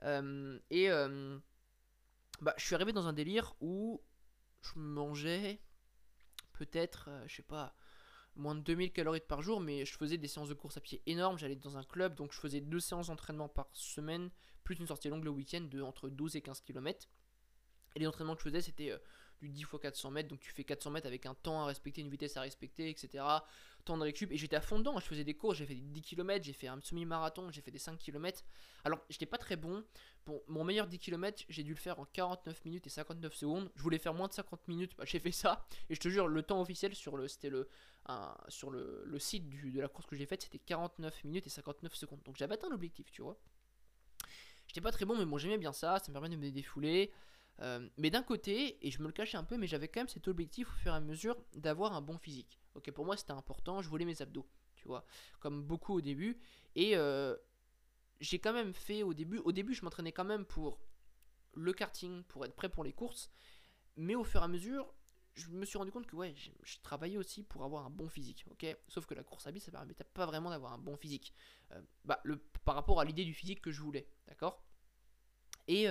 Euh, 0.04 0.60
et 0.70 0.90
bah, 2.42 2.54
je 2.58 2.66
suis 2.66 2.76
arrivé 2.76 2.94
dans 2.94 3.08
un 3.08 3.14
délire 3.14 3.54
où 3.60 4.02
je 4.62 4.78
mangeais 4.80 5.62
peut-être, 6.54 7.10
je 7.28 7.38
sais 7.38 7.42
pas, 7.42 7.76
moins 8.36 8.56
de 8.56 8.62
2000 8.62 8.92
calories 8.92 9.20
par 9.20 9.42
jour, 9.42 9.60
mais 9.60 9.86
je 9.86 9.96
faisais 9.96 10.18
des 10.18 10.28
séances 10.28 10.50
de 10.50 10.54
course 10.54 10.78
à 10.78 10.82
pied 10.82 11.02
énormes. 11.06 11.38
J'allais 11.38 11.56
dans 11.56 11.78
un 11.78 11.84
club, 11.84 12.16
donc 12.16 12.34
je 12.34 12.40
faisais 12.40 12.62
deux 12.62 12.80
séances 12.80 13.08
d'entraînement 13.08 13.50
par 13.50 13.70
semaine, 13.74 14.30
plus 14.64 14.80
une 14.80 14.88
sortie 14.88 15.10
longue 15.10 15.24
le 15.24 15.30
week-end 15.30 15.62
de 15.62 15.82
entre 15.82 16.10
12 16.10 16.36
et 16.36 16.42
15 16.42 16.62
km. 16.62 17.08
Et 17.96 18.00
les 18.00 18.08
entraînements 18.08 18.36
que 18.36 18.42
je 18.42 18.50
faisais, 18.50 18.62
c'était 18.62 18.92
euh, 18.92 18.98
du 19.42 19.50
10 19.50 19.62
x 19.62 19.72
400 19.82 20.12
mètres, 20.12 20.30
donc 20.30 20.40
tu 20.40 20.52
fais 20.52 20.64
400 20.64 20.92
mètres 20.92 21.08
avec 21.08 21.26
un 21.26 21.34
temps 21.34 21.62
à 21.62 21.66
respecter, 21.66 22.02
une 22.02 22.10
vitesse 22.10 22.38
à 22.38 22.42
respecter, 22.42 22.90
etc. 22.90 23.24
Temps 23.86 23.98
de 23.98 24.04
récup, 24.04 24.32
et 24.32 24.38
j'étais 24.38 24.56
à 24.56 24.62
fond 24.62 24.78
dedans, 24.78 25.00
je 25.00 25.06
faisais 25.06 25.24
des 25.24 25.34
courses, 25.34 25.58
j'ai 25.58 25.66
fait 25.66 25.76
des 25.76 25.82
10 25.82 26.02
km, 26.02 26.44
j'ai 26.44 26.54
fait 26.54 26.68
un 26.68 26.80
semi-marathon, 26.82 27.50
j'ai 27.50 27.62
fait 27.62 27.72
des 27.72 27.80
5 27.80 27.98
km. 27.98 28.44
Alors, 28.84 29.00
j'étais 29.10 29.26
pas 29.26 29.38
très 29.38 29.56
bon. 29.56 29.84
Bon, 30.26 30.42
mon 30.48 30.64
meilleur 30.64 30.88
10 30.88 31.00
km, 31.00 31.44
j'ai 31.50 31.64
dû 31.64 31.72
le 31.72 31.80
faire 31.80 32.00
en 32.00 32.06
49 32.06 32.66
minutes 32.66 32.86
et 32.88 32.90
59 32.90 33.34
secondes. 33.34 33.72
Je 33.76 33.82
voulais 33.82 33.98
faire 33.98 34.14
moins 34.14 34.28
de 34.28 34.34
50 34.34 34.68
minutes, 34.68 34.96
bah, 34.98 35.06
j'ai 35.06 35.20
fait 35.20 35.32
ça. 35.32 35.66
Et 35.90 35.96
je 35.96 36.00
te 36.00 36.10
jure, 36.10 36.28
le 36.28 36.44
temps 36.44 36.62
officiel 36.62 36.94
sur 36.94 37.18
le, 37.18 37.28
c'était 37.28 37.50
le, 37.50 37.68
sur 38.48 38.70
le, 38.70 39.04
le 39.06 39.20
site 39.20 39.48
du, 39.48 39.72
de 39.72 39.82
la 39.82 39.88
course 39.88 40.08
que 40.08 40.16
j'ai 40.16 40.26
faite, 40.26 40.44
c'était 40.44 40.60
49 40.60 41.24
minutes 41.24 41.48
et 41.48 41.50
59 41.50 41.94
secondes. 41.96 42.22
Donc 42.24 42.38
j'avais 42.38 42.54
atteint 42.54 42.70
l'objectif, 42.70 43.10
tu 43.12 43.22
vois. 43.22 43.40
J'étais 44.68 44.82
pas 44.82 44.92
très 44.92 45.06
bon, 45.06 45.18
mais 45.18 45.26
bon, 45.26 45.38
j'aimais 45.38 45.58
bien 45.58 45.74
ça, 45.74 45.98
ça 45.98 46.10
me 46.10 46.14
permet 46.14 46.30
de 46.30 46.36
me 46.36 46.52
défouler. 46.52 47.12
Euh, 47.62 47.90
mais 47.98 48.10
d'un 48.10 48.24
côté, 48.24 48.86
et 48.86 48.92
je 48.92 49.02
me 49.02 49.08
le 49.08 49.14
cachais 49.14 49.38
un 49.38 49.44
peu, 49.44 49.58
mais 49.58 49.68
j'avais 49.68 49.88
quand 49.88 50.00
même 50.02 50.08
cet 50.08 50.28
objectif 50.28 50.70
au 50.70 50.78
fur 50.78 50.94
et 50.94 50.96
à 50.96 51.02
mesure 51.02 51.38
d'avoir 51.54 51.94
un 51.94 52.02
bon 52.02 52.18
physique. 52.18 52.60
Ok, 52.76 52.90
pour 52.92 53.06
moi 53.06 53.18
c'était 53.18 53.32
important, 53.32 53.82
je 53.82 53.90
voulais 53.90 54.06
mes 54.06 54.22
abdos, 54.22 54.48
tu 54.76 54.88
vois, 54.88 55.06
comme 55.40 55.64
beaucoup 55.64 55.94
au 55.94 56.02
début. 56.02 56.40
Et 56.76 56.96
euh, 56.96 57.36
j'ai 58.22 58.40
quand 58.40 58.54
même 58.54 58.74
fait 58.74 59.04
au 59.04 59.14
début, 59.14 59.40
au 59.40 59.52
début 59.52 59.74
je 59.74 59.84
m'entraînais 59.84 60.14
quand 60.14 60.26
même 60.26 60.46
pour 60.46 60.80
le 61.54 61.74
karting, 61.74 62.24
pour 62.24 62.46
être 62.46 62.56
prêt 62.56 62.70
pour 62.70 62.84
les 62.84 62.94
courses. 62.94 63.30
Mais 63.98 64.16
au 64.16 64.24
fur 64.24 64.42
et 64.42 64.46
à 64.46 64.48
mesure, 64.48 64.94
je 65.34 65.50
me 65.50 65.66
suis 65.66 65.78
rendu 65.78 65.92
compte 65.92 66.08
que 66.08 66.16
ouais, 66.16 66.34
je, 66.36 66.78
travaillais 66.82 67.18
aussi 67.18 67.44
pour 67.44 67.64
avoir 67.64 67.86
un 67.86 67.90
bon 67.90 68.08
physique, 68.08 68.46
ok 68.52 68.66
Sauf 68.88 69.06
que 69.06 69.14
la 69.14 69.24
course 69.24 69.48
à 69.48 69.52
pied, 69.52 69.60
ça 69.60 69.72
permettait 69.72 70.04
pas 70.06 70.26
vraiment 70.26 70.50
d'avoir 70.50 70.74
un 70.74 70.78
bon 70.78 70.96
physique. 70.96 71.34
Euh, 71.72 71.82
bah, 72.06 72.22
le, 72.24 72.38
par 72.64 72.76
rapport 72.76 73.00
à 73.02 73.06
l'idée 73.06 73.26
du 73.26 73.34
physique 73.34 73.62
que 73.62 73.72
je 73.72 73.82
voulais, 73.82 74.08
d'accord 74.28 74.64
Et 75.68 75.88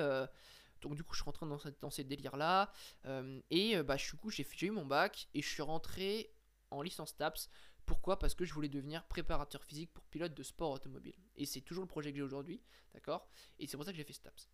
donc 0.81 0.95
du 0.95 1.05
coup, 1.05 1.15
je 1.15 1.19
suis 1.19 1.25
rentré 1.25 1.47
dans, 1.47 1.59
cette, 1.59 1.81
dans 1.81 1.91
ces 1.91 2.05
délires-là. 2.05 2.71
Euh, 3.07 3.41
et 3.51 3.77
euh, 3.77 3.83
bah, 3.83 3.97
du 3.97 4.17
coup, 4.17 4.31
j'ai 4.31 4.47
eu 4.63 4.71
mon 4.71 4.87
bac 4.87 5.29
et 5.35 5.43
je 5.43 5.49
suis 5.49 5.63
rentré 5.63 6.33
en 6.71 6.83
licence 6.83 7.17
TAPS. 7.17 7.49
Pourquoi? 7.87 8.19
Parce 8.19 8.35
que 8.35 8.45
je 8.45 8.53
voulais 8.53 8.69
devenir 8.69 9.07
préparateur 9.07 9.65
physique 9.65 9.93
pour 9.93 10.05
pilote 10.05 10.35
de 10.35 10.43
sport 10.43 10.73
automobile. 10.73 11.17
Et 11.37 11.47
c'est 11.47 11.63
toujours 11.63 11.85
le 11.85 11.89
projet 11.89 12.11
que 12.11 12.19
j'ai 12.19 12.23
aujourd'hui, 12.23 12.61
d'accord? 12.93 13.29
Et 13.59 13.67
c'est 13.67 13.77
pour 13.77 13.87
ça 13.87 13.93
que 13.93 13.97
j'ai 13.97 14.05
fait 14.05 14.13
STAPS. 14.13 14.51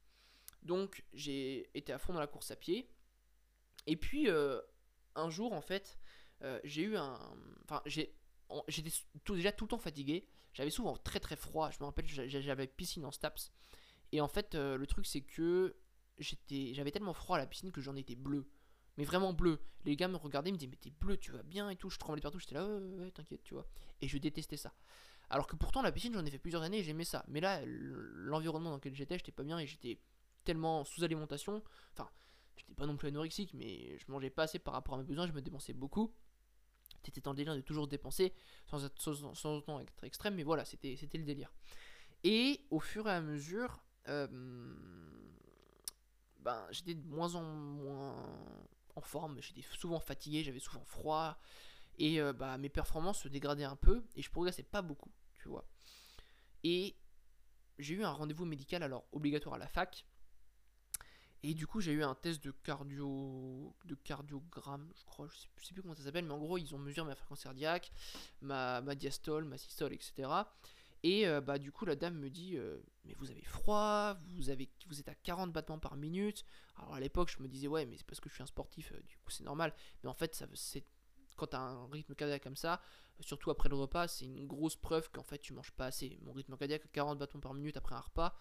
Donc 0.63 1.05
j'ai 1.13 1.69
été 1.77 1.93
à 1.93 1.99
fond 1.99 2.13
dans 2.13 2.21
la 2.21 2.27
course 2.27 2.51
à 2.51 2.57
pied. 2.57 2.89
Et 3.87 3.97
puis 3.97 4.31
euh, 4.31 4.61
un 5.17 5.31
jour, 5.31 5.53
en 5.53 5.61
fait, 5.61 5.99
j'ai 6.63 6.83
eu 6.83 6.97
un... 6.97 7.19
Enfin, 7.65 7.83
j'ai... 7.87 8.15
J'étais 8.69 8.91
déjà 9.31 9.51
tout 9.51 9.65
le 9.65 9.71
temps 9.71 9.79
fatigué. 9.79 10.29
J'avais 10.53 10.71
souvent 10.71 10.97
très 10.97 11.19
très 11.19 11.35
froid. 11.35 11.71
Je 11.71 11.79
me 11.81 11.87
rappelle, 11.87 12.07
j'avais 12.07 12.67
piscine 12.69 13.05
en 13.05 13.11
STAPS. 13.11 13.51
Et 14.13 14.21
en 14.21 14.29
fait, 14.29 14.55
le 14.55 14.87
truc, 14.87 15.07
c'est 15.07 15.23
que 15.23 15.75
j'avais 16.19 16.91
tellement 16.91 17.15
froid 17.15 17.37
à 17.37 17.41
la 17.41 17.47
piscine 17.47 17.73
que 17.73 17.81
j'en 17.81 17.97
étais 17.97 18.15
bleu. 18.15 18.49
Mais 18.97 19.05
vraiment 19.05 19.33
bleu. 19.33 19.61
Les 19.85 19.97
gars 19.97 20.09
me 20.09 20.17
regardaient, 20.17 20.53
me 20.53 20.57
disaient, 20.57 20.71
mais 20.71 20.77
t'es 20.77 20.91
bleu, 20.91 21.17
tu 21.17 21.33
vas 21.33 21.43
bien 21.43 21.69
et 21.71 21.77
tout. 21.77 21.91
Je 21.91 21.99
tremblais 21.99 22.21
partout, 22.21 22.39
j'étais 22.39 22.55
là, 22.55 22.67
ouais, 22.67 23.11
t'inquiète, 23.11 23.43
tu 23.43 23.55
vois. 23.55 23.67
Et 24.01 24.09
je 24.09 24.19
détestais 24.19 24.57
ça. 24.57 24.73
Alors 25.31 25.47
que 25.47 25.57
pourtant, 25.57 25.83
la 25.83 25.91
piscine, 25.91 26.15
j'en 26.15 26.25
ai 26.25 26.31
fait 26.31 26.39
plusieurs 26.39 26.63
années 26.63 26.79
et 26.79 26.85
j'aimais 26.85 27.05
ça. 27.05 27.25
Mais 27.29 27.41
là, 27.41 27.61
l'environnement 27.65 28.71
dans 28.71 28.77
lequel 28.77 28.95
j'étais, 28.95 29.19
j'étais 29.19 29.33
pas 29.33 29.43
bien 29.43 29.59
et 29.59 29.67
j'étais 29.67 29.99
tellement 30.45 30.85
sous 30.85 31.03
alimentation. 31.03 31.63
Enfin, 31.93 32.09
j'étais 32.57 32.75
pas 32.75 32.87
non 32.87 32.97
plus 32.97 33.09
anorexique, 33.09 33.53
mais 33.55 33.99
je 33.99 34.05
mangeais 34.13 34.31
pas 34.31 34.45
assez 34.45 34.59
par 34.59 34.75
rapport 34.75 34.95
à 34.95 34.99
mes 34.99 35.05
besoins, 35.05 35.27
je 35.27 35.33
me 35.33 35.43
dépensais 35.43 35.73
beaucoup. 35.73 36.15
T'étais 37.03 37.21
dans 37.21 37.35
délire 37.35 37.57
de 37.57 37.61
toujours 37.61 37.89
dépenser, 37.89 38.33
sans, 38.67 38.85
être, 38.85 38.99
sans, 39.01 39.57
autant 39.57 39.81
être 39.81 40.05
extrême, 40.05 40.37
mais 40.37 40.43
voilà, 40.43 40.65
c'était 40.65 40.97
le 41.15 41.25
délire. 41.25 41.53
Et 42.23 42.65
au 42.71 42.81
fur 42.81 43.07
et 43.09 43.13
à 43.13 43.21
mesure, 43.21 43.85
euh, 44.09 44.29
ben, 46.45 46.67
j'étais 46.71 46.95
de 46.95 47.07
moins 47.07 47.35
en 47.35 47.43
moins 47.43 48.17
en 48.97 49.01
forme, 49.01 49.41
j'étais 49.41 49.65
souvent 49.73 49.99
fatigué, 49.99 50.45
j'avais 50.45 50.61
souvent 50.61 50.85
froid, 50.85 51.39
et 51.99 52.21
euh, 52.21 52.33
bah, 52.33 52.59
mes 52.59 52.69
performances 52.69 53.23
se 53.23 53.29
dégradaient 53.29 53.65
un 53.65 53.77
peu, 53.77 54.05
et 54.15 54.23
je 54.23 54.31
progressais 54.31 54.63
pas 54.63 54.83
beaucoup, 54.83 55.11
tu 55.35 55.49
vois. 55.49 55.67
Et 56.63 56.97
j'ai 57.79 57.95
eu 57.95 58.05
un 58.05 58.11
rendez-vous 58.11 58.45
médical, 58.45 58.83
alors 58.83 59.05
obligatoire 59.13 59.57
à 59.57 59.59
la 59.59 59.67
fac, 59.67 60.07
et 61.43 61.55
du 61.55 61.67
coup 61.67 61.81
j'ai 61.81 61.93
eu 61.93 62.05
un 62.05 62.15
test 62.15 62.45
de 62.45 62.51
cardio 62.51 63.75
de 63.85 63.95
cardiogramme, 63.95 64.93
je 64.97 65.05
crois, 65.05 65.27
je 65.29 65.37
sais, 65.37 65.49
sais 65.63 65.73
plus 65.75 65.83
comment 65.83 65.95
ça 65.95 66.05
s'appelle, 66.05 66.25
mais 66.25 66.35
en 66.35 66.39
gros 66.39 66.59
ils 66.59 66.75
ont 66.75 66.79
mesuré 66.79 67.07
ma 67.07 67.15
fréquence 67.15 67.43
cardiaque, 67.43 67.91
ma, 68.43 68.81
ma 68.83 68.95
diastole, 68.95 69.45
ma 69.45 69.59
systole, 69.59 69.93
etc. 69.93 70.29
Et 71.05 71.29
euh, 71.29 71.43
bah, 71.43 71.59
du 71.59 71.71
coup, 71.71 71.85
la 71.85 71.97
dame 71.97 72.17
me 72.17 72.31
dit 72.31 72.57
euh, 72.57 72.83
Mais 73.05 73.13
vous 73.19 73.31
avez 73.31 73.45
froid, 73.45 74.15
vous, 74.31 74.51
êtes 74.51 75.09
à 75.09 75.15
40 75.15 75.53
battements 75.53 75.79
par 75.79 75.97
minute. 75.97 76.47
Alors 76.77 76.95
à 76.95 77.01
l'époque, 77.01 77.29
je 77.29 77.43
me 77.43 77.47
disais 77.47 77.69
Ouais, 77.69 77.85
mais 77.85 77.99
c'est 77.99 78.07
parce 78.07 78.21
que 78.21 78.31
je 78.31 78.35
suis 78.35 78.43
un 78.43 78.47
sportif, 78.47 78.91
euh, 78.93 79.01
du 79.07 79.19
coup, 79.19 79.31
c'est 79.31 79.45
normal. 79.45 79.75
Mais 80.03 80.09
en 80.09 80.15
fait, 80.15 80.35
ça, 80.35 80.47
c'est, 80.55 80.83
quand 81.37 81.49
tu 81.49 81.57
as 81.57 81.61
un 81.61 81.87
rythme 81.91 82.15
cardiaque 82.15 82.43
comme 82.43 82.57
ça, 82.57 82.81
surtout 83.21 83.51
après 83.51 83.69
le 83.69 83.77
repas, 83.77 84.09
c'est 84.09 84.25
une 84.25 84.47
grosse 84.47 84.77
preuve 84.77 85.11
qu'en 85.11 85.23
fait, 85.23 85.39
tu 85.39 85.53
manges 85.53 85.73
pas 85.73 85.87
assez. 85.87 86.19
Mon 86.23 86.33
rythme 86.33 86.57
cardiaque, 86.57 86.91
40 86.91 87.19
battements 87.19 87.41
par 87.43 87.53
minute 87.53 87.77
après 87.77 87.95
un 87.95 88.01
repas, 88.01 88.35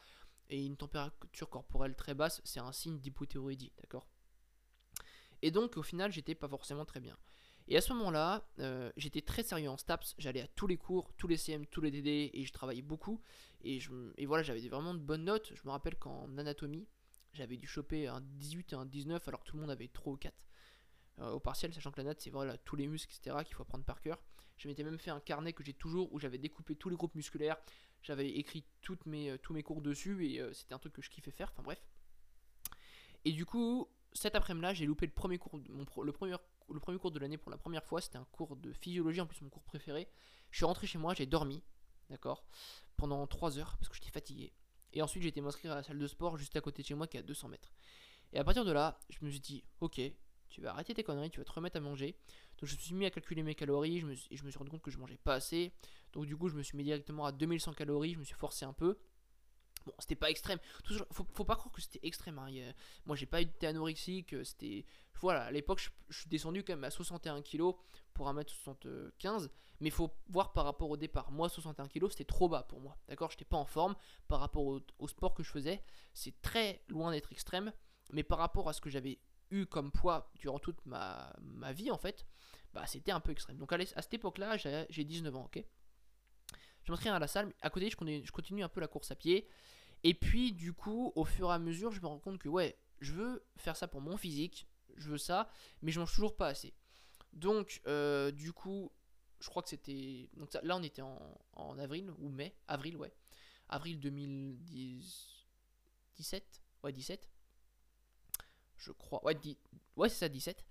et 0.50 0.66
une 0.66 0.78
température 0.78 1.50
corporelle 1.50 1.96
très 1.96 2.14
basse, 2.14 2.42
c'est 2.46 2.62
un 2.62 2.72
signe 2.72 2.98
d'hypothyroïdie, 2.98 3.74
d'accord? 3.82 4.08
Et 5.42 5.52
donc, 5.52 5.76
au 5.76 5.84
final, 5.84 6.14
j'étais 6.14 6.36
pas 6.36 6.48
forcément 6.48 6.86
très 6.86 7.02
bien. 7.02 7.18
Et 7.68 7.78
à 7.78 7.82
ce 7.82 7.94
moment-là, 7.94 8.48
euh, 8.60 8.92
j'étais 8.98 9.22
très 9.22 9.44
sérieux 9.44 9.70
en 9.70 9.78
STAPS, 9.78 10.16
j'allais 10.18 10.42
à 10.42 10.48
tous 10.48 10.68
les 10.68 10.78
cours, 10.78 11.14
tous 11.18 11.28
les 11.28 11.38
CM, 11.38 11.66
tous 11.66 11.82
les 11.82 11.92
DD, 11.92 12.32
et 12.34 12.46
je 12.46 12.52
travaillais 12.52 12.82
beaucoup. 12.82 13.22
Et, 13.64 13.80
voilà, 14.26 14.44
j'avais 14.44 14.68
vraiment 14.68 14.94
de 14.94 15.00
bonnes 15.00 15.24
notes. 15.24 15.54
Je 15.56 15.62
me 15.66 15.72
rappelle 15.72 15.96
qu'en 15.96 16.38
anatomie, 16.38 16.88
j'avais 17.34 17.58
dû 17.58 17.68
choper 17.68 18.08
un 18.08 18.22
18 18.22 18.74
et 18.74 18.76
un 18.76 18.86
19, 18.86 19.28
alors 19.28 19.44
que 19.44 19.50
tout 19.50 19.56
le 19.56 19.62
monde 19.62 19.72
avait 19.72 19.88
3 19.88 20.14
ou 20.14 20.18
4 20.18 20.34
euh, 21.20 21.32
au 21.32 21.40
partiel, 21.40 21.74
sachant 21.74 21.92
que 21.92 21.98
la 21.98 22.06
note, 22.06 22.20
c'est 22.20 22.30
voilà, 22.30 22.58
tous 22.58 22.76
les 22.76 22.88
muscles, 22.88 23.14
etc., 23.16 23.38
qu'il 23.46 23.56
faut 23.56 23.64
apprendre 23.64 23.86
par 23.86 24.02
cœur. 24.02 24.22
Je 24.58 24.68
m'étais 24.68 24.84
même 24.84 25.00
fait 25.00 25.12
un 25.12 25.20
carnet 25.20 25.54
que 25.54 25.64
j'ai 25.64 25.74
toujours 25.74 26.12
où 26.14 26.20
j'avais 26.20 26.38
découpé 26.38 26.76
tous 26.76 26.90
les 26.90 26.96
groupes 26.96 27.16
musculaires. 27.16 27.58
J'avais 28.02 28.30
écrit 28.30 28.66
euh, 28.90 29.38
tous 29.42 29.54
mes 29.54 29.64
cours 29.64 29.82
dessus 29.82 30.28
et 30.28 30.42
euh, 30.42 30.52
c'était 30.54 30.74
un 30.74 30.80
truc 30.80 30.94
que 30.94 31.02
je 31.02 31.10
kiffais 31.10 31.32
faire. 31.32 31.52
Enfin 31.54 31.64
bref. 31.64 31.82
Et 33.26 33.32
du 33.32 33.46
coup, 33.46 33.88
cet 34.14 34.36
après-midi-là, 34.36 34.74
j'ai 34.74 34.86
loupé 34.86 35.06
le 35.06 35.12
premier 35.12 35.38
cours, 35.38 35.58
le, 35.58 36.12
premier, 36.12 37.00
cours 37.00 37.12
de 37.12 37.20
l'année 37.20 37.38
pour 37.38 37.52
la 37.52 37.58
première 37.58 37.84
fois. 37.84 38.02
C'était 38.02 38.18
un 38.18 38.26
cours 38.32 38.56
de 38.56 38.72
physiologie, 38.74 39.22
en 39.22 39.26
plus 39.26 39.42
mon 39.42 39.50
cours 39.50 39.64
préféré. 39.64 40.08
Je 40.52 40.58
suis 40.58 40.66
rentré 40.66 40.88
chez 40.88 40.98
moi, 40.98 41.14
j'ai 41.14 41.26
dormi, 41.26 41.62
d'accord, 42.10 42.46
pendant 42.96 43.26
3 43.26 43.58
heures 43.58 43.76
parce 43.78 43.90
que 43.90 43.96
j'étais 43.96 44.12
fatigué. 44.12 44.54
Et 44.94 45.02
ensuite, 45.02 45.24
j'ai 45.24 45.30
été 45.30 45.42
m'inscrire 45.42 45.72
à 45.72 45.76
la 45.76 45.84
salle 45.84 45.98
de 45.98 46.08
sport 46.08 46.38
juste 46.38 46.56
à 46.56 46.62
côté 46.62 46.84
de 46.84 46.88
chez 46.88 46.94
moi 46.94 47.08
qui 47.08 47.18
est 47.18 47.22
à 47.22 47.24
200 47.24 47.48
mètres. 47.50 47.74
Et 48.32 48.40
à 48.40 48.44
partir 48.44 48.66
de 48.66 48.72
là, 48.72 49.00
je 49.10 49.26
me 49.26 49.30
suis 49.30 49.40
dit, 49.40 49.64
ok, 49.82 50.00
tu 50.50 50.62
vas 50.62 50.72
arrêter 50.72 50.94
tes 50.94 51.04
conneries, 51.04 51.32
tu 51.32 51.40
vas 51.40 51.46
te 51.46 51.52
remettre 51.52 51.78
à 51.78 51.80
manger. 51.80 52.16
Donc 52.60 52.70
je 52.70 52.76
me 52.76 52.80
suis 52.80 52.94
mis 52.94 53.06
à 53.06 53.10
calculer 53.10 53.42
mes 53.42 53.56
calories, 53.56 54.00
je 54.00 54.06
me 54.06 54.14
je 54.14 54.44
me 54.44 54.52
suis 54.52 54.58
rendu 54.58 54.70
compte 54.70 54.84
que 54.84 54.92
je 54.92 55.00
mangeais 55.00 55.18
pas 55.18 55.34
assez. 55.34 55.74
Donc 56.14 56.26
du 56.28 56.38
coup, 56.38 56.48
je 56.48 56.56
me 56.56 56.62
suis 56.62 56.78
mis 56.78 56.84
directement 56.84 57.26
à 57.26 57.32
2100 57.32 57.74
calories, 57.74 58.14
je 58.14 58.20
me 58.20 58.24
suis 58.24 58.36
forcé 58.36 58.64
un 58.64 58.74
peu. 58.74 59.00
Bon, 59.86 59.94
c'était 60.00 60.16
pas 60.16 60.30
extrême. 60.30 60.60
Faut, 61.12 61.44
pas 61.44 61.56
croire 61.56 61.72
que 61.72 61.82
c'était 61.82 62.00
extrême. 62.04 62.40
Hein. 62.40 62.74
moi, 63.06 63.16
j'ai 63.16 63.26
pas 63.26 63.42
été 63.42 63.68
anorexique. 63.68 64.36
C'était. 64.44 64.86
Voilà, 65.22 65.44
à 65.44 65.52
l'époque, 65.52 65.80
je, 66.10 66.18
suis 66.18 66.30
descendu 66.30 66.64
quand 66.64 66.74
même 66.74 66.84
à 66.84 66.92
61 66.92 67.42
kg 67.42 67.72
pour 68.14 68.32
1m75. 68.32 69.50
Mais 69.80 69.90
faut 69.90 70.12
voir 70.30 70.54
par 70.54 70.66
rapport 70.66 70.90
au 70.90 70.98
départ. 70.98 71.32
Moi, 71.32 71.50
61 71.50 71.88
kg, 71.88 72.10
c'était 72.10 72.26
trop 72.26 72.50
bas 72.50 72.64
pour 72.64 72.80
moi. 72.80 72.98
D'accord 73.08 73.32
J'étais 73.32 73.46
pas 73.46 73.58
en 73.58 73.66
forme 73.66 73.96
par 74.28 74.40
rapport 74.40 74.66
au, 74.66 75.08
sport 75.08 75.34
que 75.34 75.44
je 75.44 75.52
faisais. 75.52 75.84
C'est 76.14 76.42
très 76.42 76.84
loin 76.88 77.12
d'être 77.12 77.32
extrême. 77.32 77.74
Mais 78.12 78.24
par 78.24 78.38
rapport 78.38 78.70
à 78.70 78.74
ce 78.74 78.82
que 78.82 78.90
j'avais 78.90 79.20
eu 79.50 79.66
comme 79.66 79.92
poids 79.92 80.32
durant 80.36 80.60
toute 80.60 80.86
ma, 80.86 81.34
ma 81.42 81.74
vie, 81.74 81.92
en 81.92 81.98
fait, 81.98 82.26
bah, 82.74 82.86
c'était 82.88 83.12
un 83.12 83.20
peu 83.20 83.32
extrême. 83.32 83.58
Donc, 83.58 83.72
à, 83.72 83.76
à 83.76 84.02
cette 84.02 84.14
époque-là, 84.14 84.58
j'ai 84.58 85.04
19 85.04 85.36
ans, 85.36 85.46
ok? 85.46 85.64
Je 86.84 86.92
m'inscris 86.92 87.10
à 87.10 87.20
la 87.20 87.28
salle, 87.28 87.54
à 87.62 87.70
côté, 87.70 87.90
je 87.90 87.96
continue, 87.96 88.26
je 88.26 88.32
continue 88.32 88.64
un 88.64 88.70
peu 88.70 88.82
la 88.82 88.88
course 88.88 89.12
à 89.12 89.16
pied. 89.16 89.48
Et 90.04 90.14
puis, 90.14 90.52
du 90.52 90.74
coup, 90.74 91.14
au 91.16 91.24
fur 91.24 91.50
et 91.50 91.54
à 91.54 91.60
mesure, 91.60 91.92
je 91.92 92.02
me 92.02 92.08
rends 92.08 92.20
compte 92.20 92.38
que, 92.38 92.50
ouais, 92.50 92.78
je 93.00 93.14
veux 93.14 93.46
faire 93.58 93.78
ça 93.78 93.88
pour 93.88 94.02
mon 94.02 94.18
physique, 94.18 94.68
je 94.96 95.10
veux 95.10 95.18
ça, 95.18 95.50
mais 95.82 95.92
je 95.92 96.00
mange 96.00 96.14
toujours 96.14 96.36
pas 96.36 96.48
assez. 96.48 96.76
Donc, 97.32 97.82
euh, 97.88 98.30
du 98.32 98.54
coup, 98.54 98.92
je 99.40 99.50
crois 99.50 99.64
que 99.64 99.70
c'était. 99.70 100.30
Donc 100.36 100.54
là, 100.62 100.78
on 100.78 100.84
était 100.84 101.02
en, 101.02 101.80
avril 101.80 102.12
ou 102.20 102.30
mai, 102.30 102.56
avril, 102.68 102.96
ouais. 102.98 103.12
Avril 103.70 104.00
2017, 104.00 106.62
ouais, 106.84 106.92
17. 106.92 107.28
Je 108.78 108.92
crois, 108.92 109.26
ouais, 109.26 109.36
ouais 109.96 110.10
c'est 110.10 110.18
ça, 110.18 110.30
17. 110.30 110.64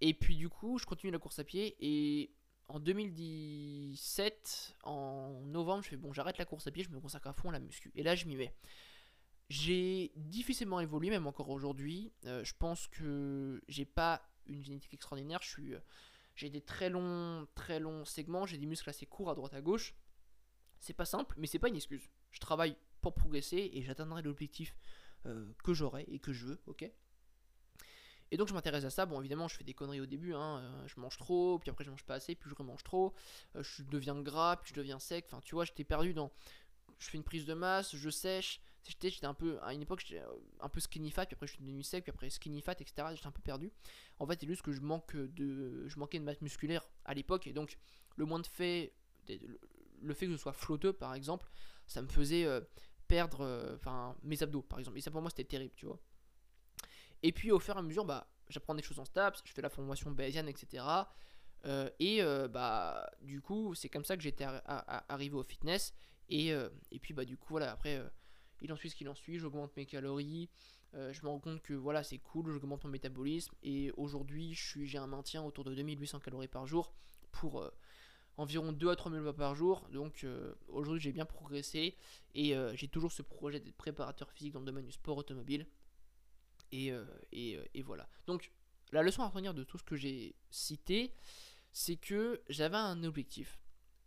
Et 0.00 0.14
puis, 0.14 0.36
du 0.36 0.48
coup, 0.48 0.78
je 0.78 0.86
continue 0.86 1.12
la 1.12 1.18
course 1.18 1.40
à 1.40 1.44
pied 1.44 1.76
et 1.80 2.34
en 2.68 2.80
2017, 2.80 4.76
en 4.82 5.40
novembre, 5.46 5.84
je 5.84 5.90
fais 5.90 5.96
bon, 5.96 6.12
j'arrête 6.12 6.38
la 6.38 6.44
course 6.44 6.66
à 6.66 6.70
pied, 6.70 6.82
je 6.82 6.90
me 6.90 7.00
consacre 7.00 7.28
à 7.28 7.32
fond 7.32 7.48
à 7.50 7.52
la 7.52 7.60
muscu. 7.60 7.92
Et 7.94 8.02
là, 8.02 8.14
je 8.14 8.26
m'y 8.26 8.36
mets. 8.36 8.54
J'ai 9.48 10.10
difficilement 10.16 10.80
évolué, 10.80 11.10
même 11.10 11.26
encore 11.26 11.50
aujourd'hui. 11.50 12.12
Euh, 12.24 12.42
je 12.42 12.54
pense 12.58 12.88
que 12.88 13.62
j'ai 13.68 13.84
pas 13.84 14.28
une 14.46 14.64
génétique 14.64 14.92
extraordinaire. 14.94 15.40
Euh, 15.58 15.78
j'ai 16.34 16.50
des 16.50 16.60
très 16.60 16.90
longs, 16.90 17.46
très 17.54 17.78
longs 17.78 18.04
segments. 18.04 18.46
J'ai 18.46 18.58
des 18.58 18.66
muscles 18.66 18.90
assez 18.90 19.06
courts 19.06 19.30
à 19.30 19.34
droite 19.34 19.54
à 19.54 19.60
gauche. 19.60 19.94
C'est 20.80 20.94
pas 20.94 21.04
simple, 21.04 21.36
mais 21.38 21.46
c'est 21.46 21.60
pas 21.60 21.68
une 21.68 21.76
excuse. 21.76 22.10
Je 22.30 22.40
travaille 22.40 22.76
pour 23.00 23.14
progresser 23.14 23.70
et 23.72 23.82
j'atteindrai 23.82 24.22
l'objectif 24.22 24.76
euh, 25.26 25.46
que 25.62 25.72
j'aurai 25.72 26.04
et 26.08 26.18
que 26.18 26.32
je 26.32 26.46
veux. 26.46 26.60
Ok? 26.66 26.90
Et 28.30 28.36
donc 28.36 28.48
je 28.48 28.54
m'intéresse 28.54 28.84
à 28.84 28.90
ça. 28.90 29.06
Bon, 29.06 29.20
évidemment, 29.20 29.48
je 29.48 29.56
fais 29.56 29.64
des 29.64 29.74
conneries 29.74 30.00
au 30.00 30.06
début. 30.06 30.34
Hein. 30.34 30.58
Euh, 30.58 30.88
je 30.88 31.00
mange 31.00 31.16
trop, 31.16 31.58
puis 31.58 31.70
après 31.70 31.84
je 31.84 31.90
mange 31.90 32.04
pas 32.04 32.14
assez, 32.14 32.34
puis 32.34 32.50
je 32.50 32.54
remange 32.54 32.82
trop. 32.82 33.14
Euh, 33.54 33.62
je 33.62 33.82
deviens 33.84 34.20
gras, 34.20 34.56
puis 34.56 34.70
je 34.70 34.74
deviens 34.74 34.98
sec. 34.98 35.26
Enfin, 35.28 35.40
tu 35.44 35.54
vois, 35.54 35.64
j'étais 35.64 35.84
perdu 35.84 36.12
dans. 36.12 36.32
Je 36.98 37.10
fais 37.10 37.18
une 37.18 37.24
prise 37.24 37.44
de 37.46 37.54
masse, 37.54 37.94
je 37.94 38.10
sèche. 38.10 38.60
J'étais 38.84 39.26
un 39.26 39.34
peu. 39.34 39.58
À 39.62 39.74
une 39.74 39.82
époque, 39.82 40.02
j'étais 40.04 40.22
euh, 40.22 40.32
un 40.60 40.68
peu 40.68 40.80
skinny 40.80 41.10
fat, 41.10 41.26
puis 41.26 41.34
après 41.34 41.46
je 41.46 41.52
suis 41.52 41.62
devenu 41.62 41.82
sec, 41.82 42.04
puis 42.04 42.10
après 42.10 42.30
skinny 42.30 42.62
fat, 42.62 42.72
etc. 42.72 43.08
J'étais 43.14 43.26
un 43.26 43.32
peu 43.32 43.42
perdu. 43.42 43.72
En 44.18 44.26
fait, 44.26 44.40
c'est 44.40 44.46
juste 44.46 44.62
que 44.62 44.72
je 44.72 44.80
manque 44.80 45.14
de. 45.16 45.86
Je 45.88 45.98
manquais 45.98 46.18
de 46.18 46.24
masse 46.24 46.40
musculaire 46.40 46.88
à 47.04 47.14
l'époque, 47.14 47.46
et 47.46 47.52
donc 47.52 47.78
le 48.16 48.24
moins 48.24 48.40
de 48.40 48.46
fait. 48.46 48.94
Le 50.02 50.14
fait 50.14 50.26
que 50.26 50.32
je 50.32 50.36
sois 50.36 50.52
flotteux, 50.52 50.92
par 50.92 51.14
exemple, 51.14 51.48
ça 51.86 52.02
me 52.02 52.08
faisait 52.08 52.46
perdre. 53.08 53.74
Enfin, 53.76 54.16
mes 54.22 54.40
abdos, 54.42 54.62
par 54.62 54.78
exemple. 54.78 54.98
Et 54.98 55.00
ça 55.00 55.10
pour 55.10 55.20
moi, 55.20 55.30
c'était 55.30 55.44
terrible, 55.44 55.74
tu 55.76 55.86
vois. 55.86 55.98
Et 57.22 57.32
puis 57.32 57.50
au 57.50 57.58
fur 57.58 57.76
et 57.76 57.78
à 57.78 57.82
mesure, 57.82 58.04
bah, 58.04 58.28
j'apprends 58.48 58.74
des 58.74 58.82
choses 58.82 58.98
en 58.98 59.04
STAPS, 59.04 59.42
je 59.44 59.52
fais 59.52 59.62
la 59.62 59.70
formation 59.70 60.10
bayésienne, 60.10 60.48
etc. 60.48 60.84
Euh, 61.64 61.90
et 61.98 62.22
euh, 62.22 62.48
bah, 62.48 63.10
du 63.22 63.40
coup, 63.40 63.74
c'est 63.74 63.88
comme 63.88 64.04
ça 64.04 64.16
que 64.16 64.22
j'étais 64.22 64.44
arrivé 65.08 65.34
au 65.34 65.42
fitness. 65.42 65.94
Et, 66.28 66.52
euh, 66.52 66.68
et, 66.90 66.98
puis, 66.98 67.14
bah, 67.14 67.24
du 67.24 67.36
coup, 67.36 67.48
voilà, 67.50 67.72
après, 67.72 68.02
il 68.62 68.72
en 68.72 68.76
suit 68.76 68.90
ce 68.90 68.96
qu'il 68.96 69.08
en 69.08 69.14
suit, 69.14 69.38
j'augmente 69.38 69.76
mes 69.76 69.86
calories. 69.86 70.48
je 70.94 71.22
me 71.22 71.28
rends 71.28 71.40
compte 71.40 71.62
que 71.62 71.74
voilà, 71.74 72.02
c'est 72.02 72.18
cool, 72.18 72.50
j'augmente 72.50 72.84
mon 72.84 72.90
métabolisme. 72.90 73.54
Et 73.62 73.90
aujourd'hui, 73.96 74.54
j'ai 74.54 74.98
un 74.98 75.06
maintien 75.06 75.42
autour 75.42 75.64
de 75.64 75.74
2800 75.74 76.20
calories 76.20 76.48
par 76.48 76.66
jour 76.66 76.92
pour 77.32 77.70
environ 78.38 78.72
2 78.72 78.90
à 78.90 78.96
3000 78.96 79.22
pas 79.22 79.32
par 79.32 79.54
jour. 79.54 79.88
Donc 79.92 80.26
aujourd'hui, 80.68 81.02
j'ai 81.02 81.12
bien 81.12 81.26
progressé. 81.26 81.96
Et 82.34 82.54
j'ai 82.74 82.88
toujours 82.88 83.12
ce 83.12 83.22
projet 83.22 83.60
d'être 83.60 83.76
préparateur 83.76 84.30
physique 84.32 84.52
dans 84.52 84.60
le 84.60 84.66
domaine 84.66 84.86
du 84.86 84.92
sport 84.92 85.18
automobile. 85.18 85.66
Euh, 86.74 87.04
euh, 87.34 87.64
et, 87.74 87.82
voilà. 87.82 88.08
Donc, 88.26 88.52
la 88.92 89.02
leçon 89.02 89.22
à 89.22 89.28
retenir 89.28 89.54
de 89.54 89.64
tout 89.64 89.78
ce 89.78 89.84
que 89.84 89.96
j'ai 89.96 90.34
cité, 90.50 91.12
c'est 91.72 91.96
que 91.96 92.42
j'avais 92.48 92.76
un 92.76 93.02
objectif. 93.04 93.58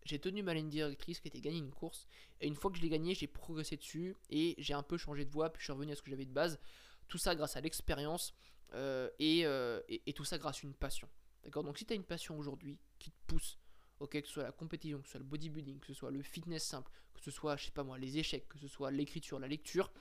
J'ai 0.05 0.19
tenu 0.19 0.41
ma 0.43 0.53
ligne 0.53 0.69
directrice 0.69 1.19
qui 1.19 1.27
était 1.27 1.41
gagner 1.41 1.59
une 1.59 1.71
course. 1.71 2.07
Et 2.41 2.47
une 2.47 2.55
fois 2.55 2.71
que 2.71 2.77
je 2.77 2.81
l'ai 2.81 2.89
gagné, 2.89 3.13
j'ai 3.13 3.27
progressé 3.27 3.77
dessus. 3.77 4.15
Et 4.29 4.55
j'ai 4.57 4.73
un 4.73 4.83
peu 4.83 4.97
changé 4.97 5.25
de 5.25 5.31
voie. 5.31 5.51
Puis 5.51 5.59
je 5.61 5.65
suis 5.65 5.73
revenu 5.73 5.91
à 5.91 5.95
ce 5.95 6.01
que 6.01 6.09
j'avais 6.09 6.25
de 6.25 6.33
base. 6.33 6.59
Tout 7.07 7.17
ça 7.17 7.35
grâce 7.35 7.57
à 7.57 7.61
l'expérience. 7.61 8.33
Euh, 8.73 9.09
et, 9.19 9.41
et, 10.07 10.13
tout 10.13 10.25
ça 10.25 10.37
grâce 10.37 10.63
à 10.63 10.67
une 10.67 10.73
passion. 10.73 11.09
D'accord? 11.43 11.63
Donc 11.63 11.77
si 11.77 11.85
tu 11.85 11.93
as 11.93 11.95
une 11.95 12.03
passion 12.03 12.37
aujourd'hui 12.37 12.77
qui 12.99 13.11
te 13.11 13.17
pousse, 13.27 13.57
ok, 13.99 14.21
que 14.21 14.27
ce 14.27 14.33
soit 14.33 14.43
la 14.43 14.51
compétition, 14.51 14.99
que 14.99 15.05
ce 15.05 15.11
soit 15.11 15.19
le 15.19 15.25
bodybuilding, 15.25 15.79
que 15.79 15.87
ce 15.87 15.93
soit 15.93 16.11
le 16.11 16.21
fitness 16.21 16.63
simple, 16.63 16.91
que 17.13 17.21
ce 17.21 17.31
soit, 17.31 17.57
je 17.57 17.65
sais 17.65 17.71
pas 17.71 17.83
moi, 17.83 17.97
les 17.97 18.17
échecs, 18.17 18.47
que 18.47 18.57
ce 18.59 18.67
soit 18.67 18.91
l'écriture, 18.91 19.39
la 19.39 19.47
lecture, 19.47 19.91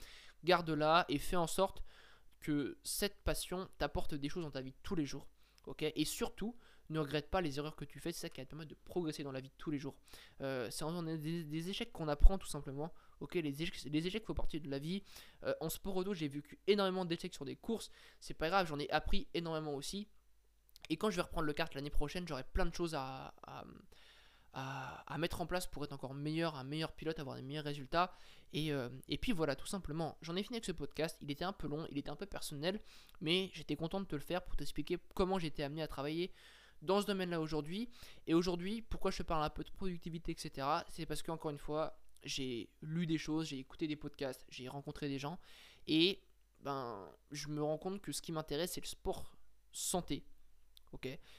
garde-la 0.44 1.05
et 1.09 1.18
fais 1.18 1.37
en 1.37 1.47
sorte 1.47 1.83
que 2.40 2.79
cette 2.83 3.22
passion 3.22 3.68
t'apporte 3.79 4.14
des 4.14 4.29
choses 4.29 4.44
dans 4.44 4.51
ta 4.51 4.61
vie 4.61 4.74
tous 4.83 4.94
les 4.94 5.07
jours. 5.07 5.27
ok? 5.66 5.83
Et 5.83 6.05
surtout, 6.05 6.57
ne 6.90 6.98
regrette 7.01 7.31
pas 7.31 7.40
les 7.40 7.59
erreurs 7.59 7.77
que 7.77 7.85
tu 7.85 8.01
fais, 8.01 8.12
c'est 8.12 8.20
ça 8.20 8.31
qui 8.31 8.40
va 8.40 8.46
te 8.46 8.51
permettre 8.51 8.70
de 8.70 8.77
progresser 8.85 9.22
dans 9.22 9.33
la 9.33 9.40
vie 9.40 9.53
tous 9.59 9.70
les 9.70 9.79
jours. 9.79 9.94
Euh, 10.40 10.70
c'est 10.70 10.85
en 10.85 11.03
des, 11.03 11.44
des, 11.44 11.70
échecs 11.70 11.92
qu'on 11.92 12.09
apprend 12.09 12.38
tout 12.38 12.48
simplement. 12.48 12.92
Les 13.35 13.62
échecs, 13.62 13.85
les 13.85 14.07
échecs 14.07 14.24
font 14.24 14.35
partie 14.35 14.61
de 14.61 14.70
la 14.70 14.79
vie. 14.79 15.03
Euh, 15.44 15.55
en 15.61 15.68
sport 15.68 15.96
auto, 15.96 16.14
j'ai 16.14 16.29
vécu 16.29 16.59
énormément 16.66 17.05
d'échecs 17.05 17.35
sur 17.35 17.44
des 17.44 17.57
courses. 17.57 17.90
C'est 18.20 18.35
pas 18.35 18.48
grave, 18.48 18.66
j'en 18.66 18.79
ai 18.79 18.88
appris 18.90 19.29
énormément 19.35 19.74
aussi. 19.74 20.09
Et 20.88 20.96
quand 20.96 21.11
je 21.11 21.16
vais 21.16 21.22
reprendre 21.22 21.46
le 21.46 21.53
kart 21.53 21.74
l'année 21.74 21.90
prochaine, 21.90 22.27
j'aurai 22.27 22.44
plein 22.44 22.64
de 22.64 22.74
choses 22.74 22.94
à, 22.94 23.35
mettre 25.18 25.40
en 25.40 25.46
place 25.46 25.66
pour 25.66 25.84
être 25.84 25.92
encore 25.92 26.14
meilleur, 26.14 26.56
un 26.56 26.64
meilleur 26.64 26.92
pilote, 26.92 27.18
avoir 27.18 27.37
des 27.37 27.42
meilleurs 27.42 27.64
résultats. 27.64 28.12
Et, 28.52 28.72
euh, 28.72 28.88
et 29.08 29.18
puis 29.18 29.32
voilà, 29.32 29.54
tout 29.54 29.66
simplement, 29.66 30.16
j'en 30.22 30.37
ai 30.37 30.42
fini 30.42 30.56
avec 30.56 30.64
ce 30.64 30.72
podcast. 30.72 31.18
Il 31.20 31.30
était 31.30 31.44
un 31.44 31.52
peu 31.52 31.68
long, 31.68 31.87
il 31.90 31.98
était 31.98 32.11
un 32.11 32.16
peu 32.16 32.26
personnel, 32.26 32.80
mais 33.20 33.50
j'étais 33.52 33.76
content 33.76 34.00
de 34.00 34.06
te 34.06 34.16
le 34.16 34.22
faire 34.22 34.42
pour 34.44 34.56
t'expliquer 34.56 34.98
comment 35.14 35.38
j'étais 35.38 35.62
amené 35.62 35.82
à 35.82 35.88
travailler 35.88 36.32
dans 36.80 37.00
ce 37.00 37.06
domaine-là 37.06 37.40
aujourd'hui. 37.40 37.90
Et 38.26 38.34
aujourd'hui, 38.34 38.82
pourquoi 38.82 39.11
je 39.11 39.18
te 39.18 39.22
parle 39.22 39.44
un 39.44 39.50
peu 39.50 39.64
de 39.64 39.70
productivité, 39.70 40.32
etc. 40.32 40.66
C'est 40.88 41.06
parce 41.06 41.22
qu'encore 41.22 41.50
une 41.50 41.58
fois, 41.58 42.00
j'ai 42.22 42.70
lu 42.80 43.06
des 43.06 43.18
choses, 43.18 43.48
j'ai 43.48 43.58
écouté 43.58 43.87
des 43.87 43.96
podcasts, 43.96 44.44
j'ai 44.48 44.68
rencontré 44.68 45.08
des 45.08 45.18
gens, 45.18 45.38
et 45.87 46.22
ben, 46.61 47.08
je 47.30 47.48
me 47.48 47.62
rends 47.62 47.78
compte 47.78 48.00
que 48.00 48.12
ce 48.12 48.22
qui 48.22 48.32
m'intéresse, 48.32 48.72
c'est 48.72 48.80
le 48.80 48.87
sport 48.87 49.37
santé 49.72 50.24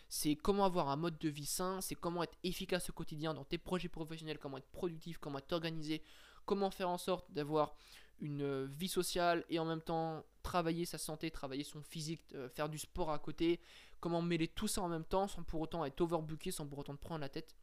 C'est 0.10 0.36
comment 0.36 0.66
avoir 0.66 0.90
un 0.90 0.96
mode 0.96 1.18
de 1.18 1.30
vie 1.30 1.46
sain, 1.46 1.82
c'est 1.82 1.96
comment 1.96 2.24
être 2.24 2.38
efficace 2.44 2.90
au 2.90 2.94
quotidien 2.94 3.34
dans 3.34 3.46
tes 3.46 3.58
projets 3.58 3.90
professionnels, 3.90 4.40
comment 4.40 4.58
être 4.58 4.72
productif, 4.72 5.18
comment 5.18 5.40
être 5.40 5.52
organisé, 5.54 6.02
comment 6.46 6.72
faire 6.72 6.90
en 6.90 6.98
sorte 6.98 7.32
d'avoir 7.32 7.76
une 8.22 8.42
euh, 8.42 8.68
vie 8.72 8.88
sociale 8.88 9.46
et 9.50 9.60
en 9.60 9.66
même 9.66 9.82
temps 9.82 10.26
travailler 10.44 10.86
sa 10.86 10.98
santé, 10.98 11.32
travailler 11.32 11.64
son 11.64 11.82
physique, 11.82 12.22
euh, 12.34 12.50
faire 12.50 12.70
du 12.70 12.78
sport 12.78 13.12
à 13.12 13.20
côté, 13.20 13.60
comment 14.00 14.22
mêler 14.22 14.48
tout 14.48 14.68
ça 14.68 14.82
en 14.82 14.90
même 14.90 15.06
temps 15.06 15.28
sans 15.28 15.44
pour 15.44 15.62
autant 15.62 15.86
être 15.86 16.02
overbooké, 16.02 16.52
sans 16.52 16.67
pour 16.67 16.80
autant 16.80 16.96
te 16.96 17.02
prendre 17.02 17.21
la 17.21 17.30
tête. 17.30 17.56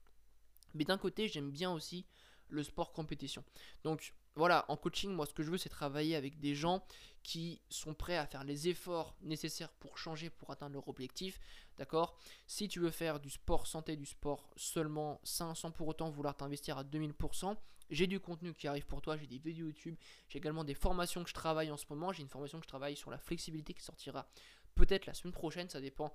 Mais 0.74 0.84
d'un 0.84 0.98
côté, 0.98 1.28
j'aime 1.28 1.50
bien 1.50 1.72
aussi 1.72 2.06
le 2.48 2.62
sport 2.62 2.92
compétition. 2.92 3.44
Donc 3.82 4.14
voilà, 4.36 4.64
en 4.68 4.76
coaching, 4.76 5.10
moi 5.12 5.26
ce 5.26 5.34
que 5.34 5.42
je 5.42 5.50
veux 5.50 5.58
c'est 5.58 5.68
travailler 5.68 6.14
avec 6.14 6.38
des 6.38 6.54
gens 6.54 6.84
qui 7.22 7.60
sont 7.68 7.94
prêts 7.94 8.16
à 8.16 8.26
faire 8.26 8.44
les 8.44 8.68
efforts 8.68 9.16
nécessaires 9.22 9.72
pour 9.72 9.98
changer, 9.98 10.30
pour 10.30 10.50
atteindre 10.50 10.74
leur 10.74 10.88
objectif. 10.88 11.40
D'accord? 11.76 12.16
Si 12.46 12.68
tu 12.68 12.78
veux 12.78 12.90
faire 12.90 13.18
du 13.18 13.30
sport 13.30 13.66
santé, 13.66 13.96
du 13.96 14.06
sport 14.06 14.48
seulement 14.56 15.20
sain, 15.24 15.54
sans 15.54 15.70
pour 15.72 15.88
autant 15.88 16.08
vouloir 16.08 16.36
t'investir 16.36 16.78
à 16.78 16.84
2000%, 16.84 17.56
j'ai 17.90 18.06
du 18.06 18.20
contenu 18.20 18.54
qui 18.54 18.68
arrive 18.68 18.86
pour 18.86 19.02
toi, 19.02 19.16
j'ai 19.16 19.26
des 19.26 19.38
vidéos 19.38 19.66
YouTube, 19.66 19.96
j'ai 20.28 20.38
également 20.38 20.64
des 20.64 20.74
formations 20.74 21.22
que 21.22 21.28
je 21.28 21.34
travaille 21.34 21.70
en 21.70 21.76
ce 21.76 21.84
moment. 21.90 22.12
J'ai 22.12 22.22
une 22.22 22.28
formation 22.28 22.58
que 22.58 22.64
je 22.64 22.68
travaille 22.68 22.96
sur 22.96 23.10
la 23.10 23.18
flexibilité 23.18 23.74
qui 23.74 23.82
sortira 23.82 24.28
peut-être 24.74 25.06
la 25.06 25.14
semaine 25.14 25.32
prochaine, 25.32 25.68
ça 25.68 25.80
dépend 25.80 26.12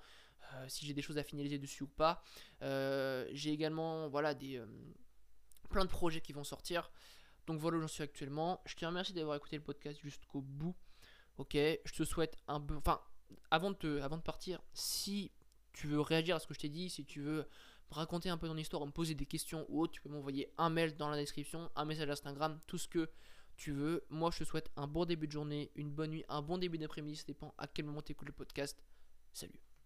euh, 0.53 0.65
si 0.67 0.85
j'ai 0.85 0.93
des 0.93 1.01
choses 1.01 1.17
à 1.17 1.23
finaliser 1.23 1.57
dessus 1.59 1.83
ou 1.83 1.87
pas. 1.87 2.23
Euh, 2.61 3.27
j'ai 3.31 3.51
également 3.51 4.07
voilà, 4.09 4.33
des, 4.33 4.57
euh, 4.57 4.65
plein 5.69 5.85
de 5.85 5.89
projets 5.89 6.21
qui 6.21 6.33
vont 6.33 6.43
sortir. 6.43 6.91
Donc 7.47 7.59
voilà 7.59 7.77
où 7.77 7.81
j'en 7.81 7.87
suis 7.87 8.03
actuellement. 8.03 8.61
Je 8.65 8.75
te 8.75 8.85
remercie 8.85 9.13
d'avoir 9.13 9.37
écouté 9.37 9.57
le 9.57 9.63
podcast 9.63 9.99
jusqu'au 10.01 10.41
bout. 10.41 10.75
Ok, 11.37 11.53
je 11.53 11.93
te 11.93 12.03
souhaite 12.03 12.37
un 12.47 12.59
peu. 12.59 12.75
Enfin, 12.75 13.01
avant 13.49 13.71
de, 13.71 13.75
te, 13.75 14.01
avant 14.01 14.17
de 14.17 14.21
partir, 14.21 14.61
si 14.73 15.31
tu 15.73 15.87
veux 15.87 16.01
réagir 16.01 16.35
à 16.35 16.39
ce 16.39 16.47
que 16.47 16.53
je 16.53 16.59
t'ai 16.59 16.69
dit, 16.69 16.89
si 16.89 17.05
tu 17.05 17.21
veux 17.21 17.47
raconter 17.89 18.29
un 18.29 18.37
peu 18.37 18.47
ton 18.47 18.57
histoire, 18.57 18.85
me 18.85 18.91
poser 18.91 19.15
des 19.15 19.25
questions 19.25 19.65
ou 19.69 19.81
autre, 19.81 19.93
tu 19.93 20.01
peux 20.01 20.09
m'envoyer 20.09 20.51
un 20.57 20.69
mail 20.69 20.95
dans 20.95 21.09
la 21.09 21.17
description, 21.17 21.69
un 21.75 21.85
message 21.85 22.09
Instagram, 22.09 22.59
tout 22.67 22.77
ce 22.77 22.87
que 22.87 23.09
tu 23.57 23.71
veux. 23.71 24.05
Moi, 24.09 24.31
je 24.31 24.39
te 24.39 24.43
souhaite 24.43 24.71
un 24.75 24.87
bon 24.87 25.05
début 25.05 25.27
de 25.27 25.31
journée, 25.31 25.71
une 25.75 25.91
bonne 25.91 26.11
nuit, 26.11 26.25
un 26.29 26.41
bon 26.41 26.57
début 26.57 26.77
d'après-midi, 26.77 27.17
ça 27.17 27.25
dépend 27.27 27.53
à 27.57 27.67
quel 27.67 27.85
moment 27.85 28.01
tu 28.01 28.11
écoutes 28.11 28.27
le 28.27 28.33
podcast. 28.33 28.81
Salut 29.33 29.70